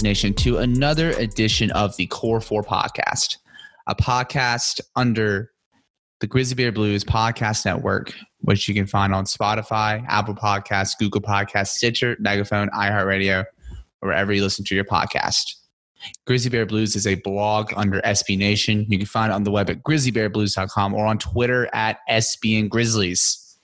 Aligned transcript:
Nation, 0.00 0.32
to 0.34 0.58
another 0.58 1.10
edition 1.10 1.72
of 1.72 1.96
the 1.96 2.06
Core 2.06 2.40
4 2.40 2.62
podcast, 2.62 3.38
a 3.88 3.96
podcast 3.96 4.80
under 4.94 5.50
the 6.20 6.28
Grizzly 6.28 6.54
Bear 6.54 6.70
Blues 6.70 7.02
Podcast 7.02 7.64
Network, 7.64 8.14
which 8.42 8.68
you 8.68 8.74
can 8.74 8.86
find 8.86 9.12
on 9.12 9.24
Spotify, 9.24 10.04
Apple 10.06 10.36
Podcasts, 10.36 10.96
Google 10.96 11.20
Podcasts, 11.20 11.70
Stitcher, 11.70 12.16
Megaphone, 12.20 12.70
iHeartRadio, 12.70 13.44
wherever 13.98 14.32
you 14.32 14.42
listen 14.42 14.64
to 14.66 14.74
your 14.76 14.84
podcast. 14.84 15.56
Grizzly 16.26 16.50
Bear 16.50 16.64
Blues 16.64 16.94
is 16.94 17.06
a 17.06 17.16
blog 17.16 17.72
under 17.74 18.00
SB 18.02 18.38
Nation. 18.38 18.86
You 18.88 18.98
can 18.98 19.06
find 19.06 19.32
it 19.32 19.34
on 19.34 19.42
the 19.42 19.50
web 19.50 19.68
at 19.68 19.82
grizzlybearblues.com 19.82 20.94
or 20.94 21.06
on 21.06 21.18
Twitter 21.18 21.68
at 21.74 21.98
SBN 22.08 22.68
Grizzlies. 22.68 23.58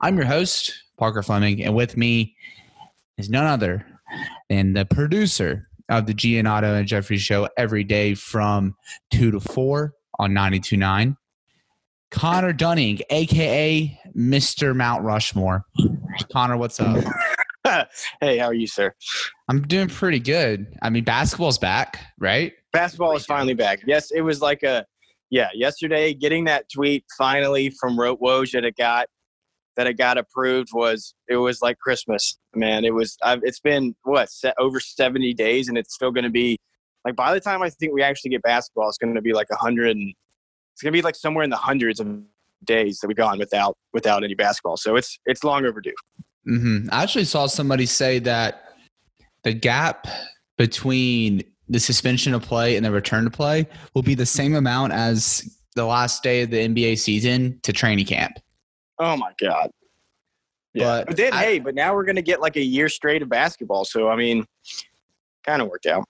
I'm 0.00 0.16
your 0.16 0.26
host, 0.26 0.72
Parker 0.96 1.24
Fleming, 1.24 1.64
and 1.64 1.74
with 1.74 1.96
me 1.96 2.36
is 3.16 3.28
none 3.28 3.46
other 3.46 3.84
and 4.50 4.76
the 4.76 4.84
producer 4.84 5.67
of 5.88 6.06
the 6.06 6.14
Giannotto 6.14 6.78
and 6.78 6.86
Jeffrey 6.86 7.18
show 7.18 7.48
every 7.56 7.84
day 7.84 8.14
from 8.14 8.74
2 9.12 9.30
to 9.32 9.40
4 9.40 9.94
on 10.18 10.32
92.9. 10.32 11.16
Connor 12.10 12.52
Dunning, 12.52 13.00
aka 13.10 14.00
Mr. 14.16 14.74
Mount 14.74 15.04
Rushmore. 15.04 15.64
Connor, 16.32 16.56
what's 16.56 16.80
up? 16.80 17.04
hey, 18.20 18.38
how 18.38 18.46
are 18.46 18.54
you, 18.54 18.66
sir? 18.66 18.94
I'm 19.48 19.62
doing 19.62 19.88
pretty 19.88 20.20
good. 20.20 20.66
I 20.80 20.90
mean, 20.90 21.04
basketball's 21.04 21.58
back, 21.58 22.00
right? 22.18 22.52
Basketball 22.72 23.14
is 23.16 23.26
finally 23.26 23.54
back. 23.54 23.80
Yes, 23.86 24.10
it 24.10 24.22
was 24.22 24.40
like 24.40 24.62
a 24.62 24.86
yeah, 25.30 25.48
yesterday 25.54 26.14
getting 26.14 26.44
that 26.44 26.70
tweet 26.72 27.04
finally 27.18 27.70
from 27.78 27.96
Woj 27.98 28.52
that 28.52 28.64
it 28.64 28.76
got 28.76 29.08
that 29.78 29.86
it 29.86 29.94
got 29.94 30.18
approved 30.18 30.70
was 30.74 31.14
it 31.28 31.36
was 31.36 31.62
like 31.62 31.78
Christmas, 31.78 32.36
man. 32.54 32.84
It 32.84 32.92
was 32.92 33.16
I've, 33.22 33.40
it's 33.44 33.60
been 33.60 33.94
what 34.02 34.28
over 34.58 34.80
seventy 34.80 35.32
days, 35.32 35.68
and 35.68 35.78
it's 35.78 35.94
still 35.94 36.10
going 36.10 36.24
to 36.24 36.30
be 36.30 36.58
like 37.04 37.14
by 37.14 37.32
the 37.32 37.40
time 37.40 37.62
I 37.62 37.70
think 37.70 37.94
we 37.94 38.02
actually 38.02 38.32
get 38.32 38.42
basketball, 38.42 38.88
it's 38.88 38.98
going 38.98 39.14
to 39.14 39.22
be 39.22 39.32
like 39.32 39.46
a 39.52 39.56
hundred 39.56 39.96
and 39.96 40.12
it's 40.74 40.82
going 40.82 40.92
to 40.92 40.98
be 40.98 41.00
like 41.00 41.14
somewhere 41.14 41.44
in 41.44 41.50
the 41.50 41.56
hundreds 41.56 42.00
of 42.00 42.08
days 42.64 42.98
that 42.98 43.06
we've 43.06 43.16
gone 43.16 43.38
without 43.38 43.78
without 43.92 44.24
any 44.24 44.34
basketball. 44.34 44.76
So 44.76 44.96
it's 44.96 45.16
it's 45.26 45.44
long 45.44 45.64
overdue. 45.64 45.94
Mm-hmm. 46.48 46.88
I 46.90 47.04
actually 47.04 47.24
saw 47.24 47.46
somebody 47.46 47.86
say 47.86 48.18
that 48.18 48.64
the 49.44 49.52
gap 49.52 50.08
between 50.56 51.44
the 51.68 51.78
suspension 51.78 52.34
of 52.34 52.42
play 52.42 52.74
and 52.74 52.84
the 52.84 52.90
return 52.90 53.22
to 53.24 53.30
play 53.30 53.68
will 53.94 54.02
be 54.02 54.16
the 54.16 54.26
same 54.26 54.56
amount 54.56 54.92
as 54.92 55.56
the 55.76 55.84
last 55.84 56.24
day 56.24 56.42
of 56.42 56.50
the 56.50 56.56
NBA 56.56 56.98
season 56.98 57.60
to 57.62 57.72
training 57.72 58.06
camp. 58.06 58.40
Oh 58.98 59.16
my 59.16 59.32
god. 59.40 59.70
Yeah. 60.74 60.84
But, 60.84 61.06
but 61.08 61.16
then 61.16 61.32
I, 61.32 61.44
hey, 61.44 61.58
but 61.58 61.74
now 61.74 61.94
we're 61.94 62.04
gonna 62.04 62.22
get 62.22 62.40
like 62.40 62.56
a 62.56 62.62
year 62.62 62.88
straight 62.88 63.22
of 63.22 63.28
basketball. 63.28 63.84
So 63.84 64.08
I 64.08 64.16
mean, 64.16 64.44
kind 65.44 65.62
of 65.62 65.68
worked 65.68 65.86
out. 65.86 66.04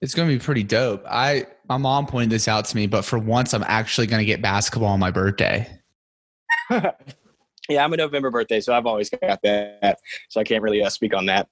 It's 0.00 0.14
gonna 0.14 0.28
be 0.28 0.38
pretty 0.38 0.62
dope. 0.62 1.04
I 1.08 1.46
my 1.68 1.76
mom 1.76 2.06
pointed 2.06 2.30
this 2.30 2.48
out 2.48 2.64
to 2.66 2.76
me, 2.76 2.86
but 2.86 3.04
for 3.04 3.18
once, 3.18 3.54
I'm 3.54 3.64
actually 3.66 4.06
gonna 4.06 4.24
get 4.24 4.42
basketball 4.42 4.90
on 4.90 5.00
my 5.00 5.10
birthday. 5.10 5.78
yeah, 6.70 7.84
I'm 7.84 7.92
a 7.92 7.96
November 7.96 8.30
birthday, 8.30 8.60
so 8.60 8.74
I've 8.74 8.86
always 8.86 9.10
got 9.10 9.40
that. 9.42 9.98
So 10.28 10.40
I 10.40 10.44
can't 10.44 10.62
really 10.62 10.82
uh, 10.82 10.90
speak 10.90 11.14
on 11.14 11.26
that. 11.26 11.48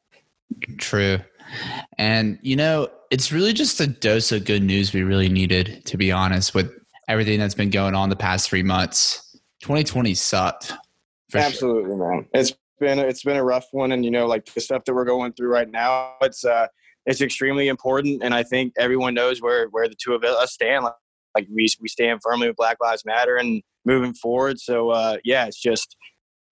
True. 0.79 1.19
And 1.99 2.39
you 2.43 2.57
know, 2.57 2.89
it's 3.11 3.33
really 3.33 3.53
just 3.53 3.81
a 3.81 3.87
dose 3.87 4.33
of 4.33 4.45
good 4.45 4.63
news 4.63 4.93
we 4.93 5.03
really 5.03 5.29
needed, 5.29 5.85
to 5.87 5.97
be 5.97 6.13
honest, 6.13 6.55
with 6.55 6.73
everything 7.09 7.39
that's 7.39 7.55
been 7.55 7.71
going 7.71 7.95
on 7.95 8.09
the 8.09 8.17
past 8.17 8.49
three 8.49 8.63
months. 8.63 9.30
2020 9.61 10.15
sucked. 10.15 10.73
Absolutely, 11.35 11.91
sure. 11.91 11.97
man. 11.97 12.27
It's 12.35 12.55
been 12.79 12.99
it's 12.99 13.23
been 13.23 13.37
a 13.37 13.45
rough 13.45 13.67
one, 13.73 13.93
and 13.93 14.05
you 14.05 14.11
know, 14.11 14.27
like 14.27 14.47
the 14.47 14.61
stuff 14.61 14.85
that 14.85 14.95
we're 14.95 15.05
going 15.05 15.33
through 15.33 15.51
right 15.51 15.71
now, 15.71 16.15
it's 16.23 16.45
uh, 16.45 16.67
it's 17.07 17.21
extremely 17.21 17.69
important, 17.69 18.23
and 18.23 18.35
I 18.35 18.43
think 18.43 18.73
everyone 18.79 19.15
knows 19.15 19.41
where 19.41 19.69
where 19.69 19.89
the 19.89 19.97
two 20.03 20.15
of 20.15 20.25
us 20.25 20.53
stand. 20.53 20.85
Like, 20.85 20.95
like 21.37 21.47
we 21.55 21.69
we 21.81 21.89
stand 21.89 22.21
firmly 22.23 22.49
with 22.49 22.57
Black 22.57 22.79
Lives 22.83 23.05
Matter 23.05 23.37
and 23.37 23.63
moving 23.85 24.15
forward. 24.15 24.59
So 24.59 24.91
uh, 24.91 25.19
yeah, 25.25 25.47
it's 25.47 25.61
just 25.61 25.97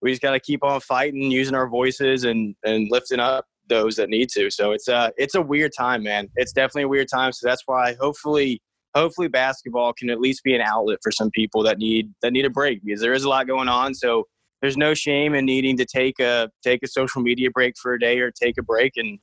we 0.01 0.11
just 0.13 0.23
got 0.23 0.33
to 0.33 0.41
keep 0.41 0.63
on 0.63 0.81
fighting, 0.81 1.31
using 1.31 1.55
our 1.55 1.69
voices, 1.69 2.25
and 2.25 2.55
and 2.65 2.89
lifting 2.91 3.21
up 3.21 3.47
those 3.69 3.97
that 3.97 4.09
need 4.09 4.29
to. 4.31 4.51
So 4.51 4.73
it's 4.73 4.89
uh 4.89 5.11
it's 5.17 5.35
a 5.35 5.43
weird 5.43 5.73
time, 5.77 6.03
man. 6.03 6.29
It's 6.37 6.53
definitely 6.53 6.83
a 6.83 6.89
weird 6.89 7.09
time. 7.13 7.33
So 7.33 7.49
that's 7.49 7.63
why 7.67 7.97
hopefully 8.01 8.63
hopefully 8.95 9.29
basketball 9.29 9.93
can 9.93 10.11
at 10.11 10.21
least 10.21 10.43
be 10.43 10.55
an 10.55 10.61
outlet 10.61 10.99
for 11.03 11.13
some 11.13 11.31
people 11.31 11.63
that 11.63 11.79
need 11.79 12.13
that 12.23 12.33
need 12.33 12.45
a 12.45 12.51
break 12.51 12.85
because 12.85 13.01
there 13.01 13.13
is 13.13 13.25
a 13.25 13.29
lot 13.29 13.47
going 13.47 13.69
on. 13.69 13.95
So 13.95 14.25
there's 14.61 14.77
no 14.77 14.95
shame 14.95 15.35
in 15.35 15.45
needing 15.45 15.77
to 15.77 15.85
take 15.85 16.19
a 16.21 16.51
take 16.63 16.83
a 16.83 16.89
social 16.89 17.23
media 17.23 17.51
break 17.51 17.75
for 17.81 17.95
a 17.95 18.01
day 18.01 18.19
or 18.19 18.31
take 18.31 18.57
a 18.59 18.63
break. 18.63 18.93
And 18.97 19.19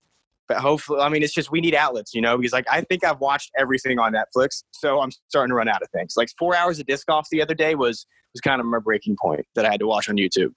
but 0.47 0.57
hopefully 0.57 0.99
i 0.99 1.09
mean 1.09 1.23
it's 1.23 1.33
just 1.33 1.51
we 1.51 1.59
need 1.59 1.73
outlets 1.73 2.13
you 2.13 2.21
know 2.21 2.37
because 2.37 2.53
like 2.53 2.65
i 2.69 2.81
think 2.81 3.03
i've 3.03 3.19
watched 3.19 3.51
everything 3.57 3.99
on 3.99 4.13
netflix 4.13 4.63
so 4.71 5.01
i'm 5.01 5.09
starting 5.27 5.49
to 5.49 5.55
run 5.55 5.67
out 5.67 5.81
of 5.81 5.89
things. 5.89 6.13
Like 6.15 6.29
four 6.37 6.55
hours 6.55 6.79
of 6.79 6.85
disc 6.85 7.07
golf 7.07 7.27
the 7.31 7.41
other 7.41 7.55
day 7.55 7.75
was 7.75 8.05
was 8.33 8.41
kind 8.41 8.59
of 8.59 8.67
my 8.67 8.79
breaking 8.79 9.15
point 9.19 9.45
that 9.55 9.65
i 9.65 9.71
had 9.71 9.79
to 9.79 9.87
watch 9.87 10.09
on 10.09 10.17
youtube. 10.17 10.51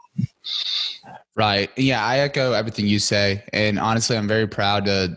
Right. 1.34 1.70
Yeah 1.76 2.04
i 2.04 2.18
echo 2.18 2.52
everything 2.52 2.86
you 2.86 2.98
say. 2.98 3.44
And 3.52 3.78
honestly 3.78 4.16
i'm 4.16 4.28
very 4.28 4.46
proud 4.46 4.84
to 4.86 5.16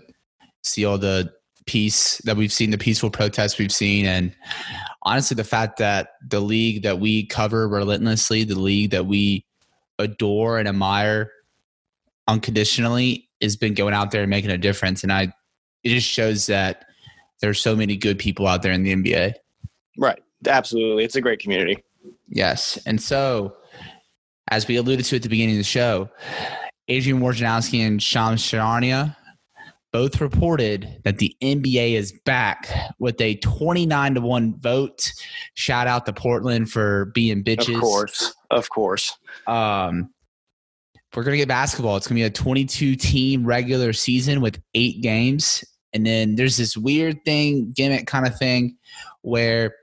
see 0.64 0.86
all 0.86 0.98
the 0.98 1.34
peace 1.72 2.18
that 2.26 2.36
we've 2.36 2.52
seen, 2.52 2.70
the 2.70 2.78
peaceful 2.78 3.10
protests 3.10 3.58
we've 3.58 3.72
seen, 3.72 4.06
and 4.06 4.36
honestly, 5.04 5.36
the 5.36 5.44
fact 5.46 5.78
that 5.78 6.16
the 6.28 6.42
league 6.42 6.84
that 6.84 7.00
we 7.00 7.26
cover 7.26 7.66
relentlessly, 7.66 8.44
the 8.44 8.60
league 8.60 8.92
that 8.92 9.06
we 9.06 9.46
adore 9.98 10.60
and 10.60 10.68
admire 10.68 11.32
unconditionally, 12.28 13.30
has 13.42 13.56
been 13.56 13.74
going 13.74 13.94
out 13.94 14.12
there 14.12 14.22
and 14.22 14.30
making 14.30 14.52
a 14.52 14.58
difference. 14.58 15.02
And 15.02 15.14
I, 15.14 15.34
it 15.84 15.90
just 15.90 16.10
shows 16.10 16.48
that 16.48 16.84
there's 17.40 17.62
so 17.62 17.74
many 17.74 17.96
good 17.96 18.20
people 18.20 18.48
out 18.48 18.64
there 18.64 18.74
in 18.74 18.84
the 18.84 18.94
NBA. 18.94 19.36
Right. 19.98 20.22
Absolutely. 20.46 21.06
It's 21.06 21.16
a 21.16 21.22
great 21.22 21.40
community. 21.40 21.82
Yes. 22.28 22.78
And 22.86 23.02
so, 23.02 23.56
as 24.50 24.68
we 24.68 24.76
alluded 24.76 25.06
to 25.06 25.16
at 25.16 25.24
the 25.24 25.30
beginning 25.30 25.56
of 25.56 25.60
the 25.60 25.64
show, 25.64 26.10
Adrian 26.90 27.22
Wojnarowski 27.22 27.80
and 27.80 28.04
Shams 28.04 28.44
Charania 28.44 29.16
both 29.92 30.22
reported 30.22 31.02
that 31.04 31.18
the 31.18 31.36
NBA 31.42 31.94
is 31.94 32.14
back 32.26 32.70
with 33.00 33.20
a 33.20 33.36
29 33.38 34.16
to 34.16 34.22
1 34.22 34.60
vote. 34.60 35.12
Shout 35.54 35.88
out 35.88 36.06
to 36.06 36.14
Portland 36.14 36.72
for 36.72 37.06
being 37.14 37.44
bitches. 37.44 37.76
Of 37.76 37.82
course. 37.82 38.36
Of 38.50 38.70
course. 38.70 39.18
Um, 39.48 40.10
we're 41.16 41.24
going 41.24 41.34
to 41.34 41.38
get 41.38 41.50
basketball. 41.50 41.98
It's 41.98 42.08
going 42.08 42.18
to 42.18 42.22
be 42.22 42.26
a 42.26 42.30
22 42.30 42.96
team 42.96 43.46
regular 43.46 43.92
season 43.92 44.40
with 44.40 44.62
eight 44.74 45.02
games. 45.02 45.64
And 45.94 46.06
then 46.06 46.36
there's 46.36 46.56
this 46.56 46.78
weird 46.78 47.24
thing, 47.26 47.74
gimmick 47.76 48.08
kind 48.08 48.26
of 48.26 48.38
thing, 48.38 48.78
where 49.22 49.76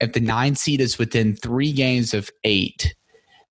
if 0.00 0.14
the 0.14 0.20
nine 0.20 0.54
seed 0.54 0.80
is 0.80 0.98
within 0.98 1.36
three 1.36 1.72
games 1.72 2.14
of 2.14 2.30
eight, 2.44 2.94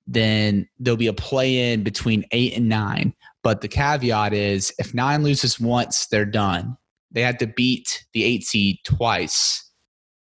then 0.08 0.68
there'll 0.80 0.98
be 0.98 1.08
a 1.08 1.14
play 1.14 1.72
in 1.72 1.84
between 1.84 2.26
eight 2.32 2.58
and 2.58 2.68
nine. 2.68 3.14
But 3.44 3.62
the 3.62 3.68
caveat 3.68 4.34
is 4.34 4.74
if 4.80 4.94
nine 4.94 5.24
loses 5.24 5.60
once, 5.60 6.08
they're 6.08 6.26
done. 6.26 6.78
They 7.12 7.22
had 7.22 7.40
to 7.40 7.48
beat 7.48 8.06
the 8.14 8.24
eight 8.24 8.44
seed 8.44 8.78
twice 8.86 9.70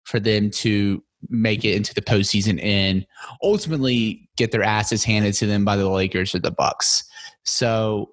for 0.05 0.19
them 0.19 0.49
to 0.49 1.03
make 1.27 1.65
it 1.65 1.75
into 1.75 1.93
the 1.93 2.01
postseason 2.01 2.63
and 2.63 3.05
ultimately 3.43 4.29
get 4.37 4.51
their 4.51 4.63
asses 4.63 5.03
handed 5.03 5.33
to 5.33 5.45
them 5.45 5.65
by 5.65 5.75
the 5.75 5.89
Lakers 5.89 6.33
or 6.33 6.39
the 6.39 6.51
Bucks. 6.51 7.03
So, 7.43 8.11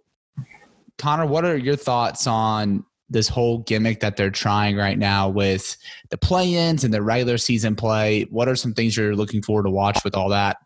Connor, 0.99 1.27
what 1.27 1.45
are 1.45 1.57
your 1.57 1.77
thoughts 1.77 2.27
on 2.27 2.85
this 3.09 3.29
whole 3.29 3.59
gimmick 3.59 4.01
that 4.01 4.17
they're 4.17 4.31
trying 4.31 4.77
right 4.77 4.99
now 4.99 5.29
with 5.29 5.77
the 6.11 6.19
play-ins 6.19 6.83
and 6.83 6.93
the 6.93 7.03
regular 7.03 7.39
season 7.39 7.77
play? 7.77 8.23
What 8.31 8.49
are 8.49 8.57
some 8.57 8.75
things 8.75 8.97
you're 8.97 9.15
looking 9.15 9.43
forward 9.43 9.65
to 9.65 9.71
watch 9.71 10.03
with 10.05 10.17
all 10.17 10.29
that? 10.31 10.57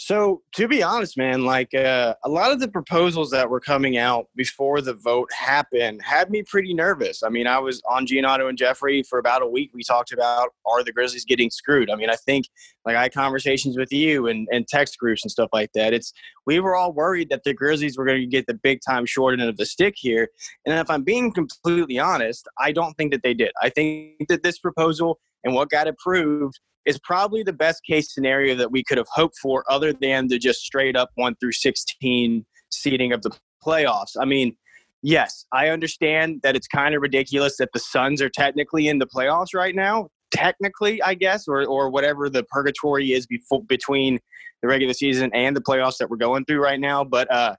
So 0.00 0.42
to 0.54 0.68
be 0.68 0.80
honest, 0.80 1.18
man, 1.18 1.44
like 1.44 1.74
uh, 1.74 2.14
a 2.24 2.28
lot 2.28 2.52
of 2.52 2.60
the 2.60 2.68
proposals 2.68 3.32
that 3.32 3.50
were 3.50 3.58
coming 3.58 3.96
out 3.96 4.28
before 4.36 4.80
the 4.80 4.94
vote 4.94 5.28
happened 5.32 6.02
had 6.04 6.30
me 6.30 6.44
pretty 6.44 6.72
nervous. 6.72 7.24
I 7.24 7.30
mean, 7.30 7.48
I 7.48 7.58
was 7.58 7.82
on 7.90 8.06
Giannotto 8.06 8.48
and 8.48 8.56
Jeffrey 8.56 9.02
for 9.02 9.18
about 9.18 9.42
a 9.42 9.46
week. 9.48 9.72
We 9.74 9.82
talked 9.82 10.12
about 10.12 10.50
are 10.64 10.84
the 10.84 10.92
Grizzlies 10.92 11.24
getting 11.24 11.50
screwed? 11.50 11.90
I 11.90 11.96
mean, 11.96 12.10
I 12.10 12.14
think 12.14 12.46
like 12.86 12.94
I 12.94 13.02
had 13.02 13.12
conversations 13.12 13.76
with 13.76 13.92
you 13.92 14.28
and, 14.28 14.46
and 14.52 14.68
text 14.68 14.98
groups 14.98 15.24
and 15.24 15.32
stuff 15.32 15.48
like 15.52 15.72
that. 15.74 15.92
It's 15.92 16.12
we 16.46 16.60
were 16.60 16.76
all 16.76 16.92
worried 16.92 17.28
that 17.30 17.42
the 17.42 17.52
Grizzlies 17.52 17.98
were 17.98 18.04
going 18.04 18.20
to 18.20 18.26
get 18.28 18.46
the 18.46 18.54
big 18.54 18.78
time 18.88 19.04
short 19.04 19.40
end 19.40 19.48
of 19.48 19.56
the 19.56 19.66
stick 19.66 19.94
here. 19.96 20.28
And 20.64 20.78
if 20.78 20.88
I'm 20.88 21.02
being 21.02 21.32
completely 21.32 21.98
honest, 21.98 22.46
I 22.60 22.70
don't 22.70 22.96
think 22.96 23.10
that 23.10 23.24
they 23.24 23.34
did. 23.34 23.50
I 23.60 23.68
think 23.68 24.28
that 24.28 24.44
this 24.44 24.60
proposal 24.60 25.18
and 25.42 25.54
what 25.56 25.70
got 25.70 25.88
approved 25.88 26.60
is 26.88 26.98
probably 27.00 27.42
the 27.42 27.52
best 27.52 27.84
case 27.84 28.12
scenario 28.14 28.54
that 28.54 28.72
we 28.72 28.82
could 28.82 28.96
have 28.96 29.06
hoped 29.12 29.36
for, 29.42 29.62
other 29.70 29.92
than 29.92 30.26
the 30.28 30.38
just 30.38 30.60
straight 30.60 30.96
up 30.96 31.10
one 31.16 31.36
through 31.36 31.52
16 31.52 32.46
seeding 32.70 33.12
of 33.12 33.20
the 33.20 33.30
playoffs. 33.64 34.16
I 34.18 34.24
mean, 34.24 34.56
yes, 35.02 35.44
I 35.52 35.68
understand 35.68 36.40
that 36.42 36.56
it's 36.56 36.66
kind 36.66 36.94
of 36.94 37.02
ridiculous 37.02 37.58
that 37.58 37.68
the 37.74 37.78
Suns 37.78 38.22
are 38.22 38.30
technically 38.30 38.88
in 38.88 38.98
the 38.98 39.06
playoffs 39.06 39.54
right 39.54 39.74
now. 39.74 40.08
Technically, 40.30 41.02
I 41.02 41.14
guess, 41.14 41.46
or 41.46 41.66
or 41.66 41.90
whatever 41.90 42.30
the 42.30 42.42
purgatory 42.44 43.12
is 43.12 43.26
before, 43.26 43.62
between 43.64 44.18
the 44.62 44.68
regular 44.68 44.94
season 44.94 45.30
and 45.34 45.54
the 45.54 45.60
playoffs 45.60 45.98
that 45.98 46.08
we're 46.08 46.16
going 46.16 46.46
through 46.46 46.62
right 46.62 46.80
now. 46.80 47.04
But 47.04 47.32
uh, 47.32 47.56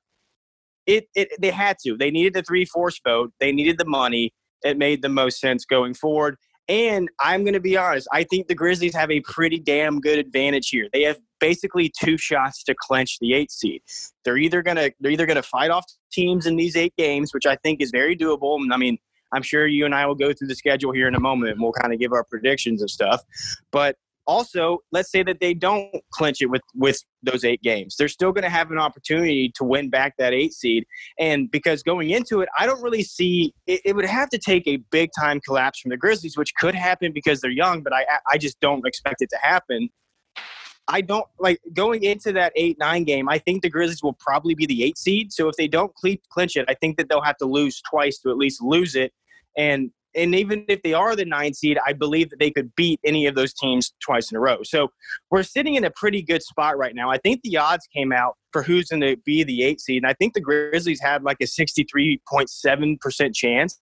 it, 0.88 1.08
it 1.16 1.30
they 1.40 1.52
had 1.52 1.78
to. 1.86 1.98
They 1.98 2.12
needed 2.12 2.34
the 2.34 2.44
three 2.44 2.66
fourths 2.66 3.00
vote. 3.06 3.32
They 3.40 3.52
needed 3.52 3.78
the 3.78 3.86
money. 3.86 4.34
It 4.64 4.78
made 4.78 5.02
the 5.02 5.10
most 5.10 5.40
sense 5.40 5.66
going 5.66 5.94
forward. 5.94 6.36
And 6.70 7.10
I'm 7.20 7.44
going 7.44 7.56
to 7.56 7.60
be 7.60 7.76
honest, 7.76 8.08
I 8.14 8.24
think 8.24 8.48
the 8.48 8.54
Grizzlies 8.54 8.94
have 8.94 9.10
a 9.10 9.22
pretty 9.22 9.60
damn 9.60 10.00
good 10.00 10.20
advantage 10.20 10.70
here. 10.70 10.88
They 10.94 11.02
have 11.02 11.18
basically 11.40 11.92
two 12.00 12.16
shots 12.16 12.64
to 12.66 12.76
clinch 12.80 13.18
the 13.20 13.34
eight 13.34 13.52
seed. 13.52 13.82
They're 14.24 14.38
either 14.38 14.62
going 14.62 14.78
to 14.78 14.92
they're 15.00 15.12
either 15.12 15.26
going 15.26 15.36
to 15.36 15.44
fight 15.44 15.72
off 15.72 15.86
teams 16.12 16.46
in 16.46 16.58
these 16.58 16.76
eight 16.76 16.94
games, 16.96 17.34
which 17.34 17.48
I 17.48 17.56
think 17.56 17.82
is 17.82 17.90
very 17.90 18.16
doable. 18.16 18.60
I 18.72 18.78
mean, 18.78 19.00
I'm 19.32 19.42
sure 19.42 19.66
you 19.66 19.86
and 19.86 19.96
I 19.96 20.06
will 20.06 20.16
go 20.16 20.32
through 20.32 20.48
the 20.48 20.56
schedule 20.56 20.92
here 20.92 21.08
in 21.08 21.16
a 21.16 21.20
moment 21.20 21.52
and 21.52 21.62
we'll 21.62 21.72
kind 21.74 21.92
of 21.92 22.00
give 22.00 22.14
our 22.14 22.24
predictions 22.24 22.82
and 22.82 22.90
stuff. 22.90 23.24
But 23.72 23.96
also, 24.30 24.78
let's 24.92 25.12
say 25.12 25.24
that 25.24 25.40
they 25.40 25.56
don't 25.56 25.92
clinch 26.12 26.40
it 26.40 26.52
with 26.52 26.62
with 26.76 27.04
those 27.24 27.44
eight 27.44 27.64
games. 27.64 27.96
They're 27.98 28.08
still 28.08 28.32
going 28.32 28.44
to 28.44 28.50
have 28.50 28.70
an 28.70 28.78
opportunity 28.78 29.52
to 29.56 29.64
win 29.64 29.90
back 29.90 30.14
that 30.20 30.34
eight 30.34 30.54
seed. 30.54 30.86
And 31.18 31.50
because 31.50 31.82
going 31.82 32.12
into 32.12 32.42
it, 32.42 32.50
I 32.60 32.68
don't 32.68 32.82
really 32.84 33.02
see 33.02 33.56
it, 33.66 33.82
it 33.84 33.96
would 33.96 34.06
have 34.06 34.30
to 34.30 34.38
take 34.38 34.68
a 34.68 34.78
big 34.92 35.10
time 35.20 35.40
collapse 35.42 35.80
from 35.80 35.90
the 35.90 35.98
Grizzlies, 35.98 36.38
which 36.38 36.54
could 36.56 36.76
happen 36.76 37.12
because 37.12 37.42
they're 37.42 37.50
young, 37.50 37.82
but 37.82 37.92
I 37.92 38.06
I 38.32 38.38
just 38.38 38.60
don't 38.60 38.86
expect 38.86 39.24
it 39.24 39.32
to 39.32 39.38
happen. 39.42 39.90
I 40.88 41.02
don't 41.02 41.26
like 41.40 41.60
going 41.74 42.04
into 42.04 42.32
that 42.34 42.54
eight 42.56 42.78
nine 42.78 43.06
game. 43.06 43.30
I 43.30 43.40
think 43.40 43.64
the 43.64 43.70
Grizzlies 43.70 44.04
will 44.04 44.18
probably 44.20 44.54
be 44.54 44.68
the 44.68 44.84
eight 44.84 45.00
seed. 45.00 45.34
So 45.34 45.50
if 45.50 45.56
they 45.56 45.68
don't 45.68 45.92
clinch 45.96 46.56
it, 46.56 46.66
I 46.68 46.76
think 46.76 46.98
that 46.98 47.10
they'll 47.10 47.30
have 47.32 47.38
to 47.38 47.46
lose 47.46 47.82
twice 47.82 48.20
to 48.20 48.30
at 48.30 48.38
least 48.38 48.62
lose 48.62 48.96
it. 48.96 49.12
And 49.58 49.90
and 50.16 50.34
even 50.36 50.66
if 50.68 50.82
they 50.82 50.94
are 50.94 51.16
the 51.16 51.26
nine 51.26 51.54
seed, 51.54 51.78
I 51.86 51.94
believe 51.94 52.30
that 52.30 52.40
they 52.40 52.52
could 52.52 52.74
beat 52.76 53.00
any 53.04 53.26
of 53.28 53.36
those 53.36 53.54
teams 53.54 53.94
twice 54.04 54.32
in 54.32 54.38
a 54.38 54.40
row. 54.40 54.64
So 54.64 54.90
we're 55.30 55.44
sitting 55.44 55.76
in 55.76 55.84
a 55.84 55.92
pretty 55.92 56.22
good 56.22 56.42
spot 56.42 56.78
right 56.78 56.96
now. 56.96 57.10
I 57.10 57.18
think 57.18 57.42
the 57.44 57.58
odds 57.58 57.88
came 57.96 58.12
out 58.12 58.36
for 58.52 58.64
who's 58.64 58.90
going 58.90 59.02
to 59.02 59.18
be 59.26 59.44
the 59.44 59.64
eight 59.64 59.80
seed, 59.82 60.04
and 60.04 60.10
I 60.10 60.14
think 60.14 60.34
the 60.34 60.42
Grizzlies 60.42 61.02
have 61.02 61.24
like 61.24 61.38
a 61.42 61.46
63.7% 61.46 63.36
chance 63.36 63.80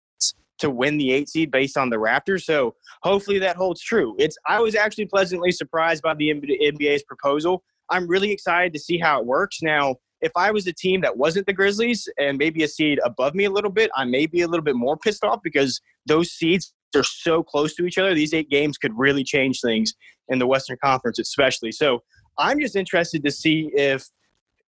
to 0.59 0.69
win 0.69 0.97
the 0.97 1.11
eight 1.11 1.29
seed 1.29 1.51
based 1.51 1.77
on 1.77 1.89
the 1.89 1.97
Raptors. 1.97 2.43
So 2.43 2.75
hopefully 3.03 3.39
that 3.39 3.55
holds 3.55 3.81
true. 3.81 4.15
It's 4.17 4.37
I 4.47 4.59
was 4.59 4.75
actually 4.75 5.05
pleasantly 5.05 5.51
surprised 5.51 6.01
by 6.01 6.15
the 6.15 6.29
NBA's 6.31 7.03
proposal. 7.03 7.63
I'm 7.89 8.07
really 8.07 8.31
excited 8.31 8.73
to 8.73 8.79
see 8.79 8.97
how 8.97 9.19
it 9.19 9.25
works. 9.25 9.61
Now, 9.61 9.95
if 10.21 10.31
I 10.35 10.51
was 10.51 10.67
a 10.67 10.73
team 10.73 11.01
that 11.01 11.17
wasn't 11.17 11.45
the 11.45 11.53
Grizzlies 11.53 12.07
and 12.17 12.37
maybe 12.37 12.63
a 12.63 12.67
seed 12.67 12.99
above 13.03 13.35
me 13.35 13.45
a 13.45 13.51
little 13.51 13.71
bit, 13.71 13.91
I 13.95 14.05
may 14.05 14.25
be 14.25 14.41
a 14.41 14.47
little 14.47 14.63
bit 14.63 14.75
more 14.75 14.97
pissed 14.97 15.23
off 15.23 15.39
because 15.43 15.79
those 16.05 16.31
seeds 16.31 16.73
are 16.95 17.03
so 17.03 17.43
close 17.43 17.75
to 17.75 17.85
each 17.85 17.97
other. 17.97 18.13
These 18.13 18.33
eight 18.33 18.49
games 18.49 18.77
could 18.77 18.93
really 18.97 19.23
change 19.23 19.61
things 19.61 19.93
in 20.29 20.39
the 20.39 20.47
Western 20.47 20.77
Conference, 20.83 21.19
especially. 21.19 21.71
So 21.71 22.03
I'm 22.37 22.59
just 22.59 22.75
interested 22.75 23.23
to 23.23 23.31
see 23.31 23.69
if 23.73 24.05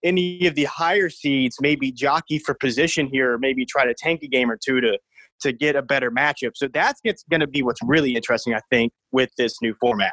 any 0.04 0.46
of 0.46 0.56
the 0.56 0.66
higher 0.66 1.10
seeds 1.10 1.58
maybe 1.60 1.92
jockey 1.92 2.40
for 2.40 2.54
position 2.54 3.10
here, 3.12 3.34
or 3.34 3.38
maybe 3.40 3.66
try 3.66 3.86
to 3.86 3.94
tank 3.94 4.22
a 4.24 4.28
game 4.28 4.50
or 4.50 4.58
two 4.64 4.82
to 4.82 4.98
to 5.42 5.54
get 5.54 5.76
a 5.76 5.82
better 5.82 6.12
matchup. 6.12 6.52
So 6.56 6.68
that's 6.68 7.00
going 7.02 7.40
to 7.40 7.48
be 7.48 7.62
what's 7.64 7.80
really 7.84 8.14
interesting, 8.16 8.54
I 8.54 8.60
think, 8.70 8.92
with 9.12 9.30
this 9.38 9.56
new 9.62 9.74
format. 9.80 10.12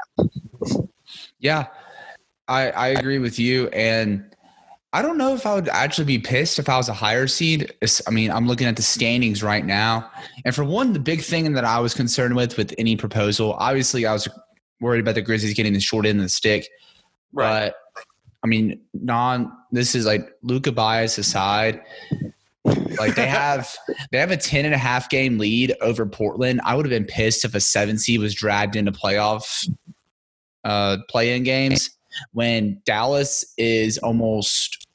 Yeah, 1.41 1.67
I, 2.49 2.71
I 2.71 2.89
agree 2.89 3.19
with 3.19 3.39
you. 3.39 3.67
And 3.69 4.36
I 4.93 5.03
don't 5.03 5.19
know 5.19 5.35
if 5.35 5.45
I 5.45 5.55
would 5.55 5.69
actually 5.69 6.05
be 6.05 6.19
pissed 6.19 6.59
if 6.59 6.69
I 6.69 6.77
was 6.77 6.89
a 6.89 6.95
higher 6.95 7.27
seed. 7.27 7.73
I 8.07 8.11
mean, 8.11 8.31
I'm 8.31 8.47
looking 8.47 8.67
at 8.67 8.77
the 8.77 8.83
standings 8.83 9.43
right 9.43 9.65
now. 9.65 10.11
And 10.45 10.55
for 10.55 10.65
one, 10.65 10.93
the 10.93 11.01
big 11.01 11.23
thing 11.23 11.53
that 11.53 11.65
I 11.65 11.81
was 11.81 11.93
concerned 11.93 12.37
with 12.37 12.57
with 12.57 12.73
any 12.79 12.97
proposal, 12.97 13.55
obviously, 13.59 14.07
I 14.07 14.13
was 14.13 14.29
worried 14.81 15.01
about 15.01 15.17
the 15.17 15.23
Grizzlies 15.23 15.55
getting 15.55 15.73
the 15.73 15.81
short 15.81 16.07
end 16.07 16.19
of 16.19 16.25
the 16.25 16.31
stick. 16.31 16.69
Right. 17.33 17.67
But 17.67 17.77
I 18.45 18.47
mean, 18.47 18.81
non, 18.95 19.53
this 19.73 19.95
is 19.95 20.07
like 20.07 20.31
Luka 20.43 20.73
bias 20.73 21.19
aside. 21.19 21.83
like 22.65 23.17
they 23.17 23.27
have 23.27 23.75
they 24.13 24.19
have 24.19 24.31
a 24.31 24.37
10 24.37 24.65
and 24.65 24.75
a 24.75 24.79
half 24.79 25.11
game 25.11 25.37
lead 25.39 25.75
over 25.81 26.07
Portland. 26.07 26.61
I 26.65 26.75
would 26.75 26.87
have 26.87 26.91
been 26.91 27.05
pissed 27.05 27.45
if 27.45 27.55
a 27.55 27.61
seven 27.61 27.99
seed 27.99 28.21
was 28.21 28.35
dragged 28.35 28.77
into 28.77 28.93
playoff 28.93 29.69
uh 30.65 30.97
play 31.09 31.37
in 31.37 31.43
games 31.45 31.96
when 32.33 32.81
Dallas 32.85 33.45
is 33.57 33.99
almost 33.99 34.87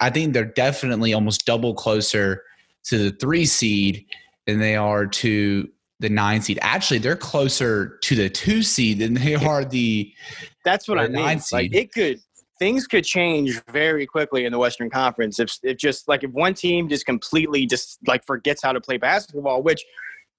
I 0.00 0.10
think 0.10 0.34
they're 0.34 0.44
definitely 0.44 1.14
almost 1.14 1.46
double 1.46 1.74
closer 1.74 2.42
to 2.84 2.98
the 2.98 3.10
three 3.16 3.46
seed 3.46 4.06
than 4.46 4.58
they 4.58 4.76
are 4.76 5.06
to 5.06 5.68
the 6.00 6.08
nine 6.10 6.42
seed. 6.42 6.58
Actually, 6.60 6.98
they're 6.98 7.16
closer 7.16 7.98
to 8.02 8.14
the 8.14 8.28
two 8.28 8.62
seed 8.62 8.98
than 8.98 9.14
they 9.14 9.34
are 9.34 9.64
the. 9.64 10.12
That's 10.64 10.88
what 10.88 10.98
I 10.98 11.08
mean. 11.08 11.40
Like 11.52 11.74
it 11.74 11.92
could 11.92 12.20
things 12.58 12.86
could 12.86 13.04
change 13.04 13.60
very 13.70 14.06
quickly 14.06 14.46
in 14.46 14.52
the 14.52 14.58
Western 14.58 14.90
Conference 14.90 15.38
if 15.38 15.58
if 15.62 15.78
just 15.78 16.08
like 16.08 16.24
if 16.24 16.30
one 16.32 16.54
team 16.54 16.88
just 16.88 17.06
completely 17.06 17.66
just 17.66 17.98
like 18.06 18.24
forgets 18.26 18.62
how 18.62 18.72
to 18.72 18.80
play 18.80 18.96
basketball, 18.96 19.62
which. 19.62 19.84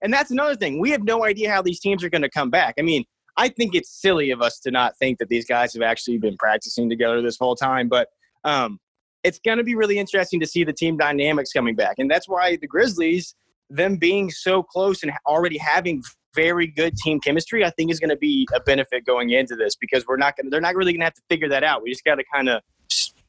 And 0.03 0.13
that's 0.13 0.29
another 0.29 0.55
thing. 0.55 0.79
We 0.79 0.91
have 0.91 1.03
no 1.03 1.25
idea 1.25 1.51
how 1.51 1.63
these 1.63 1.79
teams 1.79 2.03
are 2.03 2.09
going 2.11 2.21
to 2.21 2.29
come 2.29 2.51
back. 2.51 2.75
I 2.77 2.83
mean, 2.83 3.03
I 3.37 3.49
think 3.49 3.75
it's 3.75 3.89
silly 3.89 4.31
of 4.31 4.41
us 4.41 4.59
to 4.61 4.71
not 4.71 4.97
think 4.97 5.19
that 5.19 5.29
these 5.29 5.45
guys 5.45 5.73
have 5.73 5.83
actually 5.83 6.17
been 6.17 6.35
practicing 6.37 6.89
together 6.89 7.21
this 7.21 7.37
whole 7.37 7.55
time. 7.55 7.87
But 7.87 8.09
um, 8.43 8.79
it's 9.23 9.39
going 9.39 9.59
to 9.59 9.63
be 9.63 9.75
really 9.75 9.99
interesting 9.99 10.39
to 10.39 10.47
see 10.47 10.63
the 10.63 10.73
team 10.73 10.97
dynamics 10.97 11.51
coming 11.53 11.75
back. 11.75 11.95
And 11.99 12.09
that's 12.09 12.27
why 12.27 12.57
the 12.57 12.67
Grizzlies, 12.67 13.35
them 13.69 13.97
being 13.97 14.31
so 14.31 14.63
close 14.63 15.03
and 15.03 15.11
already 15.27 15.57
having 15.57 16.01
very 16.33 16.67
good 16.67 16.95
team 16.97 17.19
chemistry, 17.19 17.63
I 17.63 17.69
think 17.71 17.91
is 17.91 17.99
going 17.99 18.09
to 18.09 18.17
be 18.17 18.47
a 18.53 18.59
benefit 18.59 19.05
going 19.05 19.31
into 19.31 19.55
this 19.55 19.75
because 19.75 20.05
we're 20.07 20.17
not 20.17 20.35
going 20.35 20.45
to, 20.45 20.49
they're 20.49 20.61
not 20.61 20.75
really 20.75 20.93
going 20.93 21.01
to 21.01 21.05
have 21.05 21.15
to 21.15 21.23
figure 21.29 21.49
that 21.49 21.63
out. 21.63 21.83
We 21.83 21.91
just 21.91 22.05
got 22.05 22.15
to 22.15 22.23
kind 22.33 22.49
of 22.49 22.61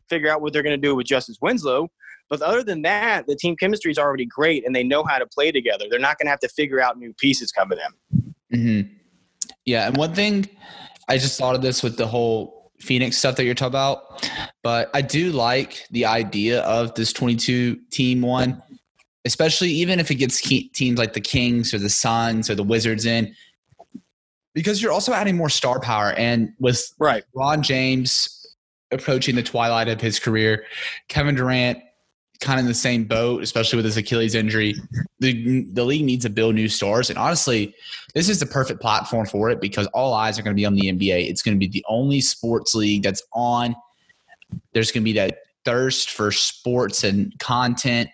figure 0.08 0.30
out 0.30 0.40
what 0.40 0.52
they're 0.52 0.62
going 0.62 0.80
to 0.80 0.86
do 0.86 0.94
with 0.94 1.06
Justice 1.06 1.36
Winslow. 1.42 1.88
But 2.30 2.42
other 2.42 2.62
than 2.62 2.82
that, 2.82 3.26
the 3.26 3.36
team 3.36 3.56
chemistry 3.56 3.90
is 3.90 3.98
already 3.98 4.26
great 4.26 4.66
and 4.66 4.74
they 4.74 4.84
know 4.84 5.04
how 5.04 5.18
to 5.18 5.26
play 5.26 5.50
together. 5.50 5.86
They're 5.90 5.98
not 5.98 6.18
going 6.18 6.26
to 6.26 6.30
have 6.30 6.40
to 6.40 6.48
figure 6.48 6.80
out 6.80 6.98
new 6.98 7.14
pieces 7.14 7.50
coming 7.50 7.78
in. 7.78 8.34
Mm-hmm. 8.58 8.94
Yeah. 9.68 9.86
And 9.86 9.96
one 9.98 10.14
thing 10.14 10.48
I 11.08 11.18
just 11.18 11.38
thought 11.38 11.54
of 11.54 11.60
this 11.60 11.82
with 11.82 11.98
the 11.98 12.06
whole 12.06 12.72
Phoenix 12.80 13.18
stuff 13.18 13.36
that 13.36 13.44
you're 13.44 13.54
talking 13.54 13.72
about. 13.72 14.30
But 14.62 14.90
I 14.94 15.02
do 15.02 15.30
like 15.30 15.84
the 15.90 16.06
idea 16.06 16.62
of 16.62 16.94
this 16.94 17.12
22 17.12 17.76
team 17.90 18.22
one, 18.22 18.62
especially 19.26 19.68
even 19.70 20.00
if 20.00 20.10
it 20.10 20.14
gets 20.14 20.40
teams 20.40 20.98
like 20.98 21.12
the 21.12 21.20
Kings 21.20 21.74
or 21.74 21.78
the 21.78 21.90
Suns 21.90 22.48
or 22.48 22.54
the 22.54 22.62
Wizards 22.62 23.04
in, 23.04 23.34
because 24.54 24.80
you're 24.82 24.92
also 24.92 25.12
adding 25.12 25.36
more 25.36 25.50
star 25.50 25.80
power. 25.80 26.12
And 26.12 26.54
with 26.58 26.82
right. 26.98 27.24
Ron 27.34 27.62
James 27.62 28.46
approaching 28.90 29.36
the 29.36 29.42
twilight 29.42 29.88
of 29.88 30.00
his 30.00 30.18
career, 30.18 30.64
Kevin 31.08 31.34
Durant 31.34 31.78
kind 32.40 32.60
of 32.60 32.64
in 32.64 32.68
the 32.68 32.74
same 32.74 33.04
boat, 33.04 33.42
especially 33.42 33.76
with 33.76 33.84
his 33.84 33.96
Achilles 33.96 34.34
injury. 34.34 34.74
The, 35.18 35.64
the 35.72 35.84
league 35.84 36.04
needs 36.04 36.24
to 36.24 36.30
build 36.30 36.54
new 36.54 36.68
stars. 36.68 37.10
And 37.10 37.18
honestly, 37.18 37.74
this 38.14 38.28
is 38.28 38.38
the 38.38 38.46
perfect 38.46 38.80
platform 38.80 39.26
for 39.26 39.50
it 39.50 39.60
because 39.60 39.86
all 39.88 40.14
eyes 40.14 40.38
are 40.38 40.42
going 40.42 40.54
to 40.54 40.60
be 40.60 40.66
on 40.66 40.74
the 40.74 40.82
NBA. 40.82 41.28
It's 41.28 41.42
going 41.42 41.56
to 41.56 41.58
be 41.58 41.68
the 41.68 41.84
only 41.88 42.20
sports 42.20 42.74
league 42.74 43.02
that's 43.02 43.22
on. 43.32 43.74
There's 44.72 44.92
going 44.92 45.02
to 45.02 45.04
be 45.04 45.14
that 45.14 45.38
thirst 45.64 46.10
for 46.10 46.30
sports 46.30 47.02
and 47.02 47.36
content, 47.40 48.08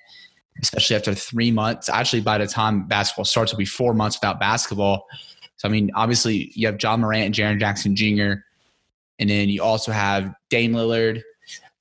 especially 0.63 0.97
after 0.97 1.15
three 1.15 1.51
months. 1.51 1.91
Actually, 1.91 2.23
by 2.23 2.39
the 2.39 2.47
time 2.47 2.89
basketball 2.89 3.27
starts, 3.27 3.53
it'll 3.53 3.59
be 3.59 3.67
four 3.67 3.93
months 3.93 4.17
without 4.19 4.41
basketball. 4.41 5.07
So, 5.57 5.69
I 5.69 5.71
mean, 5.71 5.91
obviously, 5.95 6.51
you 6.55 6.67
have 6.67 6.83
Ja 6.83 6.97
Morant 6.97 7.27
and 7.27 7.35
Jaren 7.35 7.61
Jackson 7.61 7.95
Jr., 7.95 8.41
and 9.21 9.31
then 9.31 9.49
you 9.49 9.63
also 9.63 9.93
have 9.93 10.35
Dame 10.51 10.73
Lillard, 10.73 11.23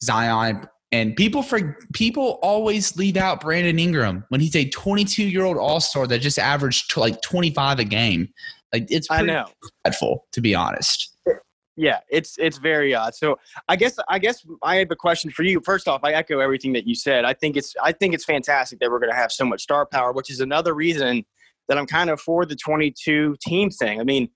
Zion 0.03 0.67
and 0.93 1.15
people 1.15 1.41
for 1.41 1.75
people 1.93 2.37
always 2.43 2.95
leave 2.95 3.17
out 3.17 3.41
Brandon 3.41 3.79
Ingram 3.79 4.23
when 4.29 4.39
he's 4.39 4.55
a 4.55 4.69
22 4.69 5.23
year 5.23 5.43
old 5.43 5.57
All 5.57 5.79
Star 5.79 6.05
that 6.05 6.19
just 6.19 6.37
averaged 6.37 6.95
like 6.95 7.19
25 7.23 7.79
a 7.79 7.83
game. 7.83 8.29
Like 8.71 8.85
it's 8.91 9.07
I 9.09 9.23
know 9.23 9.47
dreadful 9.83 10.27
to 10.33 10.39
be 10.39 10.53
honest. 10.53 11.17
yeah, 11.75 12.01
it's 12.11 12.37
it's 12.37 12.59
very 12.59 12.93
odd. 12.93 13.15
So 13.15 13.39
I 13.67 13.75
guess 13.75 13.97
I 14.07 14.19
guess 14.19 14.45
I 14.61 14.75
have 14.77 14.91
a 14.91 14.95
question 14.95 15.31
for 15.31 15.41
you. 15.41 15.61
First 15.65 15.87
off, 15.87 16.01
I 16.03 16.11
echo 16.11 16.39
everything 16.39 16.73
that 16.73 16.85
you 16.85 16.93
said. 16.93 17.25
I 17.25 17.33
think 17.33 17.57
it's 17.57 17.73
I 17.81 17.91
think 17.91 18.13
it's 18.13 18.25
fantastic 18.25 18.79
that 18.79 18.91
we're 18.91 18.99
going 18.99 19.11
to 19.11 19.17
have 19.17 19.31
so 19.31 19.45
much 19.45 19.63
star 19.63 19.87
power, 19.87 20.11
which 20.11 20.29
is 20.29 20.41
another 20.41 20.75
reason 20.75 21.25
that 21.69 21.79
I'm 21.79 21.87
kind 21.87 22.11
of 22.11 22.21
for 22.21 22.45
the 22.45 22.55
22 22.55 23.35
team 23.41 23.71
thing. 23.71 23.99
I 23.99 24.03
mean, 24.03 24.29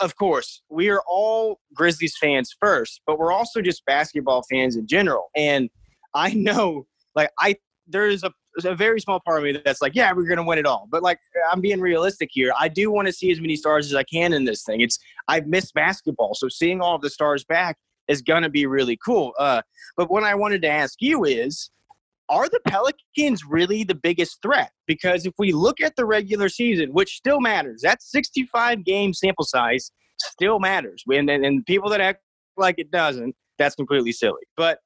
of 0.00 0.16
course, 0.16 0.60
we 0.68 0.90
are 0.90 1.02
all 1.08 1.58
Grizzlies 1.72 2.18
fans 2.20 2.54
first, 2.60 3.00
but 3.06 3.18
we're 3.18 3.32
also 3.32 3.62
just 3.62 3.82
basketball 3.86 4.42
fans 4.50 4.76
in 4.76 4.86
general. 4.86 5.30
And 5.34 5.70
I 6.16 6.32
know, 6.34 6.86
like, 7.14 7.30
I 7.38 7.56
there's 7.86 8.24
a, 8.24 8.32
a 8.64 8.74
very 8.74 9.00
small 9.00 9.20
part 9.20 9.38
of 9.38 9.44
me 9.44 9.60
that's 9.64 9.80
like, 9.80 9.94
yeah, 9.94 10.12
we're 10.12 10.26
to 10.38 10.42
win 10.42 10.58
it 10.58 10.66
all. 10.66 10.88
But 10.90 11.02
like, 11.02 11.18
I'm 11.52 11.60
being 11.60 11.80
realistic 11.80 12.30
here. 12.32 12.52
I 12.58 12.68
do 12.68 12.90
want 12.90 13.06
to 13.06 13.12
see 13.12 13.30
as 13.30 13.40
many 13.40 13.54
stars 13.54 13.86
as 13.86 13.94
I 13.94 14.02
can 14.02 14.32
in 14.32 14.44
this 14.44 14.64
thing. 14.64 14.80
It's 14.80 14.98
I've 15.28 15.46
missed 15.46 15.74
basketball, 15.74 16.34
so 16.34 16.48
seeing 16.48 16.80
all 16.80 16.96
of 16.96 17.02
the 17.02 17.10
stars 17.10 17.44
back 17.44 17.76
is 18.08 18.22
to 18.22 18.48
be 18.48 18.66
really 18.66 18.98
cool. 19.04 19.32
Uh, 19.38 19.62
but 19.96 20.10
what 20.10 20.22
I 20.22 20.34
wanted 20.34 20.62
to 20.62 20.68
ask 20.68 20.96
you 21.00 21.24
is, 21.24 21.70
are 22.28 22.48
the 22.48 22.60
Pelicans 22.66 23.44
really 23.48 23.84
the 23.84 23.94
biggest 23.94 24.42
threat? 24.42 24.72
Because 24.86 25.26
if 25.26 25.34
we 25.38 25.52
look 25.52 25.80
at 25.80 25.94
the 25.96 26.04
regular 26.04 26.48
season, 26.48 26.92
which 26.92 27.16
still 27.16 27.40
matters, 27.40 27.82
that 27.82 28.02
65 28.02 28.84
game 28.84 29.12
sample 29.12 29.44
size 29.44 29.92
still 30.18 30.58
matters. 30.58 31.04
And, 31.12 31.30
and 31.30 31.64
people 31.66 31.88
that 31.90 32.00
act 32.00 32.22
like 32.56 32.76
it 32.78 32.90
doesn't, 32.90 33.34
that's 33.58 33.76
completely 33.76 34.12
silly. 34.12 34.42
But 34.56 34.80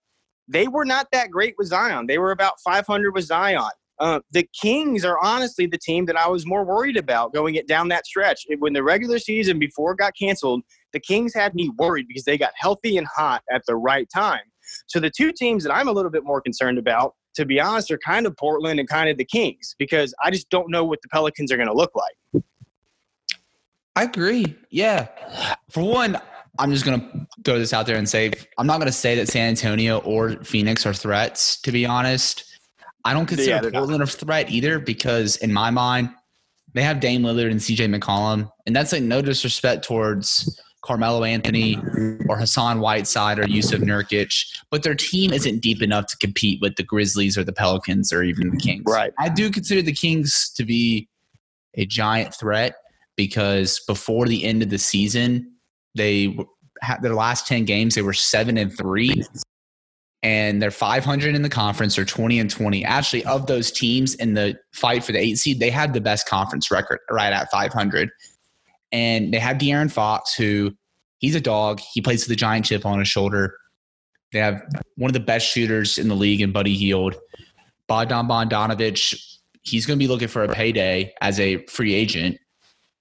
they 0.50 0.68
were 0.68 0.84
not 0.84 1.08
that 1.12 1.30
great 1.30 1.54
with 1.58 1.68
Zion. 1.68 2.06
They 2.06 2.18
were 2.18 2.32
about 2.32 2.60
500 2.64 3.14
with 3.14 3.24
Zion. 3.24 3.70
Uh, 3.98 4.20
the 4.30 4.48
Kings 4.58 5.04
are 5.04 5.18
honestly 5.22 5.66
the 5.66 5.78
team 5.78 6.06
that 6.06 6.16
I 6.16 6.26
was 6.28 6.46
more 6.46 6.64
worried 6.64 6.96
about 6.96 7.34
going 7.34 7.56
it 7.56 7.68
down 7.68 7.88
that 7.88 8.06
stretch. 8.06 8.46
When 8.58 8.72
the 8.72 8.82
regular 8.82 9.18
season 9.18 9.58
before 9.58 9.92
it 9.92 9.98
got 9.98 10.14
canceled, 10.18 10.62
the 10.92 11.00
Kings 11.00 11.34
had 11.34 11.54
me 11.54 11.70
worried 11.78 12.08
because 12.08 12.24
they 12.24 12.38
got 12.38 12.52
healthy 12.56 12.96
and 12.96 13.06
hot 13.06 13.42
at 13.52 13.62
the 13.66 13.76
right 13.76 14.08
time. 14.12 14.40
So 14.86 15.00
the 15.00 15.10
two 15.10 15.32
teams 15.32 15.64
that 15.64 15.74
I'm 15.74 15.88
a 15.88 15.92
little 15.92 16.10
bit 16.10 16.24
more 16.24 16.40
concerned 16.40 16.78
about 16.78 17.14
to 17.34 17.44
be 17.44 17.60
honest, 17.60 17.90
are 17.90 17.98
kind 17.98 18.26
of 18.26 18.36
Portland 18.36 18.80
and 18.80 18.88
kind 18.88 19.08
of 19.08 19.16
the 19.16 19.24
Kings 19.24 19.74
because 19.78 20.14
I 20.24 20.30
just 20.30 20.50
don't 20.50 20.70
know 20.70 20.84
what 20.84 21.00
the 21.02 21.08
Pelicans 21.08 21.52
are 21.52 21.56
going 21.56 21.68
to 21.68 21.74
look 21.74 21.92
like. 21.94 22.42
I 23.96 24.04
agree. 24.04 24.56
Yeah. 24.70 25.08
For 25.70 25.82
one, 25.82 26.18
I'm 26.60 26.70
just 26.70 26.84
going 26.84 27.00
to 27.00 27.26
throw 27.44 27.58
this 27.58 27.72
out 27.72 27.86
there 27.86 27.96
and 27.96 28.08
say 28.08 28.30
I'm 28.58 28.66
not 28.66 28.76
going 28.76 28.86
to 28.86 28.92
say 28.92 29.14
that 29.16 29.28
San 29.28 29.48
Antonio 29.48 29.98
or 29.98 30.36
Phoenix 30.44 30.84
are 30.86 30.94
threats, 30.94 31.60
to 31.62 31.72
be 31.72 31.86
honest. 31.86 32.44
I 33.04 33.14
don't 33.14 33.26
consider 33.26 33.50
yeah, 33.50 33.60
Portland 33.70 34.00
not. 34.00 34.14
a 34.14 34.16
threat 34.16 34.50
either 34.50 34.78
because, 34.78 35.36
in 35.36 35.52
my 35.52 35.70
mind, 35.70 36.10
they 36.74 36.82
have 36.82 37.00
Dame 37.00 37.22
Lillard 37.22 37.50
and 37.50 37.60
CJ 37.60 37.98
McCollum. 37.98 38.50
And 38.66 38.76
that's 38.76 38.92
like 38.92 39.02
no 39.02 39.22
disrespect 39.22 39.84
towards 39.84 40.60
Carmelo 40.84 41.24
Anthony 41.24 41.76
or 42.28 42.38
Hassan 42.38 42.80
Whiteside 42.80 43.38
or 43.38 43.44
Jusuf 43.44 43.80
Nurkic, 43.80 44.46
but 44.70 44.82
their 44.82 44.94
team 44.94 45.32
isn't 45.32 45.60
deep 45.60 45.82
enough 45.82 46.06
to 46.06 46.16
compete 46.18 46.60
with 46.60 46.76
the 46.76 46.82
Grizzlies 46.82 47.36
or 47.36 47.44
the 47.44 47.52
Pelicans 47.52 48.12
or 48.12 48.22
even 48.22 48.50
the 48.50 48.56
Kings. 48.56 48.84
Right. 48.86 49.12
I 49.18 49.28
do 49.28 49.50
consider 49.50 49.82
the 49.82 49.92
Kings 49.92 50.50
to 50.56 50.64
be 50.64 51.08
a 51.74 51.84
giant 51.84 52.34
threat 52.34 52.74
because 53.16 53.80
before 53.86 54.26
the 54.26 54.44
end 54.44 54.62
of 54.62 54.70
the 54.70 54.78
season, 54.78 55.54
they 55.94 56.38
had 56.82 57.02
their 57.02 57.14
last 57.14 57.46
10 57.46 57.64
games, 57.64 57.94
they 57.94 58.02
were 58.02 58.12
7 58.12 58.56
and 58.56 58.76
3 58.76 59.24
and 60.22 60.60
they're 60.60 60.70
500 60.70 61.34
in 61.34 61.42
the 61.42 61.48
conference 61.48 61.98
or 61.98 62.04
20 62.04 62.38
and 62.38 62.50
20. 62.50 62.84
Actually, 62.84 63.24
of 63.24 63.46
those 63.46 63.72
teams 63.72 64.14
in 64.14 64.34
the 64.34 64.56
fight 64.72 65.02
for 65.02 65.12
the 65.12 65.18
8 65.18 65.38
seed, 65.38 65.60
they 65.60 65.70
had 65.70 65.94
the 65.94 66.00
best 66.00 66.28
conference 66.28 66.70
record 66.70 66.98
right 67.10 67.32
at 67.32 67.50
500 67.50 68.10
and 68.92 69.32
they 69.32 69.38
have 69.38 69.58
De'Aaron 69.58 69.90
Fox, 69.90 70.34
who 70.34 70.72
he's 71.18 71.34
a 71.34 71.40
dog. 71.40 71.80
He 71.80 72.00
plays 72.00 72.26
with 72.28 72.36
giant 72.38 72.66
chip 72.66 72.84
on 72.84 72.98
his 72.98 73.08
shoulder. 73.08 73.56
They 74.32 74.40
have 74.40 74.62
one 74.96 75.08
of 75.08 75.14
the 75.14 75.20
best 75.20 75.46
shooters 75.46 75.98
in 75.98 76.08
the 76.08 76.14
league 76.14 76.40
in 76.40 76.52
Buddy 76.52 76.74
Hield. 76.76 77.16
Bogdan 77.88 78.28
Bogdanovic, 78.28 79.20
he's 79.62 79.86
going 79.86 79.98
to 79.98 80.02
be 80.02 80.08
looking 80.08 80.28
for 80.28 80.44
a 80.44 80.48
payday 80.48 81.12
as 81.20 81.40
a 81.40 81.64
free 81.66 81.94
agent. 81.94 82.38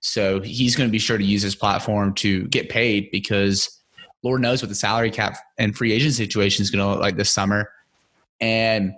So 0.01 0.41
he's 0.41 0.75
going 0.75 0.87
to 0.87 0.91
be 0.91 0.99
sure 0.99 1.17
to 1.17 1.23
use 1.23 1.41
his 1.41 1.55
platform 1.55 2.13
to 2.15 2.47
get 2.47 2.69
paid 2.69 3.11
because 3.11 3.81
Lord 4.23 4.41
knows 4.41 4.61
what 4.61 4.69
the 4.69 4.75
salary 4.75 5.11
cap 5.11 5.37
and 5.57 5.75
free 5.75 5.91
agent 5.91 6.13
situation 6.13 6.63
is 6.63 6.71
going 6.71 6.83
to 6.83 6.89
look 6.91 7.01
like 7.01 7.17
this 7.17 7.31
summer. 7.31 7.69
And 8.39 8.93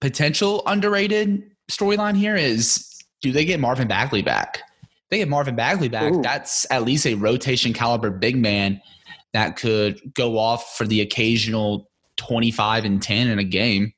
potential 0.00 0.62
underrated 0.66 1.42
storyline 1.70 2.16
here 2.16 2.36
is 2.36 2.86
do 3.20 3.32
they 3.32 3.44
get 3.44 3.60
Marvin 3.60 3.88
Bagley 3.88 4.22
back? 4.22 4.62
they 5.10 5.18
get 5.18 5.28
Marvin 5.28 5.56
Bagley 5.56 5.88
back, 5.88 6.12
Ooh. 6.12 6.22
that's 6.22 6.66
at 6.70 6.84
least 6.84 7.06
a 7.06 7.14
rotation 7.14 7.72
caliber 7.72 8.10
big 8.10 8.36
man 8.36 8.80
that 9.32 9.56
could 9.56 10.00
go 10.14 10.38
off 10.38 10.76
for 10.76 10.86
the 10.86 11.00
occasional 11.00 11.90
25 12.16 12.84
and 12.84 13.02
10 13.02 13.28
in 13.28 13.38
a 13.38 13.44
game. 13.44 13.92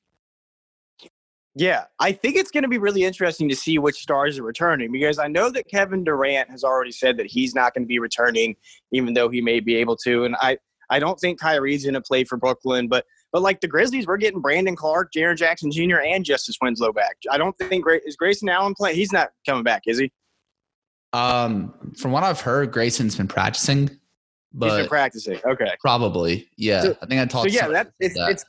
Yeah, 1.54 1.84
I 2.00 2.12
think 2.12 2.36
it's 2.36 2.50
going 2.50 2.62
to 2.62 2.68
be 2.68 2.78
really 2.78 3.04
interesting 3.04 3.48
to 3.50 3.56
see 3.56 3.78
which 3.78 3.96
stars 3.96 4.38
are 4.38 4.42
returning 4.42 4.90
because 4.90 5.18
I 5.18 5.28
know 5.28 5.50
that 5.50 5.68
Kevin 5.68 6.02
Durant 6.02 6.50
has 6.50 6.64
already 6.64 6.92
said 6.92 7.18
that 7.18 7.26
he's 7.26 7.54
not 7.54 7.74
going 7.74 7.84
to 7.84 7.88
be 7.88 7.98
returning, 7.98 8.56
even 8.90 9.12
though 9.12 9.28
he 9.28 9.42
may 9.42 9.60
be 9.60 9.76
able 9.76 9.96
to. 9.98 10.24
And 10.24 10.34
I, 10.40 10.56
I 10.88 10.98
don't 10.98 11.20
think 11.20 11.38
Kyrie's 11.40 11.84
going 11.84 11.94
to 11.94 12.00
play 12.00 12.24
for 12.24 12.38
Brooklyn, 12.38 12.88
but 12.88 13.04
but 13.32 13.40
like 13.42 13.62
the 13.62 13.68
Grizzlies, 13.68 14.06
we're 14.06 14.18
getting 14.18 14.40
Brandon 14.40 14.76
Clarke, 14.76 15.10
Jaren 15.16 15.36
Jackson 15.36 15.70
Jr., 15.70 16.00
and 16.00 16.22
Justice 16.22 16.56
Winslow 16.60 16.92
back. 16.92 17.16
I 17.30 17.38
don't 17.38 17.56
think 17.58 17.84
is 18.06 18.14
Grayson 18.16 18.48
Allen 18.50 18.74
playing. 18.74 18.96
He's 18.96 19.12
not 19.12 19.30
coming 19.46 19.64
back, 19.64 19.82
is 19.86 19.98
he? 19.98 20.12
Um, 21.14 21.72
from 21.96 22.12
what 22.12 22.24
I've 22.24 22.40
heard, 22.40 22.72
Grayson's 22.72 23.16
been 23.16 23.28
practicing. 23.28 23.90
But 24.52 24.70
He's 24.70 24.80
been 24.80 24.88
practicing. 24.88 25.40
Okay. 25.46 25.74
Probably. 25.80 26.46
Yeah. 26.58 26.82
So, 26.82 26.96
I 27.00 27.06
think 27.06 27.22
I 27.22 27.24
talked. 27.24 27.50
So 27.50 27.56
yeah, 27.56 27.68
that 27.68 27.92
it's 28.00 28.14
that. 28.16 28.30
it's 28.30 28.44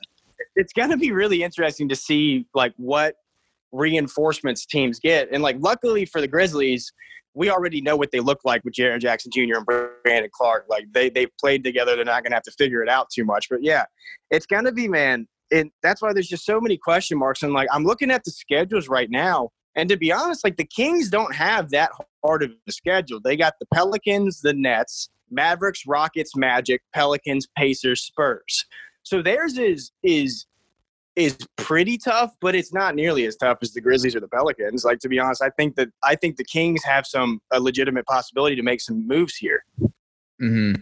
it's 0.56 0.72
gonna 0.72 0.96
be 0.96 1.12
really 1.12 1.42
interesting 1.42 1.88
to 1.88 1.96
see 1.96 2.46
like 2.54 2.74
what 2.76 3.16
reinforcements 3.72 4.66
teams 4.66 5.00
get, 5.00 5.28
and 5.32 5.42
like 5.42 5.56
luckily 5.58 6.04
for 6.04 6.20
the 6.20 6.28
Grizzlies, 6.28 6.92
we 7.34 7.50
already 7.50 7.80
know 7.80 7.96
what 7.96 8.10
they 8.12 8.20
look 8.20 8.40
like 8.44 8.64
with 8.64 8.74
Jaren 8.74 9.00
Jackson 9.00 9.30
Jr. 9.32 9.56
and 9.56 9.66
Brandon 10.04 10.30
Clarke. 10.32 10.66
Like 10.68 10.86
they 10.92 11.10
they've 11.10 11.30
played 11.38 11.64
together. 11.64 11.96
They're 11.96 12.04
not 12.04 12.22
gonna 12.22 12.36
have 12.36 12.44
to 12.44 12.52
figure 12.52 12.82
it 12.82 12.88
out 12.88 13.08
too 13.10 13.24
much. 13.24 13.48
But 13.50 13.62
yeah, 13.62 13.84
it's 14.30 14.46
gonna 14.46 14.72
be 14.72 14.88
man. 14.88 15.26
And 15.52 15.70
that's 15.82 16.00
why 16.00 16.12
there's 16.12 16.28
just 16.28 16.46
so 16.46 16.60
many 16.60 16.76
question 16.76 17.18
marks. 17.18 17.42
And 17.42 17.52
like 17.52 17.68
I'm 17.72 17.84
looking 17.84 18.10
at 18.10 18.24
the 18.24 18.30
schedules 18.30 18.88
right 18.88 19.10
now, 19.10 19.50
and 19.76 19.88
to 19.88 19.96
be 19.96 20.12
honest, 20.12 20.44
like 20.44 20.56
the 20.56 20.64
Kings 20.64 21.08
don't 21.08 21.34
have 21.34 21.70
that 21.70 21.90
hard 22.24 22.42
of 22.42 22.52
a 22.68 22.72
schedule. 22.72 23.20
They 23.22 23.36
got 23.36 23.54
the 23.60 23.66
Pelicans, 23.74 24.40
the 24.40 24.54
Nets, 24.54 25.10
Mavericks, 25.30 25.82
Rockets, 25.86 26.36
Magic, 26.36 26.80
Pelicans, 26.94 27.46
Pacers, 27.56 28.02
Spurs. 28.02 28.66
So 29.04 29.22
theirs 29.22 29.56
is 29.58 29.92
is 30.02 30.46
is 31.16 31.38
pretty 31.56 31.96
tough, 31.96 32.34
but 32.40 32.54
it's 32.54 32.72
not 32.72 32.96
nearly 32.96 33.24
as 33.26 33.36
tough 33.36 33.58
as 33.62 33.72
the 33.72 33.80
Grizzlies 33.80 34.16
or 34.16 34.20
the 34.20 34.28
Pelicans. 34.28 34.84
Like 34.84 34.98
to 35.00 35.08
be 35.08 35.20
honest, 35.20 35.42
I 35.42 35.50
think 35.50 35.76
that 35.76 35.88
I 36.02 36.16
think 36.16 36.36
the 36.36 36.44
Kings 36.44 36.82
have 36.84 37.06
some 37.06 37.40
a 37.52 37.60
legitimate 37.60 38.06
possibility 38.06 38.56
to 38.56 38.62
make 38.62 38.80
some 38.80 39.06
moves 39.06 39.36
here. 39.36 39.64
Hmm. 40.40 40.74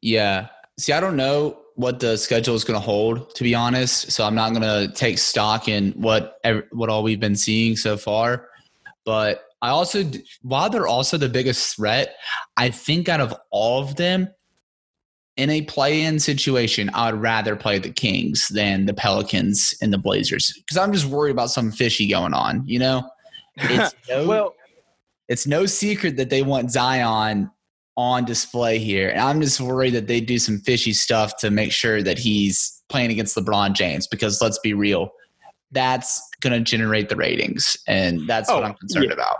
Yeah. 0.00 0.48
See, 0.78 0.92
I 0.92 1.00
don't 1.00 1.16
know 1.16 1.58
what 1.74 2.00
the 2.00 2.16
schedule 2.16 2.54
is 2.54 2.64
going 2.64 2.78
to 2.78 2.84
hold, 2.84 3.34
to 3.34 3.42
be 3.42 3.54
honest. 3.54 4.12
So 4.12 4.24
I'm 4.24 4.34
not 4.34 4.50
going 4.50 4.62
to 4.62 4.94
take 4.94 5.18
stock 5.18 5.68
in 5.68 5.92
what 5.92 6.38
what 6.72 6.88
all 6.88 7.02
we've 7.02 7.20
been 7.20 7.36
seeing 7.36 7.76
so 7.76 7.96
far. 7.96 8.48
But 9.04 9.44
I 9.62 9.70
also, 9.70 10.04
while 10.42 10.70
they're 10.70 10.86
also 10.86 11.16
the 11.16 11.28
biggest 11.28 11.76
threat, 11.76 12.16
I 12.56 12.70
think 12.70 13.08
out 13.08 13.20
of 13.20 13.34
all 13.50 13.82
of 13.82 13.96
them, 13.96 14.28
in 15.40 15.48
a 15.48 15.62
play-in 15.62 16.18
situation, 16.18 16.90
I 16.92 17.10
would 17.10 17.22
rather 17.22 17.56
play 17.56 17.78
the 17.78 17.90
Kings 17.90 18.48
than 18.48 18.84
the 18.84 18.92
Pelicans 18.92 19.72
and 19.80 19.90
the 19.90 19.96
Blazers 19.96 20.52
because 20.54 20.76
I'm 20.76 20.92
just 20.92 21.06
worried 21.06 21.30
about 21.30 21.50
some 21.50 21.72
fishy 21.72 22.06
going 22.06 22.34
on. 22.34 22.62
You 22.66 22.78
know, 22.78 23.10
it's 23.56 23.94
no, 24.10 24.28
well, 24.28 24.54
it's 25.28 25.46
no 25.46 25.64
secret 25.64 26.18
that 26.18 26.28
they 26.28 26.42
want 26.42 26.70
Zion 26.70 27.50
on 27.96 28.26
display 28.26 28.78
here. 28.78 29.08
And 29.08 29.20
I'm 29.20 29.40
just 29.40 29.62
worried 29.62 29.94
that 29.94 30.08
they 30.08 30.20
do 30.20 30.38
some 30.38 30.58
fishy 30.58 30.92
stuff 30.92 31.38
to 31.38 31.50
make 31.50 31.72
sure 31.72 32.02
that 32.02 32.18
he's 32.18 32.82
playing 32.90 33.10
against 33.10 33.34
LeBron 33.34 33.72
James 33.72 34.06
because 34.06 34.42
let's 34.42 34.58
be 34.58 34.74
real, 34.74 35.10
that's 35.70 36.20
going 36.42 36.52
to 36.52 36.60
generate 36.60 37.08
the 37.08 37.16
ratings. 37.16 37.78
And 37.88 38.28
that's 38.28 38.50
oh, 38.50 38.56
what 38.56 38.64
I'm 38.64 38.74
concerned 38.74 39.06
yeah. 39.06 39.14
about. 39.14 39.36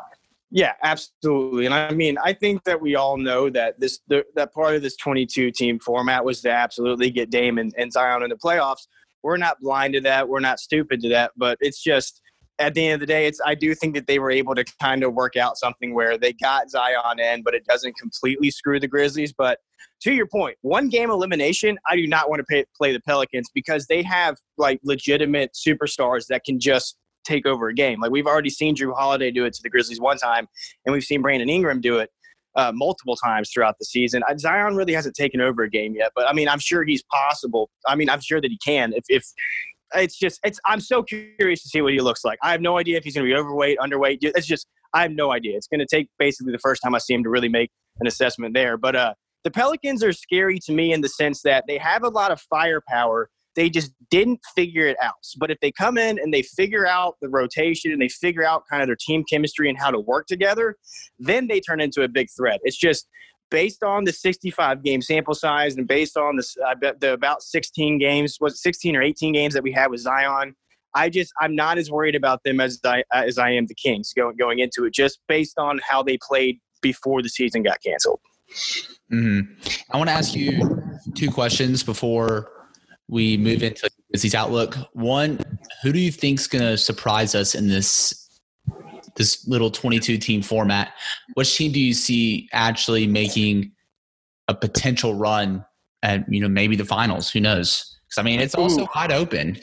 Yeah, 0.50 0.72
absolutely. 0.82 1.66
And 1.66 1.74
I 1.74 1.92
mean, 1.92 2.16
I 2.22 2.32
think 2.32 2.64
that 2.64 2.80
we 2.80 2.96
all 2.96 3.16
know 3.16 3.50
that 3.50 3.78
this 3.78 4.00
the, 4.08 4.24
that 4.34 4.52
part 4.52 4.74
of 4.74 4.82
this 4.82 4.96
22 4.96 5.52
team 5.52 5.78
format 5.78 6.24
was 6.24 6.40
to 6.42 6.50
absolutely 6.50 7.10
get 7.10 7.30
Dame 7.30 7.58
and, 7.58 7.72
and 7.78 7.92
Zion 7.92 8.22
in 8.22 8.30
the 8.30 8.36
playoffs. 8.36 8.88
We're 9.22 9.36
not 9.36 9.60
blind 9.60 9.94
to 9.94 10.00
that. 10.02 10.28
We're 10.28 10.40
not 10.40 10.58
stupid 10.58 11.00
to 11.02 11.08
that. 11.10 11.32
But 11.36 11.58
it's 11.60 11.80
just 11.80 12.20
at 12.58 12.74
the 12.74 12.86
end 12.86 12.94
of 12.94 13.00
the 13.00 13.06
day, 13.06 13.26
it's 13.26 13.40
I 13.44 13.54
do 13.54 13.74
think 13.74 13.94
that 13.94 14.08
they 14.08 14.18
were 14.18 14.30
able 14.30 14.56
to 14.56 14.64
kind 14.80 15.04
of 15.04 15.14
work 15.14 15.36
out 15.36 15.56
something 15.56 15.94
where 15.94 16.18
they 16.18 16.32
got 16.32 16.68
Zion 16.68 17.20
in, 17.20 17.42
but 17.42 17.54
it 17.54 17.64
doesn't 17.64 17.96
completely 17.96 18.50
screw 18.50 18.80
the 18.80 18.88
Grizzlies. 18.88 19.32
But 19.32 19.60
to 20.02 20.12
your 20.12 20.26
point, 20.26 20.56
one 20.62 20.88
game 20.88 21.10
elimination, 21.10 21.78
I 21.88 21.94
do 21.96 22.06
not 22.08 22.28
want 22.28 22.40
to 22.40 22.44
pay, 22.44 22.64
play 22.76 22.92
the 22.92 23.00
Pelicans 23.00 23.48
because 23.54 23.86
they 23.86 24.02
have 24.02 24.36
like 24.58 24.80
legitimate 24.82 25.52
superstars 25.54 26.26
that 26.28 26.44
can 26.44 26.58
just 26.58 26.96
take 27.30 27.46
over 27.46 27.68
a 27.68 27.74
game. 27.74 28.00
Like 28.00 28.10
we've 28.10 28.26
already 28.26 28.50
seen 28.50 28.74
Jrue 28.74 28.94
Holiday 28.94 29.30
do 29.30 29.44
it 29.44 29.54
to 29.54 29.62
the 29.62 29.70
Grizzlies 29.70 30.00
one 30.00 30.18
time, 30.18 30.48
and 30.84 30.92
we've 30.92 31.04
seen 31.04 31.22
Brandon 31.22 31.48
Ingram 31.48 31.80
do 31.80 31.98
it. 31.98 32.10
uh, 32.56 32.72
multiple 32.74 33.16
times 33.16 33.50
throughout 33.52 33.76
the 33.78 33.84
season. 33.84 34.22
Zion 34.38 34.74
really 34.74 34.92
hasn't 34.92 35.14
taken 35.14 35.40
over 35.40 35.62
a 35.62 35.70
game 35.70 35.94
yet, 35.94 36.12
but 36.14 36.28
I 36.28 36.32
mean, 36.32 36.48
I'm 36.48 36.58
sure 36.58 36.84
he's 36.84 37.02
possible. 37.04 37.70
I 37.86 37.94
mean, 37.94 38.10
I'm 38.10 38.20
sure 38.20 38.40
that 38.40 38.50
he 38.50 38.58
can. 38.64 38.92
If, 38.94 39.04
if 39.08 39.24
it's 39.94 40.18
just, 40.18 40.40
it's, 40.44 40.58
I'm 40.66 40.80
so 40.80 41.02
curious 41.02 41.62
to 41.62 41.68
see 41.68 41.80
what 41.80 41.92
he 41.92 42.00
looks 42.00 42.24
like. 42.24 42.38
I 42.42 42.52
have 42.52 42.60
no 42.60 42.78
idea 42.78 42.96
if 42.96 43.04
he's 43.04 43.14
going 43.14 43.26
to 43.26 43.32
be 43.32 43.38
overweight, 43.38 43.78
underweight. 43.78 44.18
It's 44.22 44.46
just, 44.46 44.66
I 44.94 45.02
have 45.02 45.12
no 45.12 45.32
idea. 45.32 45.56
It's 45.56 45.68
going 45.68 45.80
to 45.80 45.86
take 45.86 46.08
basically 46.18 46.52
the 46.52 46.58
first 46.58 46.82
time 46.82 46.94
I 46.94 46.98
see 46.98 47.14
him 47.14 47.22
to 47.22 47.30
really 47.30 47.48
make 47.48 47.70
an 48.00 48.06
assessment 48.06 48.54
there. 48.54 48.76
But 48.76 48.96
uh, 48.96 49.14
the 49.44 49.50
Pelicans 49.50 50.02
are 50.02 50.12
scary 50.12 50.58
to 50.66 50.72
me 50.72 50.92
in 50.92 51.00
the 51.00 51.08
sense 51.08 51.42
that 51.42 51.64
they 51.68 51.78
have 51.78 52.02
a 52.02 52.08
lot 52.08 52.32
of 52.32 52.40
firepower. 52.50 53.30
They 53.60 53.68
just 53.68 53.92
didn't 54.08 54.40
figure 54.56 54.86
it 54.86 54.96
out. 55.02 55.22
But 55.36 55.50
if 55.50 55.60
they 55.60 55.70
come 55.70 55.98
in 55.98 56.18
and 56.18 56.32
they 56.32 56.40
figure 56.40 56.86
out 56.86 57.16
the 57.20 57.28
rotation 57.28 57.92
and 57.92 58.00
they 58.00 58.08
figure 58.08 58.42
out 58.42 58.62
kind 58.70 58.80
of 58.82 58.88
their 58.88 58.96
team 58.98 59.22
chemistry 59.28 59.68
and 59.68 59.78
how 59.78 59.90
to 59.90 60.00
work 60.00 60.26
together, 60.26 60.76
then 61.18 61.46
they 61.46 61.60
turn 61.60 61.78
into 61.78 62.02
a 62.02 62.08
big 62.08 62.28
threat. 62.34 62.60
It's 62.62 62.78
just 62.78 63.06
based 63.50 63.82
on 63.82 64.04
the 64.04 64.14
65 64.14 64.82
game 64.82 65.02
sample 65.02 65.34
size 65.34 65.76
and 65.76 65.86
based 65.86 66.16
on 66.16 66.36
the 66.36 67.12
about 67.12 67.42
16 67.42 67.98
games 67.98 68.38
was 68.40 68.62
16 68.62 68.96
or 68.96 69.02
18 69.02 69.34
games 69.34 69.52
that 69.52 69.62
we 69.62 69.72
had 69.72 69.90
with 69.90 70.00
Zion. 70.00 70.56
I 70.94 71.10
just 71.10 71.30
I'm 71.38 71.54
not 71.54 71.76
as 71.76 71.90
worried 71.90 72.14
about 72.14 72.42
them 72.44 72.60
as 72.60 72.80
I 72.82 73.04
as 73.12 73.36
I 73.36 73.50
am 73.50 73.66
the 73.66 73.74
Kings 73.74 74.14
going 74.16 74.36
going 74.38 74.60
into 74.60 74.86
it, 74.86 74.94
just 74.94 75.20
based 75.28 75.58
on 75.58 75.82
how 75.86 76.02
they 76.02 76.16
played 76.26 76.60
before 76.80 77.20
the 77.20 77.28
season 77.28 77.62
got 77.62 77.76
canceled. 77.84 78.20
Mm-hmm. 79.12 79.52
I 79.90 79.98
want 79.98 80.08
to 80.08 80.14
ask 80.14 80.34
you 80.34 80.98
two 81.14 81.30
questions 81.30 81.82
before 81.82 82.59
we 83.10 83.36
move 83.36 83.62
into 83.62 83.90
Grizzlies 84.10 84.34
outlook. 84.34 84.76
One, 84.92 85.40
who 85.82 85.92
do 85.92 85.98
you 85.98 86.12
think's 86.12 86.46
going 86.46 86.62
to 86.62 86.78
surprise 86.78 87.34
us 87.34 87.54
in 87.54 87.68
this 87.68 88.16
this 89.16 89.46
little 89.48 89.70
22 89.70 90.16
team 90.18 90.40
format? 90.40 90.94
Which 91.34 91.56
team 91.56 91.72
do 91.72 91.80
you 91.80 91.92
see 91.92 92.48
actually 92.52 93.06
making 93.06 93.72
a 94.46 94.54
potential 94.54 95.14
run 95.14 95.64
at 96.02 96.24
you 96.32 96.40
know 96.40 96.48
maybe 96.48 96.76
the 96.76 96.84
finals? 96.84 97.30
Who 97.30 97.40
knows? 97.40 97.98
Because 98.06 98.18
I 98.18 98.22
mean, 98.22 98.40
it's 98.40 98.54
also 98.54 98.82
Ooh. 98.82 98.88
wide 98.94 99.12
open. 99.12 99.58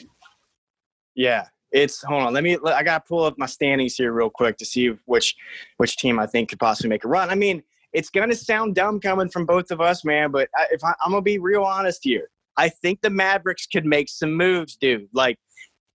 Yeah, 1.14 1.46
it's 1.72 2.02
hold 2.02 2.24
on. 2.24 2.34
Let 2.34 2.44
me. 2.44 2.58
I 2.66 2.82
got 2.82 3.04
to 3.04 3.08
pull 3.08 3.24
up 3.24 3.38
my 3.38 3.46
standings 3.46 3.96
here 3.96 4.12
real 4.12 4.30
quick 4.30 4.58
to 4.58 4.66
see 4.66 4.94
which 5.06 5.34
which 5.78 5.96
team 5.96 6.18
I 6.18 6.26
think 6.26 6.50
could 6.50 6.60
possibly 6.60 6.90
make 6.90 7.04
a 7.04 7.08
run. 7.08 7.30
I 7.30 7.34
mean, 7.34 7.62
it's 7.94 8.10
gonna 8.10 8.34
sound 8.34 8.74
dumb 8.74 9.00
coming 9.00 9.30
from 9.30 9.46
both 9.46 9.70
of 9.70 9.80
us, 9.80 10.04
man. 10.04 10.30
But 10.30 10.50
if 10.70 10.84
I, 10.84 10.92
I'm 11.02 11.12
gonna 11.12 11.22
be 11.22 11.38
real 11.38 11.64
honest 11.64 12.00
here, 12.04 12.28
I 12.58 12.68
think 12.68 13.00
the 13.00 13.10
Mavericks 13.10 13.66
could 13.66 13.86
make 13.86 14.08
some 14.08 14.34
moves, 14.34 14.76
dude. 14.76 15.08
Like 15.14 15.38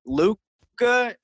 Luka 0.05 0.37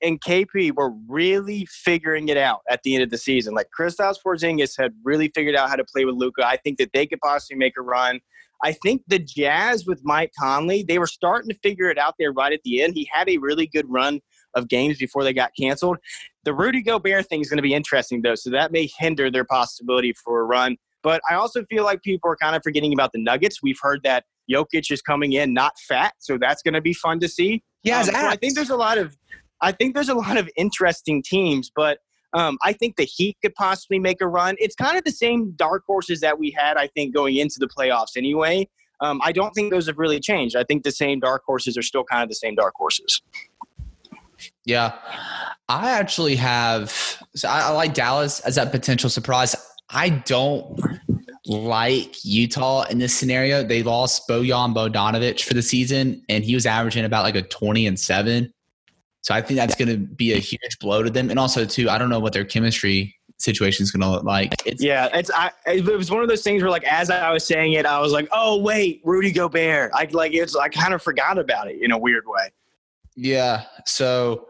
and 0.02 0.20
KP 0.20 0.72
were 0.76 0.92
really 1.08 1.66
figuring 1.66 2.28
it 2.28 2.36
out 2.36 2.60
at 2.70 2.82
the 2.84 2.94
end 2.94 3.02
of 3.02 3.10
the 3.10 3.18
season. 3.18 3.54
Like 3.54 3.68
Kristaps 3.76 4.18
Porzingis 4.24 4.78
had 4.78 4.92
really 5.02 5.32
figured 5.34 5.56
out 5.56 5.70
how 5.70 5.76
to 5.76 5.84
play 5.84 6.04
with 6.04 6.14
Luka. 6.14 6.46
I 6.46 6.58
think 6.58 6.78
that 6.78 6.90
they 6.92 7.06
could 7.06 7.20
possibly 7.20 7.56
make 7.56 7.72
a 7.78 7.82
run. 7.82 8.20
I 8.62 8.72
think 8.72 9.02
the 9.08 9.18
Jazz 9.18 9.86
with 9.86 10.02
Mike 10.04 10.32
Conley, 10.38 10.82
they 10.82 10.98
were 10.98 11.06
starting 11.06 11.48
to 11.48 11.58
figure 11.62 11.88
it 11.88 11.96
out 11.96 12.14
there 12.18 12.32
right 12.32 12.52
at 12.52 12.60
the 12.62 12.82
end. 12.82 12.94
He 12.94 13.08
had 13.10 13.28
a 13.28 13.38
really 13.38 13.66
good 13.66 13.86
run 13.88 14.20
of 14.54 14.68
games 14.68 14.98
before 14.98 15.24
they 15.24 15.32
got 15.32 15.52
canceled. 15.58 15.96
The 16.44 16.52
Rudy 16.52 16.82
Gobert 16.82 17.26
thing 17.26 17.40
is 17.40 17.48
going 17.48 17.56
to 17.58 17.62
be 17.62 17.72
interesting, 17.72 18.20
though, 18.20 18.34
so 18.34 18.50
that 18.50 18.72
may 18.72 18.90
hinder 18.98 19.30
their 19.30 19.44
possibility 19.44 20.12
for 20.12 20.40
a 20.40 20.44
run. 20.44 20.76
But 21.02 21.22
I 21.30 21.34
also 21.34 21.64
feel 21.70 21.84
like 21.84 22.02
people 22.02 22.30
are 22.30 22.36
kind 22.36 22.54
of 22.54 22.62
forgetting 22.62 22.92
about 22.92 23.12
the 23.12 23.22
Nuggets. 23.22 23.62
We've 23.62 23.78
heard 23.80 24.02
that 24.04 24.24
Jokic 24.50 24.90
is 24.90 25.02
coming 25.02 25.32
in 25.32 25.54
not 25.54 25.78
fat, 25.78 26.14
so 26.18 26.38
that's 26.38 26.62
going 26.62 26.74
to 26.74 26.80
be 26.80 26.92
fun 26.92 27.20
to 27.20 27.28
see. 27.28 27.62
Yeah, 27.82 28.00
um, 28.00 28.04
so 28.06 28.12
I 28.14 28.36
think 28.36 28.54
there's 28.54 28.70
a 28.70 28.76
lot 28.76 28.98
of, 28.98 29.16
I 29.60 29.72
think 29.72 29.94
there's 29.94 30.08
a 30.08 30.14
lot 30.14 30.36
of 30.36 30.48
interesting 30.56 31.22
teams, 31.22 31.70
but 31.74 31.98
um, 32.32 32.58
I 32.64 32.72
think 32.72 32.96
the 32.96 33.04
Heat 33.04 33.36
could 33.42 33.54
possibly 33.54 33.98
make 33.98 34.20
a 34.20 34.28
run. 34.28 34.56
It's 34.58 34.74
kind 34.74 34.96
of 34.96 35.04
the 35.04 35.12
same 35.12 35.52
dark 35.52 35.84
horses 35.86 36.20
that 36.20 36.38
we 36.38 36.50
had, 36.50 36.76
I 36.76 36.86
think, 36.88 37.14
going 37.14 37.36
into 37.36 37.56
the 37.58 37.68
playoffs 37.68 38.16
anyway. 38.16 38.68
Um, 39.00 39.20
I 39.24 39.32
don't 39.32 39.52
think 39.52 39.72
those 39.72 39.86
have 39.86 39.98
really 39.98 40.20
changed. 40.20 40.56
I 40.56 40.64
think 40.64 40.84
the 40.84 40.92
same 40.92 41.20
dark 41.20 41.42
horses 41.46 41.76
are 41.78 41.82
still 41.82 42.04
kind 42.04 42.22
of 42.22 42.28
the 42.28 42.34
same 42.34 42.54
dark 42.54 42.74
horses. 42.76 43.22
Yeah, 44.64 44.94
I 45.68 45.90
actually 45.90 46.36
have. 46.36 46.92
So 47.34 47.48
I, 47.48 47.62
I 47.62 47.70
like 47.70 47.94
Dallas 47.94 48.40
as 48.40 48.56
that 48.56 48.70
potential 48.70 49.10
surprise. 49.10 49.56
I 49.88 50.10
don't 50.10 50.78
like 51.46 52.24
Utah 52.24 52.82
in 52.84 52.98
this 52.98 53.14
scenario. 53.14 53.62
They 53.62 53.82
lost 53.82 54.28
Bojan 54.28 54.74
Bogdanovic 54.74 55.42
for 55.42 55.54
the 55.54 55.62
season, 55.62 56.22
and 56.28 56.44
he 56.44 56.54
was 56.54 56.66
averaging 56.66 57.04
about 57.04 57.24
like 57.24 57.36
a 57.36 57.42
twenty 57.42 57.86
and 57.86 57.98
seven. 57.98 58.52
So 59.22 59.34
I 59.34 59.42
think 59.42 59.58
that's 59.58 59.74
going 59.74 59.88
to 59.88 59.98
be 59.98 60.32
a 60.32 60.38
huge 60.38 60.78
blow 60.80 61.02
to 61.02 61.10
them. 61.10 61.28
And 61.28 61.38
also, 61.38 61.66
too, 61.66 61.90
I 61.90 61.98
don't 61.98 62.08
know 62.08 62.20
what 62.20 62.32
their 62.32 62.44
chemistry 62.44 63.14
situation 63.36 63.82
is 63.82 63.90
going 63.90 64.00
to 64.00 64.08
look 64.08 64.24
like. 64.24 64.54
It's, 64.64 64.82
yeah, 64.82 65.08
it's 65.12 65.30
I, 65.30 65.50
it 65.66 65.84
was 65.84 66.10
one 66.10 66.22
of 66.22 66.28
those 66.28 66.42
things 66.42 66.62
where, 66.62 66.70
like, 66.70 66.84
as 66.84 67.10
I 67.10 67.30
was 67.32 67.46
saying 67.46 67.74
it, 67.74 67.86
I 67.86 68.00
was 68.00 68.12
like, 68.12 68.28
"Oh 68.32 68.58
wait, 68.58 69.00
Rudy 69.04 69.32
Gobert." 69.32 69.92
I 69.94 70.08
like 70.12 70.32
it's 70.34 70.56
I 70.56 70.68
kind 70.68 70.94
of 70.94 71.02
forgot 71.02 71.38
about 71.38 71.70
it 71.70 71.82
in 71.82 71.90
a 71.90 71.98
weird 71.98 72.24
way. 72.26 72.50
Yeah. 73.16 73.64
So 73.86 74.48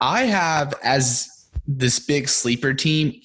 I 0.00 0.24
have 0.24 0.74
as 0.82 1.48
this 1.66 1.98
big 1.98 2.28
sleeper 2.28 2.74
team, 2.74 3.20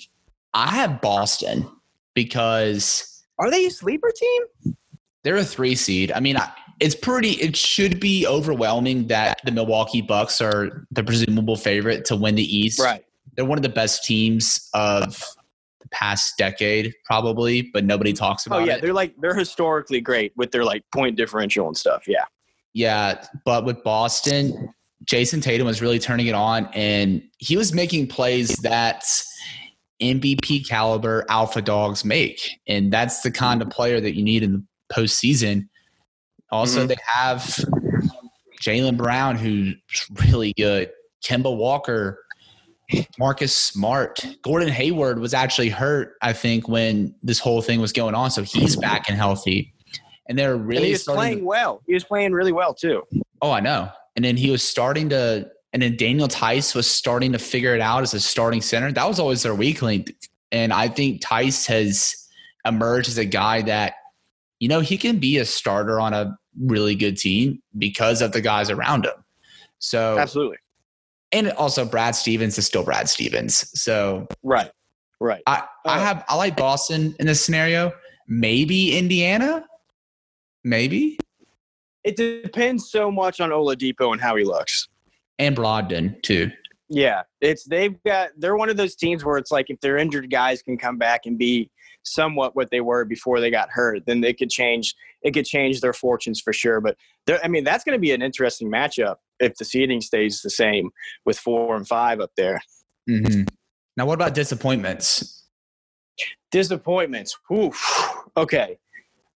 I 0.54 0.68
have 0.68 1.02
Boston 1.02 1.70
because 2.16 3.24
are 3.38 3.52
they 3.52 3.68
a 3.68 3.70
sleeper 3.70 4.12
team? 4.16 4.76
They're 5.24 5.36
a 5.38 5.44
three 5.44 5.76
seed. 5.76 6.12
I 6.12 6.20
mean, 6.20 6.38
it's 6.80 6.96
pretty. 6.96 7.32
It 7.32 7.56
should 7.56 8.00
be 8.00 8.26
overwhelming 8.26 9.08
that 9.08 9.40
the 9.46 9.52
Milwaukee 9.52 10.02
Bucks 10.02 10.42
are 10.42 10.88
the 10.92 11.04
presumable 11.04 11.56
favorite 11.56 12.06
to 12.06 12.16
win 12.16 12.36
the 12.36 12.58
East. 12.58 12.80
Right. 12.80 13.04
They're 13.36 13.46
one 13.46 13.58
of 13.58 13.64
the 13.64 13.70
best 13.70 14.04
teams 14.04 14.70
of 14.74 15.24
the 15.82 15.90
past 15.90 16.38
decade, 16.38 16.94
probably, 17.06 17.70
but 17.74 17.86
nobody 17.86 18.14
talks 18.14 18.48
oh, 18.48 18.50
about. 18.50 18.62
Oh 18.62 18.66
yeah, 18.66 18.76
it. 18.76 18.82
they're 18.82 18.94
like 18.94 19.14
they're 19.20 19.36
historically 19.36 20.02
great 20.02 20.32
with 20.36 20.52
their 20.52 20.64
like 20.64 20.84
point 20.92 21.18
differential 21.18 21.68
and 21.68 21.78
stuff. 21.78 22.08
Yeah. 22.08 22.26
Yeah, 22.74 23.26
but 23.46 23.64
with 23.64 23.82
Boston, 23.84 24.74
Jayson 25.06 25.40
Tatum 25.40 25.66
was 25.66 25.82
really 25.82 25.98
turning 25.98 26.28
it 26.28 26.36
on, 26.36 26.66
and 26.74 27.24
he 27.38 27.56
was 27.56 27.74
making 27.74 28.08
plays 28.08 28.50
that 28.58 29.06
MVP 30.02 30.68
caliber 30.68 31.26
alpha 31.30 31.62
dogs 31.62 32.04
make, 32.04 32.50
and 32.68 32.92
that's 32.92 33.22
the 33.22 33.32
kind 33.32 33.62
of 33.62 33.70
player 33.70 34.00
that 34.02 34.16
you 34.16 34.24
need 34.24 34.44
in 34.44 34.52
the 34.54 34.64
postseason. 34.94 35.68
Also, 36.52 36.80
mm-hmm. 36.80 36.88
they 36.88 36.98
have 37.06 37.42
Jaylen 38.62 38.98
Brown, 38.98 39.36
who's 39.36 39.76
really 40.28 40.54
good. 40.58 40.92
Kemba 41.24 41.56
Walker, 41.56 42.24
Marcus 43.18 43.56
Smart, 43.56 44.26
Gordon 44.44 44.70
Hayward 44.70 45.20
was 45.20 45.34
actually 45.34 45.70
hurt, 45.70 46.14
I 46.22 46.34
think, 46.34 46.68
when 46.68 47.16
this 47.24 47.40
whole 47.40 47.62
thing 47.62 47.82
was 47.82 47.92
going 47.92 48.14
on. 48.14 48.30
So 48.32 48.44
he's 48.44 48.76
back 48.76 49.10
and 49.10 49.18
healthy 49.18 49.74
and 50.28 50.38
they're 50.38 50.58
really 50.58 50.78
and 50.78 50.86
he 50.86 50.92
was 50.94 51.04
playing 51.04 51.40
to, 51.40 51.46
well. 51.46 51.82
He 51.88 51.94
was 51.94 52.04
playing 52.04 52.34
really 52.34 52.52
well 52.52 52.74
too. 52.74 53.04
Oh, 53.42 53.52
I 53.52 53.60
know. 53.60 53.90
And 54.16 54.24
then 54.24 54.38
he 54.38 54.50
was 54.50 54.64
starting 54.64 55.10
to, 55.10 55.50
and 55.76 55.84
then 55.84 55.98
Daniel 55.98 56.30
Theis 56.30 56.74
was 56.74 56.90
starting 56.90 57.34
to 57.34 57.38
figure 57.38 57.76
it 57.76 57.82
out 57.82 58.02
as 58.02 58.14
a 58.14 58.20
starting 58.20 58.62
center. 58.62 58.92
That 58.94 59.08
was 59.08 59.20
always 59.20 59.44
their 59.44 59.54
weak 59.54 59.82
link, 59.82 60.16
and 60.52 60.72
I 60.72 60.88
think 60.88 61.22
Theis 61.22 61.68
has 61.68 62.16
emerged 62.66 63.10
as 63.10 63.18
a 63.18 63.26
guy 63.26 63.62
that, 63.64 63.94
you 64.60 64.70
know, 64.70 64.80
he 64.80 64.98
can 64.98 65.20
be 65.20 65.38
a 65.38 65.46
starter 65.46 66.00
on 66.00 66.14
a 66.14 66.38
really 66.60 66.96
good 66.96 67.18
team 67.18 67.62
because 67.78 68.22
of 68.22 68.32
the 68.32 68.40
guys 68.42 68.70
around 68.70 69.06
him. 69.06 69.14
So 69.80 70.18
absolutely. 70.18 70.58
And 71.34 71.52
also, 71.52 71.86
Brad 71.86 72.16
Stevens 72.16 72.58
is 72.58 72.66
still 72.66 72.84
Brad 72.84 73.10
Stevens. 73.10 73.70
So 73.80 74.28
right, 74.44 74.72
right. 75.20 75.44
I, 75.46 75.66
I 75.86 75.98
uh, 75.98 76.00
have 76.00 76.26
I 76.30 76.36
like 76.36 76.56
Boston 76.56 77.14
in 77.20 77.28
this 77.28 77.44
scenario. 77.44 77.92
Maybe 78.28 78.98
Indiana 78.98 79.66
Maybe. 80.66 81.20
It 82.04 82.16
depends 82.16 82.90
so 82.90 83.12
much 83.12 83.40
on 83.40 83.52
Oladipo 83.52 84.12
and 84.12 84.20
how 84.20 84.36
he 84.36 84.44
looks. 84.44 84.88
And 85.40 85.56
Brogdon 85.56 86.22
too. 86.22 86.52
Yeah, 86.88 87.24
it's 87.42 87.66
they've 87.66 87.96
got 88.04 88.30
they're 88.38 88.56
one 88.56 88.70
of 88.70 88.78
those 88.78 88.96
teams 88.96 89.26
where 89.26 89.38
it's 89.38 89.52
like 89.52 89.70
if 89.70 89.80
their 89.82 89.98
injured 89.98 90.30
guys 90.30 90.62
can 90.62 90.78
come 90.78 90.98
back 90.98 91.22
and 91.26 91.38
be 91.38 91.70
somewhat 92.04 92.56
what 92.56 92.70
they 92.70 92.82
were 92.82 93.04
before 93.06 93.40
they 93.40 93.50
got 93.50 93.70
hurt, 93.72 94.06
then 94.06 94.22
they 94.22 94.34
could 94.34 94.50
change 94.50 94.94
it 95.24 95.34
could 95.34 95.46
change 95.46 95.82
their 95.82 95.94
fortunes 95.94 96.40
for 96.40 96.54
sure. 96.54 96.80
But 96.80 96.96
I 97.44 97.48
mean 97.48 97.64
that's 97.64 97.84
going 97.84 97.98
to 97.98 98.02
be 98.02 98.12
an 98.12 98.22
interesting 98.22 98.72
matchup 98.72 99.16
if 99.40 99.56
the 99.56 99.66
seeding 99.66 100.02
stays 100.02 100.42
the 100.42 100.50
same 100.50 100.92
with 101.26 101.40
four 101.40 101.76
and 101.76 101.88
five 101.88 102.20
up 102.20 102.32
there. 102.38 102.62
Mm-hmm. 103.10 103.44
Now, 103.98 104.06
what 104.06 104.16
about 104.16 104.34
disappointments? 104.34 105.48
Disappointments. 106.52 107.38
Oof. 107.52 108.14
Okay. 108.36 108.78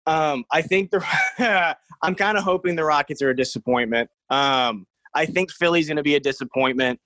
Um, 0.05 0.45
I 0.51 0.61
think 0.61 0.91
the 0.91 1.05
I'm 2.01 2.15
kind 2.15 2.37
of 2.37 2.43
hoping 2.43 2.75
the 2.75 2.83
Rockets 2.83 3.21
are 3.21 3.29
a 3.29 3.35
disappointment. 3.35 4.09
Um, 4.29 4.85
I 5.13 5.25
think 5.25 5.51
Philly's 5.51 5.87
going 5.87 5.97
to 5.97 6.03
be 6.03 6.15
a 6.15 6.19
disappointment. 6.19 6.99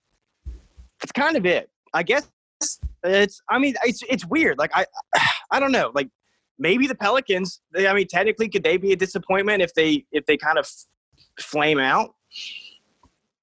It's 1.04 1.12
kind 1.12 1.36
of 1.36 1.46
it. 1.46 1.70
I 1.94 2.04
guess 2.04 2.30
it's. 3.04 3.42
I 3.50 3.60
mean, 3.60 3.76
it's 3.84 4.04
it's 4.10 4.26
weird. 4.26 4.58
Like 4.58 4.72
I, 4.74 4.86
I 5.52 5.60
don't 5.60 5.72
know. 5.72 5.92
Like 5.94 6.10
maybe 6.60 6.88
the 6.88 6.96
Pelicans. 6.96 7.62
They, 7.74 7.88
I 7.88 7.94
mean, 7.94 8.08
technically, 8.08 8.50
could 8.50 8.64
they 8.64 8.78
be 8.78 8.92
a 8.94 8.96
disappointment 8.96 9.62
if 9.62 9.74
they 9.74 10.06
if 10.12 10.26
they 10.26 10.38
kind 10.38 10.58
of 10.58 10.70
flame 11.40 11.80
out? 11.80 12.14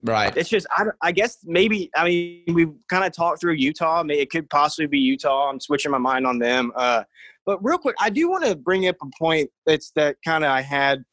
Right. 0.03 0.35
It's 0.37 0.49
just, 0.49 0.67
I, 0.71 0.85
I 1.03 1.13
guess 1.13 1.39
maybe, 1.45 1.91
I 1.97 2.05
mean, 2.05 2.55
we've 2.55 2.73
kind 2.89 3.05
of 3.05 3.13
talked 3.13 3.41
through 3.41 3.55
Utah. 3.55 4.05
It 4.09 4.31
could 4.31 4.49
possibly 4.49 4.87
be 4.87 4.99
Utah. 4.99 5.51
I'm 5.51 5.61
switching 5.61 5.91
my 5.91 5.99
mind 5.99 6.27
on 6.27 6.39
them. 6.39 6.73
Uh, 6.77 7.03
but 7.45 7.63
real 7.65 7.79
quick, 7.79 7.97
I 8.01 8.11
do 8.11 8.31
want 8.31 8.45
to 8.45 8.55
bring 8.55 8.87
up 8.87 8.97
a 9.03 9.07
point 9.19 9.51
that's 9.67 9.91
that 9.97 10.17
kind 10.25 10.45
of 10.45 10.51
I 10.51 10.61
had 10.61 11.05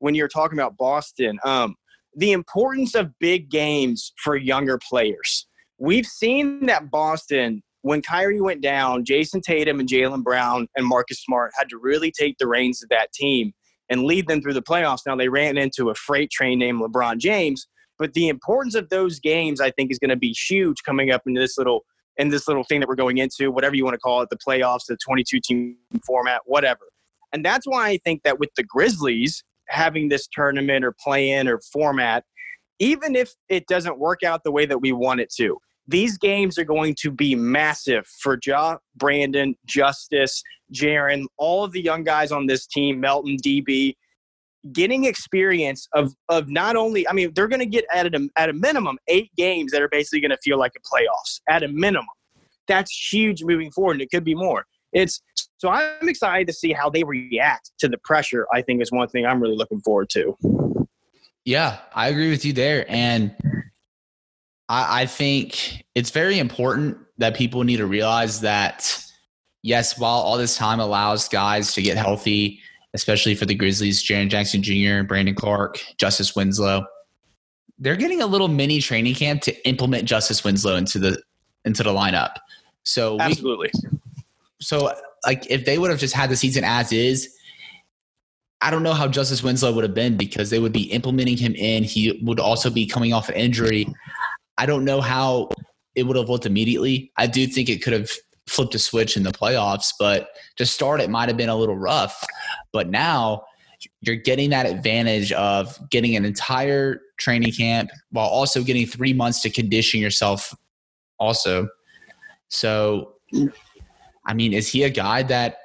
when 0.00 0.14
you 0.14 0.22
were 0.24 0.28
talking 0.28 0.58
about 0.58 0.76
Boston. 0.76 1.38
Um, 1.44 1.76
the 2.16 2.32
importance 2.32 2.94
of 2.94 3.16
big 3.18 3.50
games 3.50 4.12
for 4.16 4.36
younger 4.36 4.78
players. 4.78 5.46
We've 5.78 6.06
seen 6.06 6.66
that 6.66 6.90
Boston, 6.90 7.62
when 7.82 8.00
Kyrie 8.00 8.40
went 8.40 8.62
down, 8.62 9.04
Jayson 9.04 9.42
Tatum 9.42 9.78
and 9.78 9.88
Jaylen 9.88 10.24
Brown 10.24 10.66
and 10.74 10.86
Marcus 10.86 11.22
Smart 11.22 11.52
had 11.56 11.68
to 11.68 11.78
really 11.78 12.10
take 12.10 12.38
the 12.38 12.48
reins 12.48 12.82
of 12.82 12.88
that 12.88 13.12
team 13.12 13.52
and 13.90 14.04
lead 14.04 14.26
them 14.26 14.40
through 14.40 14.54
the 14.54 14.62
playoffs. 14.62 15.00
Now 15.06 15.14
they 15.14 15.28
ran 15.28 15.58
into 15.58 15.90
a 15.90 15.94
freight 15.94 16.30
train 16.30 16.58
named 16.58 16.80
LeBron 16.80 17.18
James, 17.18 17.68
but 17.98 18.14
the 18.14 18.28
importance 18.28 18.74
of 18.74 18.88
those 18.88 19.20
games, 19.20 19.60
I 19.60 19.70
think, 19.70 19.90
is 19.90 19.98
going 19.98 20.10
to 20.10 20.16
be 20.16 20.34
huge 20.48 20.82
coming 20.84 21.10
up 21.10 21.22
into 21.26 21.40
this 21.40 21.58
little 21.58 21.84
in 22.18 22.30
this 22.30 22.48
little 22.48 22.64
thing 22.64 22.80
that 22.80 22.88
we're 22.88 22.94
going 22.94 23.18
into, 23.18 23.50
whatever 23.50 23.76
you 23.76 23.84
want 23.84 23.92
to 23.92 24.00
call 24.00 24.22
it, 24.22 24.30
the 24.30 24.38
playoffs, 24.38 24.86
the 24.88 24.96
22 24.96 25.38
team 25.38 25.76
format, 26.06 26.40
whatever. 26.46 26.80
And 27.30 27.44
that's 27.44 27.66
why 27.66 27.88
I 27.88 27.98
think 27.98 28.22
that 28.22 28.38
with 28.38 28.48
the 28.56 28.62
Grizzlies 28.62 29.44
having 29.68 30.08
this 30.08 30.28
tournament 30.28 30.84
or 30.84 30.94
play 31.02 31.30
in 31.30 31.48
or 31.48 31.60
format, 31.72 32.24
even 32.78 33.16
if 33.16 33.32
it 33.48 33.66
doesn't 33.66 33.98
work 33.98 34.22
out 34.22 34.44
the 34.44 34.52
way 34.52 34.66
that 34.66 34.78
we 34.78 34.92
want 34.92 35.20
it 35.20 35.32
to, 35.36 35.58
these 35.88 36.18
games 36.18 36.58
are 36.58 36.64
going 36.64 36.94
to 37.00 37.10
be 37.10 37.34
massive 37.34 38.06
for 38.20 38.38
Ja, 38.44 38.76
Brandon, 38.96 39.54
Justice, 39.66 40.42
Jaren, 40.74 41.24
all 41.38 41.64
of 41.64 41.72
the 41.72 41.80
young 41.80 42.02
guys 42.02 42.32
on 42.32 42.46
this 42.46 42.66
team, 42.66 43.00
Melton, 43.00 43.36
DB 43.36 43.94
getting 44.72 45.04
experience 45.04 45.86
of 45.94 46.12
of 46.28 46.48
not 46.48 46.76
only 46.76 47.08
I 47.08 47.12
mean 47.12 47.32
they're 47.34 47.48
going 47.48 47.60
to 47.60 47.66
get 47.66 47.84
at 47.92 48.12
a, 48.12 48.28
at 48.36 48.50
a 48.50 48.52
minimum 48.52 48.98
eight 49.08 49.30
games 49.36 49.72
that 49.72 49.82
are 49.82 49.88
basically 49.88 50.20
going 50.20 50.30
to 50.30 50.38
feel 50.42 50.58
like 50.58 50.72
a 50.76 50.80
playoffs 50.80 51.40
at 51.48 51.62
a 51.62 51.68
minimum. 51.68 52.06
That's 52.68 53.12
huge 53.12 53.44
moving 53.44 53.70
forward, 53.70 53.92
and 53.92 54.02
it 54.02 54.10
could 54.10 54.24
be 54.24 54.34
more. 54.34 54.64
It's 54.96 55.20
so 55.58 55.68
I'm 55.68 56.08
excited 56.08 56.46
to 56.46 56.52
see 56.52 56.72
how 56.72 56.88
they 56.90 57.04
react 57.04 57.70
to 57.78 57.88
the 57.88 57.98
pressure. 57.98 58.46
I 58.52 58.62
think 58.62 58.82
is 58.82 58.90
one 58.90 59.08
thing 59.08 59.26
I'm 59.26 59.40
really 59.40 59.56
looking 59.56 59.80
forward 59.80 60.08
to. 60.10 60.36
Yeah, 61.44 61.78
I 61.94 62.08
agree 62.08 62.30
with 62.30 62.44
you 62.44 62.52
there, 62.52 62.84
and 62.88 63.34
I, 64.68 65.02
I 65.02 65.06
think 65.06 65.84
it's 65.94 66.10
very 66.10 66.38
important 66.38 66.98
that 67.18 67.36
people 67.36 67.62
need 67.64 67.76
to 67.76 67.86
realize 67.86 68.40
that 68.40 68.98
yes, 69.62 69.98
while 69.98 70.18
all 70.18 70.38
this 70.38 70.56
time 70.56 70.80
allows 70.80 71.28
guys 71.28 71.72
to 71.74 71.82
get 71.82 71.96
healthy 71.96 72.60
especially 72.96 73.34
for 73.34 73.44
the 73.44 73.54
Grizzlies, 73.54 74.02
Jaren 74.02 74.30
Jackson 74.30 74.62
Jr., 74.62 75.06
Brandon 75.06 75.34
Clarke, 75.34 75.78
Justice 75.98 76.34
Winslow. 76.34 76.86
They're 77.78 77.94
getting 77.94 78.22
a 78.22 78.26
little 78.26 78.48
mini 78.48 78.80
training 78.80 79.14
camp 79.14 79.42
to 79.42 79.68
implement 79.68 80.04
Justice 80.04 80.42
Winslow 80.42 80.76
into 80.76 80.98
the 80.98 81.22
into 81.66 81.82
the 81.82 81.90
lineup. 81.90 82.36
So 82.84 83.20
absolutely. 83.20 83.70
We, 83.74 83.98
so 84.60 84.92
like 85.24 85.50
if 85.50 85.64
they 85.64 85.78
would 85.78 85.90
have 85.90 86.00
just 86.00 86.14
had 86.14 86.30
the 86.30 86.36
season 86.36 86.64
as 86.64 86.92
is, 86.92 87.28
I 88.60 88.70
don't 88.70 88.82
know 88.82 88.94
how 88.94 89.06
Justice 89.06 89.42
Winslow 89.42 89.72
would 89.72 89.84
have 89.84 89.94
been 89.94 90.16
because 90.16 90.50
they 90.50 90.58
would 90.58 90.72
be 90.72 90.84
implementing 90.92 91.36
him 91.36 91.54
in. 91.54 91.84
He 91.84 92.20
would 92.24 92.40
also 92.40 92.70
be 92.70 92.86
coming 92.86 93.12
off 93.12 93.28
an 93.28 93.34
injury. 93.34 93.86
I 94.56 94.66
don't 94.66 94.84
know 94.84 95.00
how 95.00 95.50
it 95.94 96.04
would 96.04 96.16
have 96.16 96.28
looked 96.28 96.46
immediately. 96.46 97.12
I 97.16 97.26
do 97.26 97.46
think 97.46 97.68
it 97.68 97.82
could 97.82 97.92
have 97.92 98.10
flipped 98.46 98.74
a 98.74 98.78
switch 98.78 99.16
in 99.16 99.24
the 99.24 99.32
playoffs, 99.32 99.92
but 99.98 100.28
to 100.56 100.64
start 100.64 101.00
it 101.00 101.10
might 101.10 101.28
have 101.28 101.36
been 101.36 101.48
a 101.48 101.56
little 101.56 101.76
rough. 101.76 102.24
But 102.72 102.88
now 102.88 103.42
you're 104.00 104.16
getting 104.16 104.50
that 104.50 104.66
advantage 104.66 105.32
of 105.32 105.78
getting 105.90 106.16
an 106.16 106.24
entire 106.24 107.00
training 107.18 107.52
camp 107.52 107.90
while 108.10 108.28
also 108.28 108.62
getting 108.62 108.86
three 108.86 109.12
months 109.12 109.40
to 109.42 109.50
condition 109.50 110.00
yourself 110.00 110.54
also. 111.18 111.68
So, 112.48 113.14
I 114.26 114.34
mean, 114.34 114.52
is 114.52 114.68
he 114.68 114.82
a 114.82 114.90
guy 114.90 115.22
that 115.24 115.58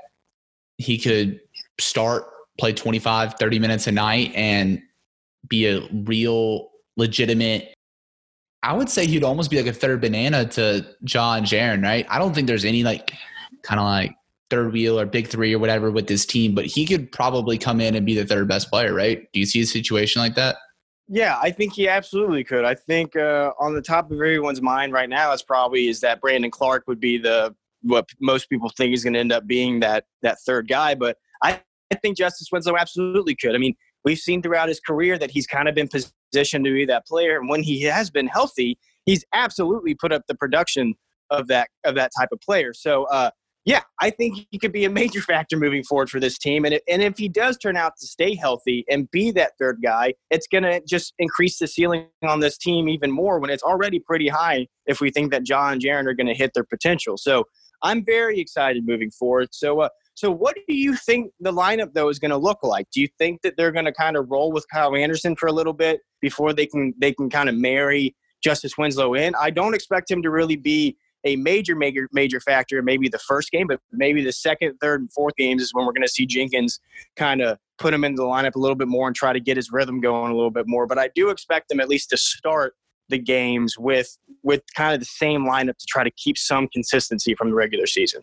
he 0.78 0.98
could 0.98 1.42
start, 1.80 2.26
play 2.60 2.74
25, 2.74 3.36
30 3.36 3.60
minutes 3.60 3.88
a 3.88 3.92
night 3.92 4.32
and 4.36 4.82
be 5.48 5.66
a 5.68 5.82
real 6.06 6.70
legitimate 6.98 7.74
I 8.64 8.74
would 8.74 8.90
say 8.90 9.08
he'd 9.08 9.24
almost 9.24 9.50
be 9.50 9.58
like 9.58 9.66
a 9.66 9.74
third 9.74 10.02
banana 10.02 10.46
to 10.50 10.86
Ja 11.02 11.40
Jaren, 11.40 11.84
right? 11.84 12.06
I 12.10 12.20
don't 12.20 12.34
think 12.34 12.48
there's 12.48 12.66
any 12.66 12.84
like 12.84 13.12
kind 13.64 13.80
of 13.80 13.86
like 13.86 14.14
third 14.50 14.72
wheel 14.72 15.00
or 15.00 15.06
big 15.06 15.28
three 15.28 15.54
or 15.54 15.60
whatever 15.60 15.90
with 15.90 16.08
this 16.08 16.26
team, 16.26 16.54
but 16.54 16.66
he 16.66 16.86
could 16.86 17.12
probably 17.12 17.58
come 17.58 17.82
in 17.82 17.96
and 17.96 18.06
be 18.06 18.16
the 18.16 18.26
third 18.26 18.48
best 18.48 18.70
player, 18.70 18.94
right? 18.94 19.28
Do 19.34 19.40
you 19.40 19.46
see 19.46 19.62
a 19.62 19.66
situation 19.66 20.22
like 20.22 20.36
that? 20.36 20.58
Yeah, 21.08 21.40
I 21.42 21.50
think 21.50 21.74
he 21.74 21.90
absolutely 21.90 22.44
could. 22.44 22.64
I 22.64 22.76
think 22.76 23.16
uh, 23.16 23.52
on 23.60 23.74
the 23.74 23.82
top 23.82 24.12
of 24.12 24.18
everyone's 24.18 24.62
mind 24.62 24.94
right 24.94 25.10
now 25.10 25.34
is 25.34 25.42
probably 25.42 25.88
is 25.88 26.00
that 26.02 26.22
Brandon 26.22 26.52
Clarke 26.52 26.88
would 26.88 27.00
be 27.00 27.18
the 27.18 27.56
what 27.82 28.08
most 28.20 28.50
people 28.50 28.70
think 28.70 28.94
is 28.94 29.04
going 29.04 29.14
to 29.14 29.20
end 29.20 29.32
up 29.32 29.48
being 29.48 29.80
that 29.82 30.06
that 30.22 30.38
third 30.46 30.68
guy. 30.68 30.96
But 30.96 31.18
I, 31.44 31.60
I 31.92 31.96
think 31.96 32.18
Justice 32.18 32.50
Winslow 32.52 32.78
absolutely 32.78 33.36
could. 33.36 33.56
I 33.56 33.58
mean, 33.58 33.76
we've 34.04 34.20
seen 34.20 34.42
throughout 34.42 34.70
his 34.70 34.80
career 34.80 35.18
that 35.18 35.32
he's 35.32 35.48
kind 35.48 35.68
of 35.68 35.76
been 35.76 35.88
positioned 35.88 36.66
to 36.66 36.74
be 36.74 36.86
that 36.86 37.06
player. 37.06 37.40
And 37.40 37.50
when 37.50 37.64
he 37.64 37.82
has 37.84 38.10
been 38.10 38.28
healthy, 38.28 38.78
he's 39.06 39.26
absolutely 39.34 39.96
put 39.96 40.12
up 40.12 40.24
the 40.28 40.36
production 40.36 40.96
of 41.30 41.48
that 41.48 41.70
of 41.84 41.96
that 41.96 42.12
type 42.18 42.30
of 42.32 42.40
player. 42.42 42.74
So 42.74 43.06
uh, 43.06 43.32
yeah, 43.64 43.82
I 44.00 44.10
think 44.10 44.48
he 44.50 44.58
could 44.58 44.72
be 44.72 44.86
a 44.86 44.90
major 44.90 45.22
factor 45.22 45.58
moving 45.58 45.84
forward 45.84 46.10
for 46.10 46.20
this 46.20 46.38
team. 46.38 46.66
And, 46.66 46.80
and 46.88 47.02
if 47.02 47.18
he 47.18 47.30
does 47.30 47.58
turn 47.58 47.78
out 47.78 47.94
to 48.00 48.08
stay 48.08 48.36
healthy 48.36 48.86
and 48.90 49.10
be 49.12 49.32
that 49.32 49.52
third 49.60 49.80
guy, 49.84 50.16
it's 50.30 50.48
going 50.48 50.64
to 50.64 50.82
just 50.88 51.14
increase 51.20 51.60
the 51.60 51.68
ceiling 51.68 52.08
on 52.24 52.40
this 52.40 52.58
team 52.58 52.90
even 52.90 53.12
more 53.12 53.40
when 53.40 53.50
it's 53.50 53.64
already 53.64 54.00
pretty 54.00 54.28
high 54.28 54.68
if 54.88 55.00
we 55.00 55.12
think 55.12 55.32
that 55.32 55.48
Ja 55.48 55.70
and 55.70 55.82
Jaren 55.82 56.08
are 56.08 56.14
going 56.14 56.28
to 56.28 56.34
hit 56.34 56.52
their 56.54 56.64
potential. 56.64 57.18
So 57.18 57.46
I'm 57.84 58.06
very 58.06 58.40
excited 58.40 58.86
moving 58.86 59.12
forward. 59.12 59.50
So, 59.52 59.82
uh, 59.82 59.90
so 60.14 60.30
what 60.30 60.56
do 60.68 60.76
you 60.76 60.96
think 60.96 61.32
the 61.40 61.52
lineup 61.52 61.94
though 61.94 62.10
is 62.10 62.20
going 62.20 62.32
to 62.32 62.38
look 62.38 62.60
like? 62.64 62.88
Do 62.92 63.02
you 63.02 63.08
think 63.18 63.42
that 63.42 63.56
they're 63.58 63.72
going 63.72 63.86
to 63.86 63.94
kind 63.94 64.18
of 64.18 64.30
roll 64.30 64.52
with 64.52 64.66
Kyle 64.72 64.96
Anderson 64.96 65.36
for 65.36 65.48
a 65.48 65.52
little 65.52 65.74
bit 65.74 66.02
before 66.22 66.54
they 66.54 66.66
can 66.66 66.94
they 66.98 67.14
can 67.14 67.30
kind 67.30 67.50
of 67.50 67.56
marry 67.56 68.16
Justice 68.44 68.78
Winslow 68.78 69.14
in? 69.14 69.34
I 69.40 69.50
don't 69.50 69.74
expect 69.74 70.12
him 70.12 70.22
to 70.24 70.30
really 70.30 70.56
be 70.56 70.98
a 71.24 71.36
major 71.36 71.76
major 71.76 72.10
major 72.12 72.40
factor 72.40 72.82
maybe 72.82 73.08
the 73.08 73.20
first 73.20 73.52
game, 73.52 73.68
but 73.68 73.80
maybe 73.92 74.24
the 74.24 74.32
second, 74.32 74.78
third, 74.82 75.02
and 75.02 75.12
fourth 75.14 75.36
games 75.36 75.62
is 75.62 75.74
when 75.74 75.86
we're 75.86 75.94
going 75.94 76.02
to 76.02 76.10
see 76.10 76.26
Jenkins 76.26 76.80
kind 77.16 77.42
of 77.42 77.58
put 77.78 77.94
him 77.94 78.04
into 78.04 78.22
the 78.22 78.28
lineup 78.28 78.56
a 78.56 78.60
little 78.60 78.76
bit 78.76 78.88
more 78.88 79.08
and 79.08 79.16
try 79.16 79.34
to 79.34 79.40
get 79.40 79.58
his 79.58 79.72
rhythm 79.72 80.00
going 80.02 80.32
a 80.32 80.36
little 80.36 80.52
bit 80.52 80.66
more. 80.68 80.86
But 80.86 81.00
I 81.00 81.10
do 81.16 81.30
expect 81.30 81.72
him 81.72 81.80
at 81.80 81.90
least 81.90 82.10
to 82.12 82.18
start 82.18 82.76
the 83.12 83.20
games 83.20 83.78
with 83.78 84.18
with 84.44 84.64
kind 84.76 84.94
of 84.94 85.00
the 85.00 85.06
same 85.06 85.46
lineup 85.46 85.78
to 85.78 85.86
try 85.88 86.04
to 86.04 86.12
keep 86.12 86.38
some 86.38 86.68
consistency 86.70 87.36
from 87.36 87.50
the 87.50 87.56
regular 87.56 87.86
season. 87.86 88.22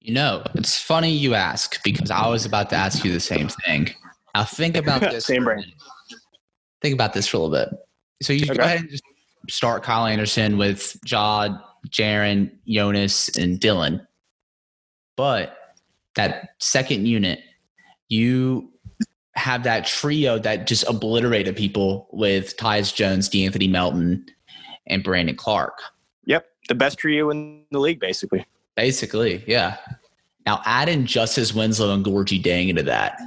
You 0.00 0.14
know, 0.14 0.42
it's 0.54 0.80
funny 0.80 1.10
you 1.10 1.34
ask 1.34 1.82
because 1.84 2.10
I 2.10 2.28
was 2.28 2.44
about 2.44 2.70
to 2.70 2.76
ask 2.76 3.04
you 3.04 3.12
the 3.12 3.20
same 3.20 3.48
thing. 3.48 3.90
Now 4.34 4.44
think 4.44 4.76
about 4.76 5.00
this. 5.00 5.26
same 5.26 5.44
brain. 5.44 5.64
Think 6.82 6.94
about 6.94 7.12
this 7.12 7.26
for 7.26 7.36
a 7.36 7.40
little 7.40 7.56
bit. 7.56 7.78
So 8.22 8.32
you 8.32 8.44
okay. 8.44 8.54
go 8.54 8.62
ahead 8.64 8.80
and 8.80 8.90
just 8.90 9.02
start 9.48 9.82
Kyle 9.82 10.06
Anderson 10.06 10.58
with 10.58 10.96
Jod, 11.06 11.60
Jaren, 11.88 12.50
Jonas, 12.66 13.28
and 13.36 13.58
Dillon. 13.58 14.06
But 15.16 15.56
that 16.14 16.50
second 16.60 17.06
unit, 17.06 17.40
you 18.08 18.72
have 19.38 19.62
that 19.62 19.86
trio 19.86 20.38
that 20.40 20.66
just 20.66 20.84
obliterated 20.88 21.56
people 21.56 22.08
with 22.12 22.56
Tyus 22.56 22.94
Jones, 22.94 23.28
De'Anthony 23.28 23.70
Melton, 23.70 24.26
and 24.86 25.02
Brandon 25.02 25.36
Clark. 25.36 25.80
Yep. 26.26 26.46
The 26.68 26.74
best 26.74 26.98
trio 26.98 27.30
in 27.30 27.64
the 27.70 27.78
league, 27.78 28.00
basically. 28.00 28.44
Basically, 28.76 29.42
yeah. 29.46 29.78
Now 30.44 30.60
add 30.64 30.88
in 30.88 31.06
Justice 31.06 31.54
Winslow 31.54 31.94
and 31.94 32.04
Gorgui 32.04 32.42
Dieng 32.42 32.68
into 32.68 32.82
that. 32.84 33.18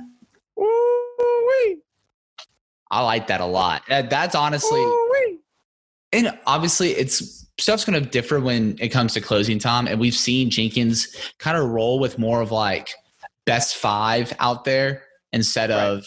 Ooh-wee. 0.59 1.77
I 2.89 3.03
like 3.03 3.27
that 3.27 3.41
a 3.41 3.45
lot. 3.45 3.83
Uh, 3.89 4.03
that's 4.03 4.35
honestly, 4.35 4.79
Ooh-wee. 4.79 5.39
and 6.13 6.37
obviously, 6.45 6.89
it's 6.91 7.47
stuff's 7.57 7.85
going 7.85 8.01
to 8.01 8.09
differ 8.09 8.39
when 8.39 8.75
it 8.79 8.89
comes 8.89 9.13
to 9.13 9.21
closing 9.21 9.59
time. 9.59 9.87
And 9.87 9.99
we've 9.99 10.15
seen 10.15 10.49
Jenkins 10.49 11.15
kind 11.37 11.57
of 11.57 11.69
roll 11.69 11.99
with 11.99 12.17
more 12.17 12.41
of 12.41 12.51
like 12.51 12.89
best 13.45 13.77
five 13.77 14.33
out 14.39 14.65
there 14.65 15.03
instead 15.33 15.69
right. 15.69 15.83
of 15.83 16.05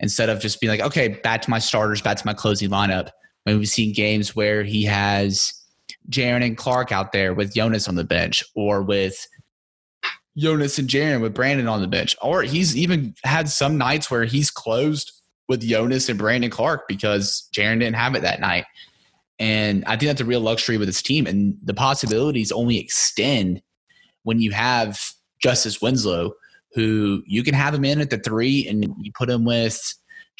instead 0.00 0.28
of 0.28 0.40
just 0.40 0.60
being 0.60 0.70
like, 0.70 0.80
okay, 0.80 1.08
back 1.08 1.42
to 1.42 1.50
my 1.50 1.58
starters, 1.58 2.02
back 2.02 2.16
to 2.18 2.26
my 2.26 2.34
closing 2.34 2.70
lineup. 2.70 3.08
I 3.46 3.50
mean, 3.50 3.58
we've 3.58 3.68
seen 3.68 3.94
games 3.94 4.36
where 4.36 4.62
he 4.62 4.84
has 4.84 5.52
Jaren 6.10 6.44
and 6.44 6.56
Clarke 6.56 6.92
out 6.92 7.12
there 7.12 7.32
with 7.34 7.54
Jonas 7.54 7.88
on 7.88 7.94
the 7.94 8.04
bench, 8.04 8.42
or 8.54 8.82
with 8.82 9.26
Jonas 10.36 10.78
and 10.78 10.88
Jaren 10.88 11.20
with 11.20 11.34
Brandon 11.34 11.68
on 11.68 11.80
the 11.80 11.88
bench. 11.88 12.14
Or 12.22 12.42
he's 12.42 12.76
even 12.76 13.14
had 13.24 13.48
some 13.48 13.78
nights 13.78 14.10
where 14.10 14.24
he's 14.24 14.50
closed 14.50 15.12
with 15.48 15.62
Jonas 15.62 16.08
and 16.08 16.18
Brandon 16.18 16.50
Clarke 16.50 16.86
because 16.88 17.48
Jaren 17.56 17.78
didn't 17.78 17.96
have 17.96 18.14
it 18.14 18.22
that 18.22 18.40
night. 18.40 18.64
And 19.38 19.84
I 19.86 19.96
think 19.96 20.08
that's 20.08 20.20
a 20.20 20.24
real 20.26 20.40
luxury 20.40 20.78
with 20.78 20.88
his 20.88 21.02
team. 21.02 21.26
And 21.26 21.56
the 21.62 21.74
possibilities 21.74 22.52
only 22.52 22.78
extend 22.78 23.62
when 24.24 24.40
you 24.40 24.50
have 24.50 25.00
Justice 25.40 25.80
Winslow, 25.80 26.32
who 26.76 27.22
you 27.26 27.42
can 27.42 27.54
have 27.54 27.74
him 27.74 27.84
in 27.84 28.00
at 28.00 28.10
the 28.10 28.18
three 28.18 28.68
and 28.68 28.94
you 29.00 29.10
put 29.18 29.30
him 29.30 29.44
with 29.44 29.80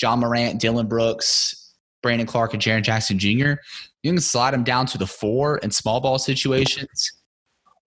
Ja 0.01 0.15
Morant, 0.15 0.61
Dillon 0.61 0.87
Brooks, 0.87 1.73
Brandon 2.03 2.27
Clarke, 2.27 2.53
and 2.53 2.63
Jaren 2.63 2.83
Jackson 2.83 3.19
Jr., 3.19 3.55
you 4.03 4.13
can 4.13 4.21
slide 4.21 4.53
them 4.53 4.63
down 4.63 4.85
to 4.87 4.99
the 4.99 5.07
four 5.07 5.57
in 5.59 5.71
small 5.71 6.01
ball 6.01 6.19
situations. 6.19 7.11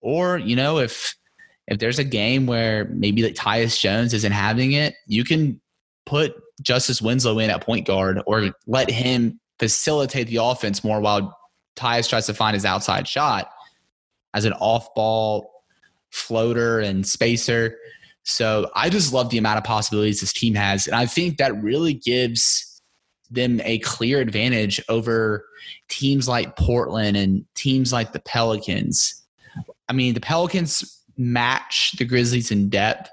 Or, 0.02 0.40
you 0.40 0.56
know, 0.56 0.80
if 0.80 1.16
if 1.68 1.78
there's 1.78 2.00
a 2.00 2.04
game 2.04 2.48
where 2.48 2.86
maybe 2.86 3.22
like 3.22 3.36
Tyus 3.36 3.80
Jones 3.80 4.16
isn't 4.16 4.32
having 4.32 4.72
it, 4.72 4.96
you 5.06 5.24
can 5.24 5.62
put 6.08 6.34
Justice 6.62 7.02
Winslow 7.02 7.38
in 7.38 7.52
at 7.52 7.64
point 7.64 7.86
guard 7.86 8.20
or 8.26 8.50
let 8.66 8.90
him 8.90 9.40
facilitate 9.60 10.28
the 10.28 10.38
offense 10.38 10.84
more 10.84 11.00
while 11.00 11.38
Tyus 11.76 12.10
tries 12.10 12.26
to 12.26 12.34
find 12.34 12.56
his 12.56 12.66
outside 12.66 13.08
shot 13.08 13.52
as 14.34 14.46
an 14.46 14.54
off 14.54 14.94
ball 14.96 15.52
floater 16.10 16.80
and 16.80 17.06
spacer. 17.06 17.78
So 18.24 18.70
I 18.76 18.90
just 18.90 19.14
love 19.14 19.30
the 19.30 19.38
amount 19.38 19.58
of 19.58 19.64
possibilities 19.64 20.22
this 20.22 20.34
team 20.34 20.54
has. 20.56 20.88
And 20.88 20.96
I 20.96 21.06
think 21.06 21.38
that 21.38 21.62
really 21.62 21.94
gives 21.94 22.82
them 23.32 23.62
a 23.64 23.80
clear 23.80 24.20
advantage 24.20 24.82
over 24.90 25.46
teams 25.88 26.28
like 26.28 26.56
Portland 26.56 27.16
and 27.16 27.46
teams 27.56 27.94
like 27.94 28.12
the 28.12 28.20
Pelicans. 28.20 29.24
I 29.88 29.94
mean, 29.94 30.14
the 30.14 30.22
Pelicans 30.22 31.04
match 31.18 31.94
the 31.98 32.06
Grizzlies 32.06 32.52
in 32.52 32.70
depth, 32.70 33.10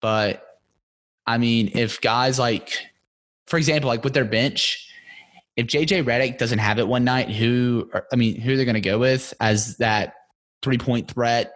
but 0.00 0.46
I 1.26 1.38
mean, 1.38 1.70
if 1.74 2.00
guys 2.00 2.38
like, 2.38 2.76
for 3.46 3.56
example, 3.56 3.88
like 3.88 4.04
with 4.04 4.14
their 4.14 4.24
bench, 4.24 4.86
if 5.56 5.66
JJ 5.66 6.04
Redick 6.04 6.38
doesn't 6.38 6.58
have 6.58 6.78
it 6.78 6.88
one 6.88 7.04
night, 7.04 7.30
who 7.30 7.90
I 8.12 8.16
mean, 8.16 8.40
who 8.40 8.52
are 8.52 8.56
they're 8.56 8.64
going 8.64 8.74
to 8.74 8.80
go 8.80 8.98
with 8.98 9.34
as 9.40 9.76
that 9.76 10.14
three 10.62 10.78
point 10.78 11.10
threat, 11.10 11.52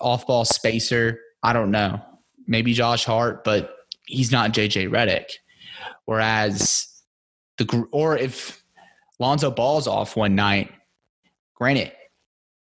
off 0.00 0.26
ball 0.26 0.44
spacer? 0.44 1.18
I 1.44 1.52
don't 1.52 1.70
know. 1.70 2.00
Maybe 2.46 2.72
Josh 2.72 3.04
Hart, 3.04 3.44
but 3.44 3.76
he's 4.06 4.32
not 4.32 4.52
JJ 4.52 4.88
Redick. 4.88 5.26
Whereas 6.06 6.88
the 7.58 7.86
or 7.92 8.16
if 8.16 8.64
Lonzo 9.18 9.50
Ball's 9.50 9.86
off 9.86 10.16
one 10.16 10.34
night, 10.34 10.72
granted, 11.54 11.92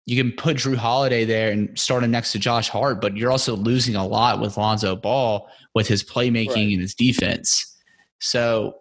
you 0.05 0.21
can 0.21 0.31
put 0.31 0.57
Jrue 0.57 0.77
Holiday 0.77 1.25
there 1.25 1.51
and 1.51 1.77
start 1.77 2.03
him 2.03 2.11
next 2.11 2.31
to 2.31 2.39
Josh 2.39 2.69
Hart, 2.69 3.01
but 3.01 3.17
you're 3.17 3.31
also 3.31 3.55
losing 3.55 3.95
a 3.95 4.07
lot 4.07 4.39
with 4.39 4.57
Lonzo 4.57 4.95
Ball 4.95 5.49
with 5.75 5.87
his 5.87 6.03
playmaking 6.03 6.47
right. 6.47 6.73
and 6.73 6.81
his 6.81 6.95
defense. 6.95 7.75
So 8.19 8.75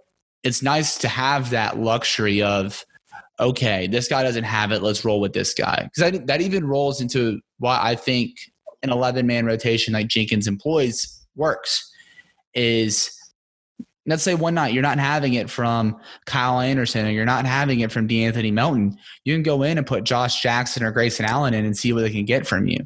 it's 0.45 0.63
nice 0.63 0.99
to 0.99 1.09
have 1.09 1.51
that 1.51 1.79
luxury 1.79 2.43
of, 2.43 2.85
okay, 3.41 3.89
this 3.89 4.09
guy 4.09 4.23
doesn't 4.23 4.45
have 4.45 4.71
it. 4.71 4.83
Let's 4.83 5.05
roll 5.05 5.21
with 5.21 5.33
this 5.33 5.53
guy. 5.53 5.89
Because 5.93 6.21
that 6.27 6.41
even 6.41 6.65
rolls 6.65 7.01
into 7.01 7.41
why 7.59 7.81
I 7.83 7.97
think 7.97 8.37
an 8.87 8.92
11 8.92 9.27
man 9.27 9.46
rotation 9.46 9.94
like 9.94 10.09
Jenkins 10.09 10.46
employs 10.46 11.25
works 11.35 11.92
is 12.55 13.12
let's 14.07 14.22
say 14.22 14.35
one 14.35 14.55
night 14.55 14.72
you're 14.72 14.83
not 14.83 14.99
having 14.99 15.35
it 15.35 15.51
from 15.51 15.99
Kyle 16.27 16.61
Anderson 16.61 17.07
or 17.07 17.11
you're 17.11 17.25
not 17.25 17.44
having 17.44 17.81
it 17.81 17.92
from 17.92 18.09
De'Anthony 18.09 18.53
Melton. 18.53 18.96
You 19.25 19.35
can 19.35 19.42
go 19.42 19.62
in 19.62 19.79
and 19.79 19.87
put 19.87 20.05
Josh 20.05 20.40
Jackson 20.40 20.83
or 20.83 20.92
Grayson 20.92 21.27
Allen 21.27 21.55
in 21.55 21.64
and 21.64 21.77
see 21.77 21.92
what 21.92 22.03
they 22.03 22.11
can 22.11 22.25
get 22.25 22.46
from 22.46 22.68
you. 22.68 22.79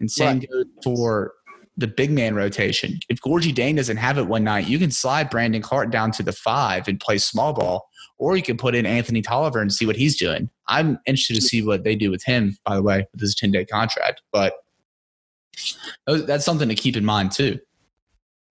And 0.00 0.10
same 0.10 0.40
right. 0.40 0.50
goes 0.50 0.64
for 0.84 1.32
the 1.76 1.86
big 1.86 2.10
man 2.10 2.34
rotation. 2.34 2.98
If 3.08 3.20
Gorgui 3.20 3.54
Dieng 3.54 3.76
doesn't 3.76 3.96
have 3.96 4.18
it 4.18 4.26
one 4.26 4.44
night, 4.44 4.66
you 4.66 4.78
can 4.78 4.90
slide 4.90 5.30
Brandon 5.30 5.62
Clarke 5.62 5.90
down 5.90 6.10
to 6.12 6.22
the 6.22 6.32
five 6.32 6.88
and 6.88 6.98
play 6.98 7.18
small 7.18 7.52
ball, 7.52 7.88
or 8.18 8.36
you 8.36 8.42
can 8.42 8.56
put 8.56 8.74
in 8.74 8.84
Anthony 8.84 9.22
Tolliver 9.22 9.60
and 9.60 9.72
see 9.72 9.86
what 9.86 9.96
he's 9.96 10.16
doing. 10.16 10.50
I'm 10.66 10.98
interested 11.06 11.34
to 11.34 11.40
see 11.40 11.62
what 11.62 11.84
they 11.84 11.94
do 11.94 12.10
with 12.10 12.24
him, 12.24 12.56
by 12.64 12.74
the 12.74 12.82
way, 12.82 13.06
with 13.12 13.20
his 13.20 13.34
10 13.36 13.52
day 13.52 13.64
contract. 13.64 14.22
But 14.32 14.54
that's 16.06 16.44
something 16.44 16.68
to 16.68 16.74
keep 16.74 16.96
in 16.96 17.04
mind, 17.04 17.32
too. 17.32 17.58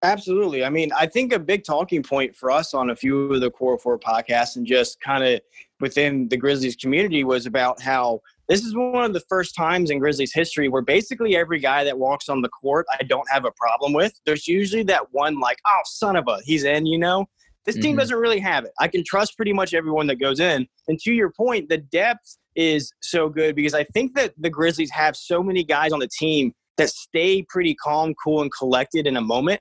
Absolutely. 0.02 0.64
I 0.64 0.70
mean, 0.70 0.90
I 0.96 1.06
think 1.06 1.32
a 1.32 1.38
big 1.40 1.64
talking 1.64 2.04
point 2.04 2.36
for 2.36 2.52
us 2.52 2.72
on 2.72 2.90
a 2.90 2.96
few 2.96 3.32
of 3.32 3.40
the 3.40 3.50
Core 3.50 3.78
Four 3.78 3.98
podcasts 3.98 4.54
and 4.54 4.64
just 4.64 5.00
kind 5.00 5.24
of 5.24 5.40
within 5.80 6.28
the 6.28 6.36
Grizzlies 6.36 6.76
community 6.76 7.24
was 7.24 7.46
about 7.46 7.82
how 7.82 8.20
this 8.48 8.64
is 8.64 8.76
one 8.76 9.04
of 9.04 9.12
the 9.12 9.22
first 9.28 9.56
times 9.56 9.90
in 9.90 9.98
Grizzlies 9.98 10.32
history 10.32 10.68
where 10.68 10.82
basically 10.82 11.36
every 11.36 11.58
guy 11.58 11.82
that 11.82 11.98
walks 11.98 12.28
on 12.28 12.42
the 12.42 12.48
court, 12.48 12.86
I 12.92 13.02
don't 13.04 13.28
have 13.28 13.44
a 13.44 13.50
problem 13.52 13.92
with. 13.92 14.12
There's 14.24 14.46
usually 14.46 14.84
that 14.84 15.12
one, 15.12 15.40
like, 15.40 15.58
oh, 15.66 15.80
son 15.84 16.14
of 16.14 16.28
a, 16.28 16.38
he's 16.44 16.62
in, 16.62 16.86
you 16.86 16.98
know? 16.98 17.26
This 17.64 17.74
team 17.74 17.92
mm-hmm. 17.92 17.98
doesn't 17.98 18.16
really 18.16 18.40
have 18.40 18.64
it. 18.64 18.70
I 18.80 18.88
can 18.88 19.04
trust 19.04 19.36
pretty 19.36 19.52
much 19.52 19.74
everyone 19.74 20.06
that 20.06 20.16
goes 20.16 20.40
in. 20.40 20.66
And 20.86 20.98
to 21.00 21.12
your 21.12 21.30
point, 21.30 21.68
the 21.68 21.76
depth 21.76 22.38
is 22.54 22.92
so 23.02 23.28
good 23.28 23.56
because 23.56 23.74
I 23.74 23.84
think 23.84 24.14
that 24.14 24.32
the 24.38 24.48
Grizzlies 24.48 24.90
have 24.92 25.16
so 25.16 25.42
many 25.42 25.64
guys 25.64 25.92
on 25.92 25.98
the 25.98 26.08
team 26.08 26.54
that 26.78 26.88
stay 26.90 27.42
pretty 27.42 27.74
calm, 27.74 28.14
cool, 28.22 28.42
and 28.42 28.50
collected 28.56 29.06
in 29.06 29.16
a 29.16 29.20
moment. 29.20 29.60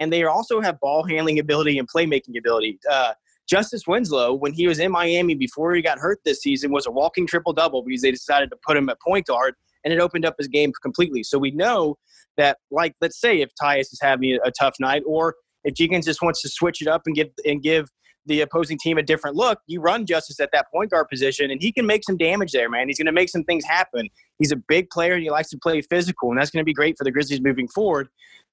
And 0.00 0.12
they 0.12 0.24
also 0.24 0.60
have 0.60 0.78
ball 0.80 1.04
handling 1.04 1.38
ability 1.38 1.78
and 1.78 1.88
playmaking 1.88 2.36
ability. 2.38 2.78
Uh, 2.90 3.12
Justice 3.48 3.86
Winslow, 3.86 4.34
when 4.34 4.52
he 4.52 4.66
was 4.66 4.78
in 4.78 4.90
Miami 4.90 5.34
before 5.34 5.74
he 5.74 5.82
got 5.82 5.98
hurt 5.98 6.18
this 6.24 6.42
season, 6.42 6.72
was 6.72 6.86
a 6.86 6.90
walking 6.90 7.26
triple 7.26 7.52
double 7.52 7.82
because 7.82 8.02
they 8.02 8.10
decided 8.10 8.50
to 8.50 8.56
put 8.66 8.76
him 8.76 8.88
at 8.88 9.00
point 9.00 9.26
guard 9.26 9.54
and 9.84 9.92
it 9.92 10.00
opened 10.00 10.24
up 10.24 10.34
his 10.38 10.48
game 10.48 10.72
completely. 10.82 11.22
So 11.22 11.38
we 11.38 11.50
know 11.50 11.98
that, 12.36 12.58
like, 12.70 12.94
let's 13.00 13.20
say 13.20 13.40
if 13.40 13.50
Tyus 13.60 13.92
is 13.92 13.98
having 14.00 14.38
a 14.44 14.50
tough 14.50 14.74
night, 14.80 15.02
or 15.06 15.34
if 15.64 15.74
Jenkins 15.74 16.06
just 16.06 16.22
wants 16.22 16.40
to 16.42 16.48
switch 16.48 16.80
it 16.80 16.88
up 16.88 17.02
and 17.06 17.14
give 17.14 17.28
and 17.44 17.62
give 17.62 17.88
the 18.26 18.40
opposing 18.40 18.78
team 18.78 18.98
a 18.98 19.02
different 19.02 19.36
look, 19.36 19.58
you 19.66 19.80
run 19.80 20.06
Justice 20.06 20.38
at 20.40 20.50
that 20.52 20.66
point 20.72 20.90
guard 20.90 21.08
position, 21.08 21.50
and 21.50 21.60
he 21.60 21.72
can 21.72 21.86
make 21.86 22.04
some 22.04 22.16
damage 22.16 22.52
there, 22.52 22.70
man. 22.70 22.88
He's 22.88 22.98
going 22.98 23.06
to 23.06 23.12
make 23.12 23.28
some 23.28 23.44
things 23.44 23.64
happen. 23.64 24.08
He's 24.38 24.52
a 24.52 24.56
big 24.56 24.90
player, 24.90 25.14
and 25.14 25.22
he 25.22 25.30
likes 25.30 25.50
to 25.50 25.58
play 25.58 25.80
physical, 25.82 26.30
and 26.30 26.38
that's 26.38 26.50
going 26.50 26.62
to 26.62 26.64
be 26.64 26.74
great 26.74 26.96
for 26.96 27.04
the 27.04 27.10
Grizzlies 27.10 27.40
moving 27.40 27.68
forward 27.68 28.08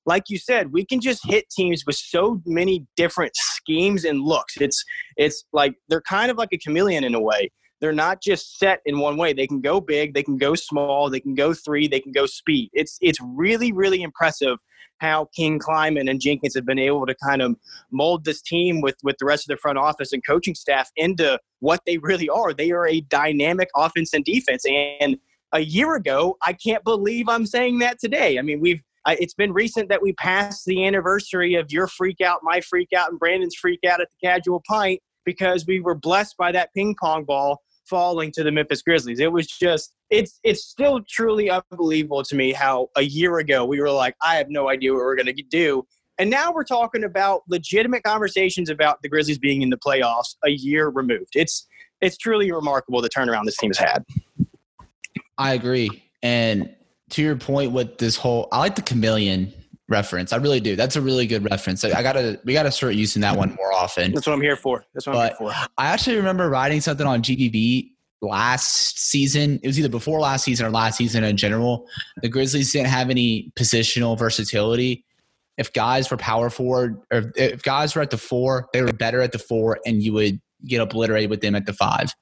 like 0.05 0.23
you 0.27 0.37
said, 0.37 0.71
we 0.73 0.85
can 0.85 0.99
just 0.99 1.25
hit 1.25 1.49
teams 1.49 1.83
with 1.85 1.95
so 1.95 2.41
many 2.45 2.85
different 2.95 3.31
schemes 3.35 4.05
and 4.05 4.21
looks. 4.21 4.57
It's 4.59 4.83
it's 5.17 5.45
like 5.53 5.75
they're 5.87 6.01
kind 6.01 6.31
of 6.31 6.37
like 6.37 6.49
a 6.51 6.57
chameleon 6.57 7.03
in 7.03 7.15
a 7.15 7.21
way. 7.21 7.51
They're 7.81 7.93
not 7.93 8.21
just 8.21 8.57
set 8.57 8.81
in 8.85 8.99
one 8.99 9.15
way. 9.15 9.31
They 9.31 9.47
can 9.47 9.61
go 9.61 9.79
big, 9.79 10.13
they 10.13 10.23
can 10.23 10.37
go 10.37 10.53
small, 10.55 11.09
they 11.09 11.21
can 11.21 11.33
go 11.33 11.53
three, 11.53 11.87
they 11.87 12.01
can 12.01 12.11
go 12.11 12.25
speed. 12.25 12.69
It's 12.73 12.97
it's 13.01 13.19
really 13.21 13.71
really 13.71 14.01
impressive 14.01 14.57
how 14.99 15.29
King 15.35 15.59
Kleiman 15.59 16.07
and 16.07 16.21
Jenkins 16.21 16.55
have 16.55 16.65
been 16.65 16.79
able 16.79 17.05
to 17.05 17.15
kind 17.23 17.41
of 17.41 17.55
mold 17.91 18.25
this 18.25 18.41
team 18.41 18.81
with 18.81 18.95
with 19.03 19.17
the 19.19 19.25
rest 19.25 19.49
of 19.49 19.55
the 19.55 19.61
front 19.61 19.77
office 19.77 20.13
and 20.13 20.25
coaching 20.25 20.55
staff 20.55 20.91
into 20.95 21.39
what 21.59 21.81
they 21.85 21.97
really 21.97 22.29
are. 22.29 22.53
They 22.53 22.71
are 22.71 22.87
a 22.87 23.01
dynamic 23.01 23.69
offense 23.75 24.13
and 24.13 24.23
defense 24.23 24.65
and 24.65 25.17
a 25.51 25.61
year 25.61 25.95
ago, 25.95 26.37
I 26.41 26.53
can't 26.53 26.83
believe 26.83 27.27
I'm 27.27 27.45
saying 27.45 27.79
that 27.79 27.99
today. 27.99 28.37
I 28.37 28.41
mean, 28.41 28.59
we've 28.59 28.81
it's 29.07 29.33
been 29.33 29.53
recent 29.53 29.89
that 29.89 30.01
we 30.01 30.13
passed 30.13 30.65
the 30.65 30.85
anniversary 30.85 31.55
of 31.55 31.71
your 31.71 31.87
freak 31.87 32.21
out, 32.21 32.41
my 32.43 32.61
freak 32.61 32.89
out, 32.95 33.09
and 33.09 33.17
Brandon's 33.17 33.55
freak 33.55 33.79
out 33.89 34.01
at 34.01 34.07
the 34.09 34.27
casual 34.27 34.61
pint 34.67 34.99
because 35.25 35.65
we 35.65 35.79
were 35.79 35.95
blessed 35.95 36.35
by 36.37 36.51
that 36.51 36.73
ping 36.75 36.95
pong 37.01 37.23
ball 37.23 37.61
falling 37.89 38.31
to 38.33 38.43
the 38.43 38.51
Memphis 38.51 38.81
Grizzlies. 38.81 39.19
It 39.19 39.31
was 39.31 39.47
just 39.47 39.93
it's 40.09 40.39
it's 40.43 40.63
still 40.63 41.01
truly 41.09 41.49
unbelievable 41.49 42.23
to 42.23 42.35
me 42.35 42.53
how 42.53 42.89
a 42.95 43.01
year 43.01 43.39
ago 43.39 43.65
we 43.65 43.81
were 43.81 43.91
like, 43.91 44.15
I 44.21 44.35
have 44.35 44.49
no 44.49 44.69
idea 44.69 44.93
what 44.93 44.99
we're 44.99 45.15
gonna 45.15 45.33
do. 45.33 45.85
And 46.17 46.29
now 46.29 46.51
we're 46.51 46.65
talking 46.65 47.03
about 47.03 47.43
legitimate 47.47 48.03
conversations 48.03 48.69
about 48.69 49.01
the 49.01 49.09
Grizzlies 49.09 49.39
being 49.39 49.61
in 49.61 49.69
the 49.69 49.77
playoffs 49.77 50.35
a 50.45 50.49
year 50.49 50.89
removed. 50.89 51.31
It's 51.35 51.67
it's 52.01 52.17
truly 52.17 52.51
remarkable 52.51 53.01
the 53.01 53.09
turnaround 53.09 53.45
this 53.45 53.57
team 53.57 53.71
has 53.71 53.77
had. 53.77 54.05
I 55.37 55.53
agree. 55.53 56.03
And 56.21 56.73
to 57.11 57.21
your 57.21 57.35
point 57.35 57.71
with 57.71 57.97
this 57.97 58.15
whole, 58.15 58.47
I 58.51 58.59
like 58.59 58.75
the 58.75 58.81
chameleon 58.81 59.53
reference. 59.89 60.31
I 60.31 60.37
really 60.37 60.59
do. 60.59 60.75
That's 60.75 60.95
a 60.95 61.01
really 61.01 61.27
good 61.27 61.49
reference. 61.49 61.83
I, 61.83 62.03
gotta, 62.03 62.39
we 62.45 62.53
gotta 62.53 62.71
start 62.71 62.95
using 62.95 63.21
that 63.21 63.35
one 63.35 63.55
more 63.55 63.73
often. 63.73 64.11
That's 64.13 64.27
what 64.27 64.33
I'm 64.33 64.41
here 64.41 64.55
for. 64.55 64.85
That's 64.93 65.07
what 65.07 65.13
but 65.13 65.19
I'm 65.19 65.47
here 65.47 65.53
for. 65.53 65.71
I 65.77 65.87
actually 65.87 66.17
remember 66.17 66.49
writing 66.49 66.81
something 66.81 67.05
on 67.05 67.21
GBB 67.21 67.91
last 68.21 68.99
season. 68.99 69.59
It 69.63 69.67
was 69.67 69.79
either 69.79 69.89
before 69.89 70.19
last 70.19 70.43
season 70.43 70.65
or 70.65 70.69
last 70.69 70.97
season 70.97 71.23
in 71.23 71.37
general. 71.37 71.87
The 72.21 72.29
Grizzlies 72.29 72.71
didn't 72.71 72.89
have 72.89 73.09
any 73.09 73.51
positional 73.55 74.17
versatility. 74.17 75.05
If 75.57 75.73
guys 75.73 76.09
were 76.09 76.17
power 76.17 76.49
forward, 76.49 77.01
or 77.11 77.33
if 77.35 77.63
guys 77.63 77.95
were 77.95 78.01
at 78.01 78.11
the 78.11 78.17
four, 78.17 78.69
they 78.71 78.81
were 78.81 78.93
better 78.93 79.21
at 79.21 79.33
the 79.33 79.39
four, 79.39 79.79
and 79.85 80.01
you 80.01 80.13
would 80.13 80.39
get 80.65 80.79
obliterated 80.79 81.29
with 81.29 81.41
them 81.41 81.55
at 81.55 81.65
the 81.65 81.73
five. 81.73 82.13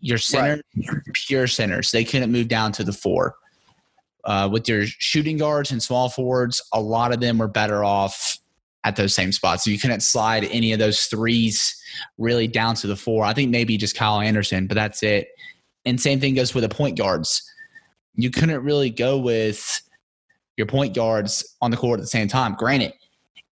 Your 0.00 0.18
center, 0.18 0.62
right. 0.76 0.98
pure 1.14 1.46
centers, 1.46 1.90
they 1.90 2.04
couldn't 2.04 2.30
move 2.30 2.48
down 2.48 2.72
to 2.72 2.84
the 2.84 2.92
four 2.92 3.36
uh, 4.24 4.48
with 4.50 4.68
your 4.68 4.86
shooting 4.86 5.36
guards 5.36 5.70
and 5.70 5.82
small 5.82 6.08
forwards, 6.08 6.62
a 6.72 6.80
lot 6.80 7.12
of 7.12 7.20
them 7.20 7.38
were 7.38 7.48
better 7.48 7.84
off 7.84 8.38
at 8.84 8.96
those 8.96 9.14
same 9.14 9.32
spots. 9.32 9.64
So 9.64 9.70
you 9.70 9.78
couldn't 9.78 10.02
slide 10.02 10.44
any 10.44 10.72
of 10.72 10.78
those 10.78 11.06
threes 11.06 11.74
really 12.18 12.46
down 12.46 12.74
to 12.76 12.86
the 12.86 12.96
four. 12.96 13.24
I 13.24 13.32
think 13.32 13.50
maybe 13.50 13.76
just 13.76 13.96
Kyle 13.96 14.20
Anderson, 14.20 14.66
but 14.66 14.74
that's 14.74 15.02
it. 15.02 15.28
And 15.84 16.00
same 16.00 16.20
thing 16.20 16.34
goes 16.34 16.54
with 16.54 16.62
the 16.62 16.68
point 16.68 16.96
guards. 16.96 17.42
You 18.14 18.30
couldn't 18.30 18.62
really 18.62 18.90
go 18.90 19.18
with 19.18 19.80
your 20.56 20.66
point 20.66 20.94
guards 20.94 21.56
on 21.60 21.70
the 21.70 21.76
court 21.76 21.98
at 21.98 22.02
the 22.02 22.08
same 22.08 22.28
time. 22.28 22.54
Granted, 22.54 22.92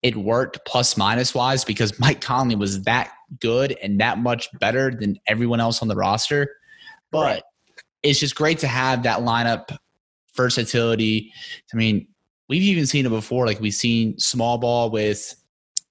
it 0.03 0.17
worked 0.17 0.61
plus 0.67 0.97
minus 0.97 1.35
wise 1.35 1.65
because 1.65 1.99
Mike 2.01 2.21
Conley 2.21 2.57
was 2.57 2.83
that 2.83 3.11
good 3.41 3.77
and 3.83 4.01
that 4.01 4.19
much 4.19 4.49
better 4.59 4.91
than 4.91 5.19
everyone 5.27 5.61
else 5.61 5.83
on 5.83 5.89
the 5.89 5.97
roster. 5.97 6.57
But 7.11 7.23
right. 7.23 7.43
it's 8.03 8.21
just 8.21 8.35
great 8.35 8.59
to 8.61 8.67
have 8.67 9.03
that 9.03 9.21
lineup 9.21 9.77
versatility. 10.39 11.33
I 11.75 11.77
mean, 11.77 12.07
we've 12.49 12.63
even 12.63 12.87
seen 12.87 13.05
it 13.05 13.11
before. 13.11 13.45
Like 13.45 13.61
we've 13.61 13.75
seen 13.75 14.19
small 14.19 14.57
ball 14.57 14.91
with 14.91 15.35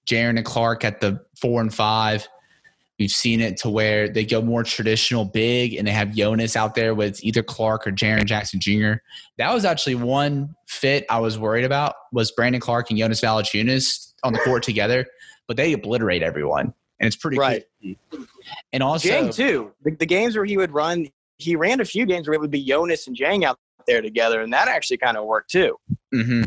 Jaren 0.10 0.38
and 0.38 0.45
Clarke 0.45 0.83
at 0.83 1.01
the 1.01 1.23
four 1.39 1.62
and 1.62 1.71
five. 1.71 2.27
We've 2.97 3.12
seen 3.12 3.41
it 3.41 3.57
to 3.57 3.69
where 3.69 4.10
they 4.10 4.25
go 4.25 4.41
more 4.41 4.63
traditional 4.63 5.23
big 5.23 5.75
and 5.75 5.88
they 5.88 5.91
have 5.91 6.15
Jonas 6.15 6.55
out 6.55 6.73
there 6.73 6.95
with 6.95 7.23
either 7.23 7.43
Clarke 7.43 7.86
or 7.86 7.91
Jaren 7.91 8.25
Jackson 8.25 8.60
Jr. 8.60 8.93
That 9.38 9.53
was 9.53 9.65
actually 9.65 9.93
one 9.93 10.55
fit 10.67 11.05
I 11.07 11.19
was 11.19 11.38
worried 11.38 11.65
about 11.65 11.93
was 12.12 12.31
Brandon 12.31 12.60
Clarke 12.60 12.89
and 12.89 12.97
Jonas 12.97 13.21
Valanciunas 13.21 14.13
on 14.23 14.33
the 14.33 14.39
court 14.39 14.63
together, 14.63 15.05
but 15.47 15.57
they 15.57 15.73
obliterate 15.73 16.23
everyone. 16.23 16.73
And 16.99 17.05
it's 17.05 17.15
pretty 17.15 17.38
Right. 17.38 17.63
cool. 18.12 18.25
And 18.73 18.81
also 18.81 19.10
Dieng 19.10 19.36
too. 19.36 19.71
The, 19.83 19.91
the 19.91 20.07
games 20.07 20.36
where 20.36 20.45
he 20.45 20.57
would 20.57 20.71
run, 20.71 21.07
he 21.38 21.55
ran 21.55 21.81
a 21.81 21.86
few 21.86 22.07
games 22.07 22.27
where 22.27 22.33
it 22.33 22.41
would 22.41 22.49
be 22.49 22.63
Jonas 22.65 23.05
and 23.05 23.15
Dieng 23.15 23.43
out 23.43 23.60
there 23.88 24.02
together, 24.02 24.41
and 24.41 24.52
that 24.54 24.67
actually 24.67 24.97
kind 24.97 25.17
of 25.17 25.26
worked 25.26 25.50
too. 25.52 25.78
hmm 26.13 26.43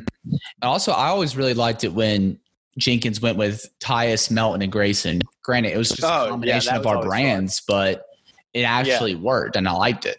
Also, 0.63 0.93
I 0.93 1.09
always 1.09 1.37
really 1.37 1.55
liked 1.55 1.85
it 1.85 1.93
when 1.93 2.39
Jenkins 2.79 3.21
went 3.21 3.37
with 3.37 3.67
Tyus, 3.81 4.31
Melton, 4.31 4.63
and 4.63 4.71
Grayson. 4.71 5.21
Granted, 5.43 5.73
it 5.73 5.79
was 5.79 5.89
just 5.89 6.05
Oh, 6.05 6.27
a 6.27 6.29
combination 6.31 6.73
that 6.75 6.81
of 6.81 6.87
our 6.87 7.03
brands, 7.03 7.61
but 7.67 8.05
it 8.55 8.63
actually 8.63 9.15
worked, 9.15 9.57
and 9.57 9.69
I 9.69 9.73
liked 9.73 10.07
it. 10.07 10.19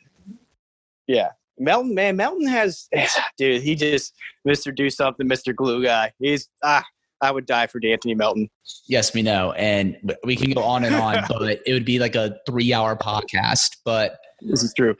Yeah. 1.07 1.29
Melton, 1.57 1.93
man, 1.93 2.15
Melton 2.15 2.47
has, 2.47 2.89
dude, 3.37 3.61
he 3.61 3.75
just, 3.75 4.13
Mr. 4.47 4.73
Do 4.75 4.89
Something, 4.89 5.27
Mr. 5.29 5.55
Glue 5.55 5.83
Guy. 5.83 6.11
He's, 6.19 6.49
ah, 6.63 6.83
I 7.21 7.29
would 7.29 7.45
die 7.45 7.67
for 7.67 7.79
De'Anthony 7.79 8.15
Melton. 8.17 8.49
Yes, 8.87 9.13
we 9.13 9.21
know, 9.21 9.51
and 9.51 10.15
we 10.23 10.35
can 10.35 10.49
go 10.51 10.63
on 10.63 10.83
and 10.85 10.95
on, 10.95 11.23
but 11.29 11.61
it 11.67 11.73
would 11.73 11.85
be 11.85 11.99
like 11.99 12.15
a 12.15 12.37
three-hour 12.47 12.95
podcast. 12.95 13.77
But 13.85 14.17
This 14.41 14.63
is 14.63 14.73
true. 14.73 14.95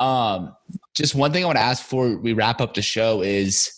um, 0.00 0.56
just 0.98 1.14
one 1.14 1.32
thing 1.32 1.44
I 1.44 1.46
want 1.46 1.58
to 1.58 1.64
ask 1.64 1.82
before 1.82 2.18
we 2.18 2.32
wrap 2.34 2.60
up 2.60 2.74
the 2.74 2.82
show 2.82 3.22
is. 3.22 3.72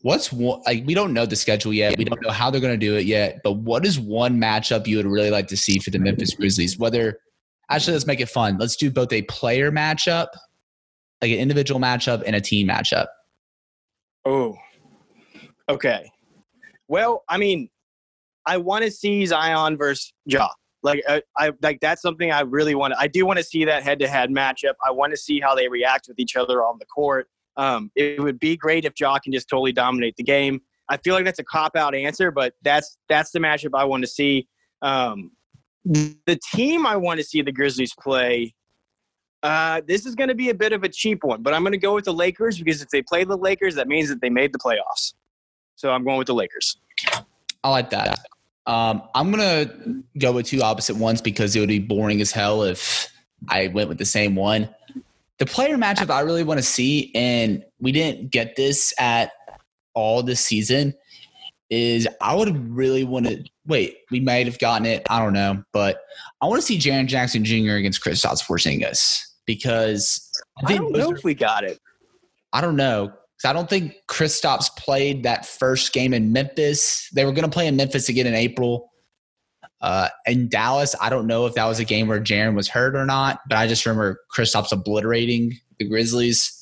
What's 0.00 0.32
like? 0.32 0.84
We 0.86 0.94
don't 0.94 1.12
know 1.12 1.26
the 1.26 1.36
schedule 1.36 1.72
yet. 1.74 1.98
We 1.98 2.04
don't 2.04 2.22
know 2.22 2.30
how 2.30 2.50
they're 2.50 2.60
going 2.60 2.78
to 2.78 2.86
do 2.86 2.96
it 2.96 3.04
yet. 3.04 3.40
But 3.42 3.52
what 3.52 3.84
is 3.84 3.98
one 3.98 4.40
matchup 4.40 4.86
you 4.86 4.96
would 4.96 5.06
really 5.06 5.30
like 5.30 5.48
to 5.48 5.56
see 5.56 5.78
for 5.78 5.90
the 5.90 5.98
Memphis 5.98 6.32
Grizzlies? 6.34 6.78
Whether 6.78 7.18
actually, 7.70 7.94
let's 7.94 8.06
make 8.06 8.20
it 8.20 8.28
fun. 8.28 8.56
Let's 8.58 8.76
do 8.76 8.90
both 8.90 9.12
a 9.12 9.22
player 9.22 9.70
matchup, 9.70 10.28
like 11.20 11.32
an 11.32 11.38
individual 11.38 11.80
matchup, 11.80 12.22
and 12.24 12.36
a 12.36 12.40
team 12.40 12.68
matchup. 12.68 13.06
Oh, 14.24 14.56
okay. 15.68 16.10
Well, 16.88 17.24
I 17.28 17.36
mean, 17.36 17.68
I 18.46 18.56
want 18.58 18.84
to 18.84 18.90
see 18.90 19.26
Zion 19.26 19.76
versus 19.76 20.14
Ja. 20.24 20.48
Like, 20.86 21.02
I, 21.08 21.20
I 21.36 21.52
like 21.62 21.80
that's 21.80 22.00
something 22.00 22.30
I 22.30 22.42
really 22.42 22.76
want. 22.76 22.94
I 22.96 23.08
do 23.08 23.26
want 23.26 23.38
to 23.38 23.44
see 23.44 23.64
that 23.64 23.82
head-to-head 23.82 24.30
matchup. 24.30 24.74
I 24.86 24.92
want 24.92 25.10
to 25.12 25.16
see 25.16 25.40
how 25.40 25.54
they 25.54 25.66
react 25.68 26.06
with 26.08 26.18
each 26.20 26.36
other 26.36 26.62
on 26.64 26.76
the 26.78 26.86
court. 26.86 27.28
Um, 27.56 27.90
it 27.96 28.22
would 28.22 28.38
be 28.38 28.56
great 28.56 28.84
if 28.84 28.92
Ja 28.98 29.18
can 29.18 29.32
just 29.32 29.48
totally 29.48 29.72
dominate 29.72 30.14
the 30.16 30.22
game. 30.22 30.60
I 30.88 30.96
feel 30.98 31.14
like 31.14 31.24
that's 31.24 31.40
a 31.40 31.44
cop-out 31.44 31.96
answer, 31.96 32.30
but 32.30 32.54
that's 32.62 32.98
that's 33.08 33.32
the 33.32 33.40
matchup 33.40 33.72
I 33.74 33.84
want 33.84 34.04
to 34.04 34.06
see. 34.06 34.46
Um, 34.80 35.32
the 35.84 36.38
team 36.52 36.86
I 36.86 36.96
want 36.96 37.18
to 37.18 37.24
see 37.24 37.42
the 37.42 37.52
Grizzlies 37.52 37.92
play. 38.00 38.54
Uh, 39.42 39.80
this 39.86 40.06
is 40.06 40.14
going 40.14 40.28
to 40.28 40.34
be 40.34 40.50
a 40.50 40.54
bit 40.54 40.72
of 40.72 40.84
a 40.84 40.88
cheap 40.88 41.24
one, 41.24 41.42
but 41.42 41.52
I'm 41.52 41.62
going 41.62 41.72
to 41.72 41.78
go 41.78 41.94
with 41.94 42.04
the 42.04 42.14
Lakers 42.14 42.58
because 42.58 42.80
if 42.80 42.88
they 42.90 43.02
play 43.02 43.24
the 43.24 43.36
Lakers, 43.36 43.74
that 43.74 43.88
means 43.88 44.08
that 44.08 44.20
they 44.20 44.30
made 44.30 44.52
the 44.52 44.58
playoffs. 44.58 45.14
So 45.74 45.90
I'm 45.90 46.04
going 46.04 46.18
with 46.18 46.28
the 46.28 46.34
Lakers. 46.34 46.78
I 47.64 47.70
like 47.70 47.90
that. 47.90 48.18
Um, 48.66 49.02
I'm 49.14 49.30
gonna 49.30 49.70
go 50.18 50.32
with 50.32 50.46
two 50.46 50.60
opposite 50.62 50.96
ones 50.96 51.20
because 51.20 51.54
it 51.54 51.60
would 51.60 51.68
be 51.68 51.78
boring 51.78 52.20
as 52.20 52.32
hell 52.32 52.62
if 52.62 53.08
I 53.48 53.68
went 53.68 53.88
with 53.88 53.98
the 53.98 54.04
same 54.04 54.34
one. 54.34 54.68
The 55.38 55.46
player 55.46 55.76
matchup 55.76 56.10
I 56.10 56.20
really 56.20 56.42
want 56.44 56.58
to 56.58 56.62
see, 56.64 57.12
and 57.14 57.62
we 57.80 57.92
didn't 57.92 58.30
get 58.30 58.56
this 58.56 58.92
at 58.98 59.32
all 59.94 60.22
this 60.22 60.40
season, 60.40 60.94
is 61.70 62.08
I 62.20 62.34
would 62.34 62.56
really 62.74 63.04
want 63.04 63.26
to 63.26 63.44
wait. 63.66 63.98
We 64.10 64.20
might 64.20 64.46
have 64.46 64.58
gotten 64.58 64.86
it, 64.86 65.06
I 65.10 65.18
don't 65.18 65.32
know, 65.34 65.62
but 65.72 65.98
I 66.40 66.46
want 66.46 66.60
to 66.60 66.66
see 66.66 66.78
Jaren 66.78 67.06
Jackson 67.06 67.44
Jr. 67.44 67.72
against 67.72 68.02
Kristaps 68.02 68.44
Porzingis 68.46 69.18
because 69.46 70.30
I 70.66 70.72
I 70.74 70.76
don't 70.78 70.92
know 70.92 71.10
are- 71.10 71.16
if 71.16 71.22
we 71.24 71.34
got 71.34 71.64
it. 71.64 71.78
I 72.52 72.60
don't 72.60 72.76
know. 72.76 73.12
'Cause 73.40 73.50
I 73.50 73.52
don't 73.52 73.68
think 73.68 73.94
Kristaps 74.08 74.74
played 74.76 75.22
that 75.24 75.44
first 75.44 75.92
game 75.92 76.14
in 76.14 76.32
Memphis. 76.32 77.08
They 77.12 77.24
were 77.24 77.32
going 77.32 77.44
to 77.44 77.50
play 77.50 77.66
in 77.66 77.76
Memphis 77.76 78.08
again 78.08 78.26
in 78.26 78.34
April. 78.34 78.92
Uh, 79.82 80.08
in 80.24 80.48
Dallas, 80.48 80.94
I 81.00 81.10
don't 81.10 81.26
know 81.26 81.44
if 81.44 81.54
that 81.54 81.66
was 81.66 81.78
a 81.78 81.84
game 81.84 82.08
where 82.08 82.18
Jaren 82.20 82.54
was 82.54 82.66
hurt 82.68 82.96
or 82.96 83.04
not, 83.04 83.40
but 83.48 83.58
I 83.58 83.66
just 83.66 83.84
remember 83.84 84.20
Kristaps 84.34 84.72
obliterating 84.72 85.58
the 85.78 85.86
Grizzlies. 85.86 86.52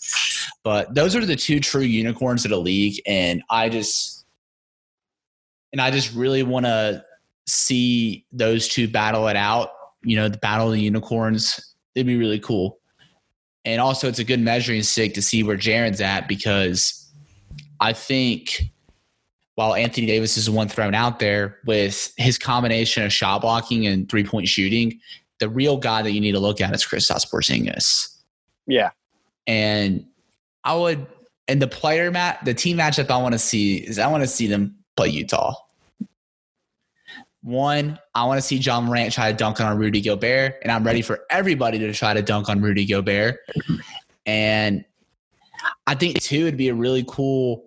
But 0.65 0.95
those 0.95 1.15
are 1.15 1.25
the 1.25 1.37
two 1.37 1.61
true 1.61 1.83
unicorns 1.83 2.45
of 2.45 2.51
the 2.51 2.59
league, 2.59 3.01
and 3.07 3.43
I 3.51 3.69
just 3.69 4.25
and 5.73 5.81
I 5.81 5.91
just 5.91 6.15
really 6.15 6.43
want 6.43 6.67
to 6.67 7.05
see 7.47 8.25
those 8.33 8.69
two 8.69 8.89
battle 8.89 9.29
it 9.29 9.37
out. 9.37 9.71
You 10.03 10.17
know, 10.17 10.29
the 10.29 10.39
battle 10.39 10.69
of 10.69 10.73
the 10.73 10.81
unicorns. 10.81 11.75
It'd 11.95 12.07
be 12.07 12.17
really 12.17 12.41
cool. 12.41 12.79
And 13.65 13.81
also, 13.81 14.09
it's 14.09 14.19
a 14.19 14.25
good 14.25 14.41
measuring 14.41 14.83
stick 14.83 15.15
to 15.15 15.23
see 15.23 15.43
where 15.43 15.57
Jaren's 15.57 16.01
at 16.01 16.29
because 16.29 17.11
I 17.81 17.93
think 17.93 18.71
while 19.55 19.75
Anthony 19.75 20.07
Davis 20.07 20.37
is 20.37 20.47
the 20.47 20.53
one 20.53 20.69
thrown 20.69 20.95
out 20.95 21.19
there 21.19 21.59
with 21.65 22.13
his 22.17 22.39
combination 22.39 23.05
of 23.05 23.13
shot 23.13 23.41
blocking 23.41 23.87
and 23.87 24.09
three 24.09 24.25
point 24.25 24.49
shooting, 24.49 25.01
the 25.39 25.49
real 25.49 25.77
guy 25.77 26.03
that 26.03 26.13
you 26.13 26.21
need 26.21 26.33
to 26.33 26.41
look 26.41 26.61
at 26.61 26.75
is 26.75 26.85
Kristaps 26.85 27.31
Porzingis. 27.31 28.09
Yeah. 28.67 28.91
And 29.47 30.07
I 30.65 30.75
would, 30.75 31.07
and 31.49 31.61
the 31.61 31.69
player 31.69 32.11
mat, 32.11 32.41
the 32.45 32.55
team 32.55 32.79
matchup 32.79 33.11
I 33.11 33.19
want 33.19 33.35
to 33.35 33.39
see 33.39 33.77
is 33.77 33.99
I 33.99 34.07
want 34.09 34.23
to 34.23 34.29
see 34.29 34.47
them 34.47 34.77
play 34.97 35.09
Utah. 35.09 35.55
One, 37.45 37.99
I 38.15 38.25
want 38.25 38.39
to 38.39 38.43
see 38.43 38.57
Ja 38.57 38.81
Morant 38.81 39.13
try 39.13 39.31
to 39.31 39.37
dunk 39.37 39.61
on 39.61 39.77
Rudy 39.77 40.01
Gobert, 40.01 40.55
and 40.63 40.73
I'm 40.73 40.83
ready 40.83 41.03
for 41.03 41.21
everybody 41.29 41.79
to 41.79 41.93
try 41.93 42.15
to 42.15 42.23
dunk 42.23 42.49
on 42.49 42.63
Rudy 42.63 42.87
Gobert. 42.87 43.39
And 44.25 44.83
I 45.87 45.95
think 45.95 46.23
two 46.23 46.45
would 46.45 46.57
be 46.57 46.71
a 46.71 46.75
really 46.75 47.05
cool, 47.07 47.67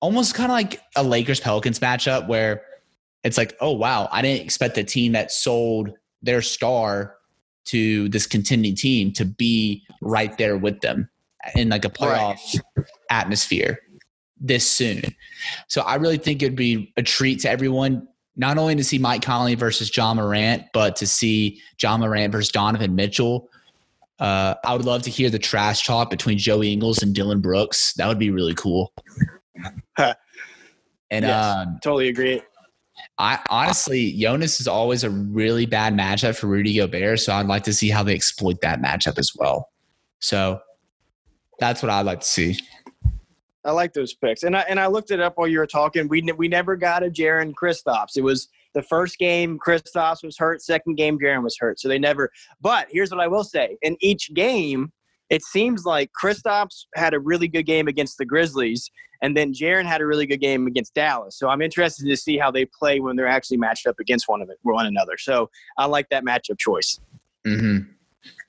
almost 0.00 0.36
kind 0.36 0.52
of 0.52 0.54
like 0.54 0.80
a 0.94 1.02
Lakers 1.02 1.40
Pelicans 1.40 1.80
matchup 1.80 2.28
where 2.28 2.62
it's 3.24 3.36
like, 3.36 3.56
oh 3.60 3.72
wow, 3.72 4.08
I 4.12 4.22
didn't 4.22 4.44
expect 4.44 4.76
the 4.76 4.84
team 4.84 5.12
that 5.12 5.32
sold 5.32 5.90
their 6.22 6.40
star 6.40 7.16
to 7.64 8.08
this 8.10 8.24
contending 8.24 8.76
team 8.76 9.12
to 9.14 9.24
be 9.24 9.84
right 10.00 10.38
there 10.38 10.56
with 10.56 10.80
them 10.80 11.08
in 11.56 11.70
like 11.70 11.84
a 11.84 11.90
playoff 11.90 12.60
atmosphere 13.10 13.80
this 14.38 14.70
soon. 14.70 15.02
So 15.66 15.80
I 15.82 15.96
really 15.96 16.18
think 16.18 16.40
it'd 16.40 16.54
be 16.54 16.92
a 16.96 17.02
treat 17.02 17.40
to 17.40 17.50
everyone, 17.50 18.06
not 18.36 18.58
only 18.58 18.74
to 18.74 18.84
see 18.84 18.98
Mike 18.98 19.22
Conley 19.22 19.54
versus 19.54 19.94
Ja 19.96 20.12
Morant, 20.14 20.64
but 20.72 20.96
to 20.96 21.06
see 21.06 21.60
Ja 21.80 21.96
Morant 21.96 22.32
versus 22.32 22.50
Donovan 22.50 22.94
Mitchell. 22.94 23.48
Uh, 24.18 24.54
I 24.64 24.74
would 24.74 24.84
love 24.84 25.02
to 25.02 25.10
hear 25.10 25.30
the 25.30 25.38
trash 25.38 25.84
talk 25.86 26.10
between 26.10 26.38
Joey 26.38 26.72
Ingles 26.72 27.02
and 27.02 27.14
Dillon 27.14 27.40
Brooks. 27.40 27.94
That 27.94 28.06
would 28.08 28.18
be 28.18 28.30
really 28.30 28.54
cool. 28.54 28.92
and 29.98 30.14
Yes. 31.10 31.44
um, 31.44 31.78
Totally 31.82 32.08
agree. 32.08 32.42
I 33.18 33.38
honestly, 33.50 34.12
Jonas 34.12 34.60
is 34.60 34.66
always 34.68 35.04
a 35.04 35.10
really 35.10 35.66
bad 35.66 35.94
matchup 35.94 36.36
for 36.36 36.46
Rudy 36.48 36.76
Gobert, 36.76 37.20
so 37.20 37.32
I'd 37.32 37.46
like 37.46 37.62
to 37.64 37.72
see 37.72 37.90
how 37.90 38.02
they 38.02 38.14
exploit 38.14 38.60
that 38.62 38.80
matchup 38.80 39.18
as 39.18 39.32
well. 39.36 39.70
So 40.20 40.60
that's 41.60 41.82
what 41.82 41.90
I'd 41.90 42.06
like 42.06 42.20
to 42.20 42.26
see. 42.26 42.58
I 43.64 43.72
like 43.72 43.92
those 43.92 44.14
picks, 44.14 44.42
and 44.42 44.56
I 44.56 44.60
and 44.68 44.78
I 44.78 44.86
looked 44.86 45.10
it 45.10 45.20
up 45.20 45.36
while 45.36 45.48
you 45.48 45.58
were 45.58 45.66
talking. 45.66 46.08
We 46.08 46.22
we 46.36 46.48
never 46.48 46.76
got 46.76 47.02
a 47.02 47.08
Jaren 47.08 47.52
Kristaps. 47.54 48.16
It 48.16 48.22
was 48.22 48.48
the 48.74 48.82
first 48.82 49.18
game 49.18 49.58
Kristaps 49.58 50.22
was 50.22 50.36
hurt, 50.36 50.62
second 50.62 50.96
game 50.96 51.18
Jaren 51.18 51.42
was 51.42 51.56
hurt, 51.58 51.80
so 51.80 51.88
they 51.88 51.98
never. 51.98 52.30
But 52.60 52.88
here's 52.90 53.10
what 53.10 53.20
I 53.20 53.26
will 53.26 53.44
say: 53.44 53.78
in 53.82 53.96
each 54.00 54.34
game, 54.34 54.92
it 55.30 55.42
seems 55.42 55.84
like 55.84 56.10
Kristaps 56.22 56.84
had 56.94 57.14
a 57.14 57.20
really 57.20 57.48
good 57.48 57.64
game 57.64 57.88
against 57.88 58.18
the 58.18 58.26
Grizzlies, 58.26 58.90
and 59.22 59.36
then 59.36 59.54
Jaren 59.54 59.86
had 59.86 60.02
a 60.02 60.06
really 60.06 60.26
good 60.26 60.40
game 60.40 60.66
against 60.66 60.92
Dallas. 60.94 61.38
So 61.38 61.48
I'm 61.48 61.62
interested 61.62 62.06
to 62.06 62.16
see 62.16 62.36
how 62.36 62.50
they 62.50 62.66
play 62.66 63.00
when 63.00 63.16
they're 63.16 63.26
actually 63.26 63.56
matched 63.56 63.86
up 63.86 63.98
against 63.98 64.28
one 64.28 64.42
of 64.42 64.50
it, 64.50 64.58
one 64.62 64.86
another. 64.86 65.16
So 65.18 65.48
I 65.78 65.86
like 65.86 66.08
that 66.10 66.24
matchup 66.24 66.58
choice. 66.58 67.00
hmm 67.44 67.78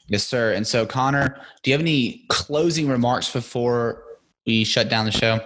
Yes, 0.08 0.24
sir. 0.24 0.54
And 0.54 0.68
so, 0.68 0.86
Connor, 0.86 1.42
do 1.64 1.72
you 1.72 1.74
have 1.74 1.82
any 1.82 2.26
closing 2.30 2.88
remarks 2.88 3.32
before 3.32 4.05
we 4.46 4.64
shut 4.64 4.90
down 4.90 5.06
the 5.06 5.12
show? 5.12 5.40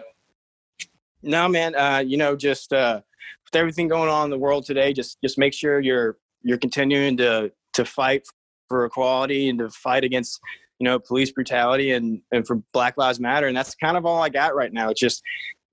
No, 1.22 1.48
man. 1.48 1.76
Uh, 1.76 2.04
you 2.06 2.18
know, 2.18 2.36
just 2.36 2.72
uh, 2.74 3.02
with 3.46 3.60
everything 3.60 3.88
going 3.88 4.10
on 4.10 4.26
in 4.26 4.30
the 4.30 4.38
world 4.38 4.66
today, 4.66 4.94
just 4.94 5.18
just 5.22 5.38
make 5.38 5.54
sure 5.54 5.80
you're 5.80 6.18
you're 6.44 6.58
continuing 6.58 7.18
to 7.18 7.52
to 7.74 7.86
fight 7.86 8.24
for 8.68 8.86
equality 8.86 9.50
and 9.50 9.60
to 9.60 9.70
fight 9.70 10.04
against 10.04 10.40
you 10.80 10.86
know 10.86 11.00
police 11.00 11.32
brutality 11.32 11.92
and 11.92 12.22
and 12.32 12.48
for 12.48 12.56
Black 12.74 12.96
Lives 12.98 13.20
Matter. 13.20 13.48
And 13.48 13.58
that's 13.58 13.76
kind 13.76 13.98
of 13.98 14.06
all 14.06 14.22
I 14.22 14.30
got 14.30 14.56
right 14.56 14.72
now. 14.72 14.90
It's 14.90 15.00
just 15.00 15.22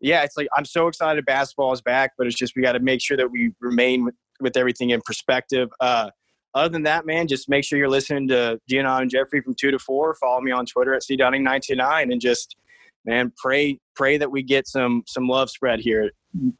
yeah, 0.00 0.22
it's 0.22 0.36
like 0.36 0.48
I'm 0.56 0.64
so 0.64 0.88
excited 0.88 1.24
basketball 1.24 1.72
is 1.72 1.80
back, 1.80 2.12
but 2.18 2.26
it's 2.26 2.36
just 2.36 2.54
we 2.56 2.62
got 2.62 2.72
to 2.72 2.80
make 2.80 3.00
sure 3.00 3.16
that 3.16 3.30
we 3.30 3.52
remain 3.60 4.04
with 4.04 4.14
with 4.40 4.56
everything 4.56 4.90
in 4.90 5.00
perspective. 5.04 5.68
Uh, 5.80 6.10
other 6.54 6.70
than 6.70 6.84
that, 6.84 7.04
man, 7.04 7.28
just 7.28 7.48
make 7.48 7.64
sure 7.64 7.78
you're 7.78 7.88
listening 7.88 8.28
to 8.28 8.58
Gianna 8.68 8.96
and 8.96 9.10
Jeffrey 9.10 9.42
from 9.42 9.54
two 9.54 9.70
to 9.70 9.78
four. 9.78 10.14
Follow 10.14 10.40
me 10.40 10.50
on 10.50 10.64
Twitter 10.64 10.94
at 10.94 11.02
cdunning929 11.02 12.10
and 12.10 12.20
just 12.20 12.56
man, 13.06 13.32
pray 13.36 13.78
pray 13.94 14.18
that 14.18 14.30
we 14.30 14.42
get 14.42 14.68
some 14.68 15.02
some 15.06 15.28
love 15.28 15.48
spread 15.48 15.80
here 15.80 16.10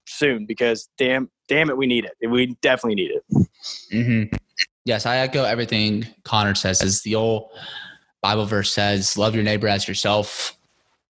soon 0.06 0.46
because 0.46 0.88
damn 0.96 1.28
damn 1.48 1.68
it 1.68 1.76
we 1.76 1.86
need 1.86 2.04
it. 2.04 2.30
We 2.30 2.56
definitely 2.62 2.94
need 2.94 3.10
it. 3.10 3.48
Mm-hmm. 3.92 4.36
yes 4.84 5.06
i 5.06 5.18
echo 5.18 5.44
everything 5.44 6.06
connor 6.24 6.54
says. 6.54 6.82
Is 6.82 7.02
the 7.02 7.14
old 7.14 7.50
bible 8.22 8.46
verse 8.46 8.72
says 8.72 9.18
love 9.18 9.34
your 9.34 9.44
neighbor 9.44 9.68
as 9.68 9.86
yourself. 9.86 10.56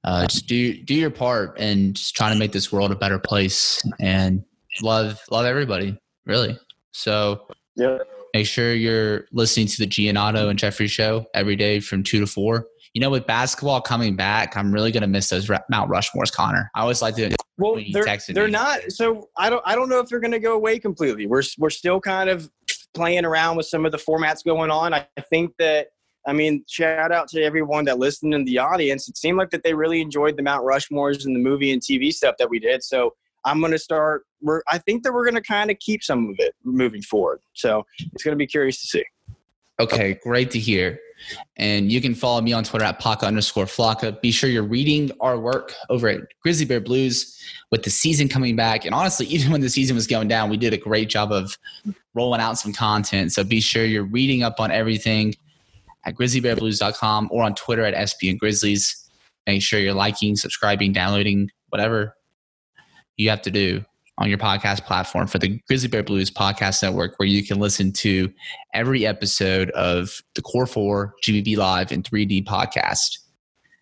Uh, 0.05 0.26
just 0.26 0.47
do 0.47 0.82
do 0.84 0.95
your 0.95 1.11
part 1.11 1.59
and 1.59 1.95
just 1.95 2.14
trying 2.14 2.32
to 2.32 2.39
make 2.39 2.53
this 2.53 2.70
world 2.72 2.93
a 2.93 2.97
better 2.97 3.18
place 3.18 3.82
and 4.01 4.45
love 4.82 5.20
love 5.30 5.45
everybody 5.45 5.99
really. 6.24 6.59
So 6.93 7.47
yeah 7.76 7.99
make 8.37 8.47
sure 8.47 8.74
you're 8.74 9.24
listening 9.32 9.66
to 9.66 9.78
the 9.78 9.87
Giannotto 9.87 10.51
and 10.51 10.59
Jeffrey 10.59 10.89
show 10.89 11.24
every 11.32 11.57
day 11.57 11.80
from 11.80 12.03
two 12.03 12.20
to 12.20 12.26
four 12.26 12.66
you 12.97 13.01
know, 13.01 13.11
with 13.11 13.26
basketball 13.26 13.82
coming 13.82 14.16
back, 14.16 14.57
I'm 14.57 14.72
really 14.72 14.90
gonna 14.90 15.07
miss 15.07 15.28
those 15.28 15.51
Mount 15.68 15.90
Rushmores, 15.90 16.32
Connor. 16.32 16.70
I 16.74 16.80
always 16.80 17.03
like 17.03 17.14
to. 17.16 17.30
Well, 17.59 17.78
they're, 17.92 18.07
they're 18.28 18.49
not. 18.49 18.90
So 18.90 19.28
I 19.36 19.51
don't. 19.51 19.62
I 19.66 19.74
don't 19.74 19.90
know 19.90 19.99
if 19.99 20.09
they're 20.09 20.18
gonna 20.18 20.38
go 20.38 20.55
away 20.55 20.78
completely. 20.78 21.26
We're 21.26 21.42
we're 21.59 21.68
still 21.68 22.01
kind 22.01 22.30
of 22.30 22.51
playing 22.94 23.26
around 23.26 23.59
with 23.59 23.66
some 23.66 23.84
of 23.84 23.92
the 23.92 23.99
formats 23.99 24.42
going 24.42 24.70
on. 24.70 24.94
I, 24.94 25.07
I 25.18 25.20
think 25.20 25.53
that. 25.59 25.88
I 26.26 26.32
mean, 26.32 26.64
shout 26.66 27.12
out 27.12 27.28
to 27.28 27.42
everyone 27.42 27.84
that 27.84 27.99
listened 27.99 28.32
in 28.32 28.47
the 28.47 28.59
audience. 28.59 29.11
It 29.11 29.18
seemed 29.18 29.36
like 29.36 29.51
that 29.51 29.62
they 29.62 29.74
really 29.74 30.01
enjoyed 30.01 30.38
the 30.38 30.42
Mount 30.42 30.64
Rushmores 30.64 31.26
and 31.26 31.36
the 31.36 31.40
movie 31.40 31.72
and 31.72 31.82
TV 31.82 32.11
stuff 32.11 32.36
that 32.38 32.49
we 32.49 32.59
did. 32.59 32.82
So 32.82 33.12
I'm 33.44 33.61
going 33.61 33.72
to 33.72 33.78
start. 33.78 34.24
We're. 34.40 34.62
I 34.70 34.78
think 34.78 35.03
that 35.03 35.12
we're 35.12 35.24
going 35.24 35.34
to 35.34 35.42
kind 35.42 35.70
of 35.70 35.78
keep 35.80 36.03
some 36.03 36.30
of 36.30 36.36
it 36.38 36.55
moving 36.64 37.03
forward. 37.03 37.40
So 37.53 37.84
it's 38.14 38.24
going 38.24 38.32
to 38.32 38.38
be 38.38 38.47
curious 38.47 38.80
to 38.80 38.86
see. 38.86 39.05
Okay, 39.78 40.18
great 40.22 40.51
to 40.53 40.59
hear. 40.59 40.99
And 41.56 41.90
you 41.90 42.00
can 42.00 42.14
follow 42.14 42.40
me 42.40 42.52
on 42.52 42.64
Twitter 42.64 42.84
at 42.84 42.98
Paka 42.98 43.26
underscore 43.26 43.66
Flocka. 43.66 44.20
Be 44.20 44.30
sure 44.30 44.48
you're 44.50 44.62
reading 44.62 45.10
our 45.20 45.38
work 45.38 45.74
over 45.88 46.08
at 46.08 46.20
Grizzly 46.42 46.66
Bear 46.66 46.80
Blues 46.80 47.40
with 47.70 47.82
the 47.82 47.90
season 47.90 48.28
coming 48.28 48.56
back. 48.56 48.84
And 48.84 48.94
honestly, 48.94 49.26
even 49.30 49.52
when 49.52 49.60
the 49.60 49.70
season 49.70 49.96
was 49.96 50.06
going 50.06 50.28
down, 50.28 50.50
we 50.50 50.56
did 50.56 50.72
a 50.72 50.78
great 50.78 51.08
job 51.08 51.32
of 51.32 51.56
rolling 52.14 52.40
out 52.40 52.58
some 52.58 52.72
content. 52.72 53.32
So 53.32 53.44
be 53.44 53.60
sure 53.60 53.84
you're 53.84 54.04
reading 54.04 54.42
up 54.42 54.60
on 54.60 54.70
everything 54.70 55.34
at 56.04 56.14
grizzlybearblues.com 56.14 57.28
or 57.32 57.42
on 57.42 57.54
Twitter 57.54 57.84
at 57.84 57.94
SBNGrizzlies. 57.94 59.08
Make 59.46 59.62
sure 59.62 59.80
you're 59.80 59.94
liking, 59.94 60.36
subscribing, 60.36 60.92
downloading, 60.92 61.50
whatever 61.68 62.16
you 63.16 63.30
have 63.30 63.42
to 63.42 63.50
do 63.50 63.84
on 64.18 64.28
your 64.28 64.38
podcast 64.38 64.84
platform 64.84 65.26
for 65.26 65.38
the 65.38 65.60
Grizzly 65.68 65.88
Bear 65.88 66.02
Blues 66.02 66.30
Podcast 66.30 66.82
Network, 66.82 67.18
where 67.18 67.28
you 67.28 67.44
can 67.44 67.58
listen 67.58 67.92
to 67.92 68.32
every 68.72 69.06
episode 69.06 69.70
of 69.70 70.22
the 70.34 70.42
Core 70.42 70.66
4 70.66 71.14
GBB 71.22 71.56
Live 71.56 71.92
in 71.92 72.02
3D 72.02 72.44
podcast. 72.44 73.18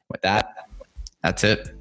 With 0.09 0.22
that, 0.22 0.49
that's 1.22 1.45
it. 1.45 1.74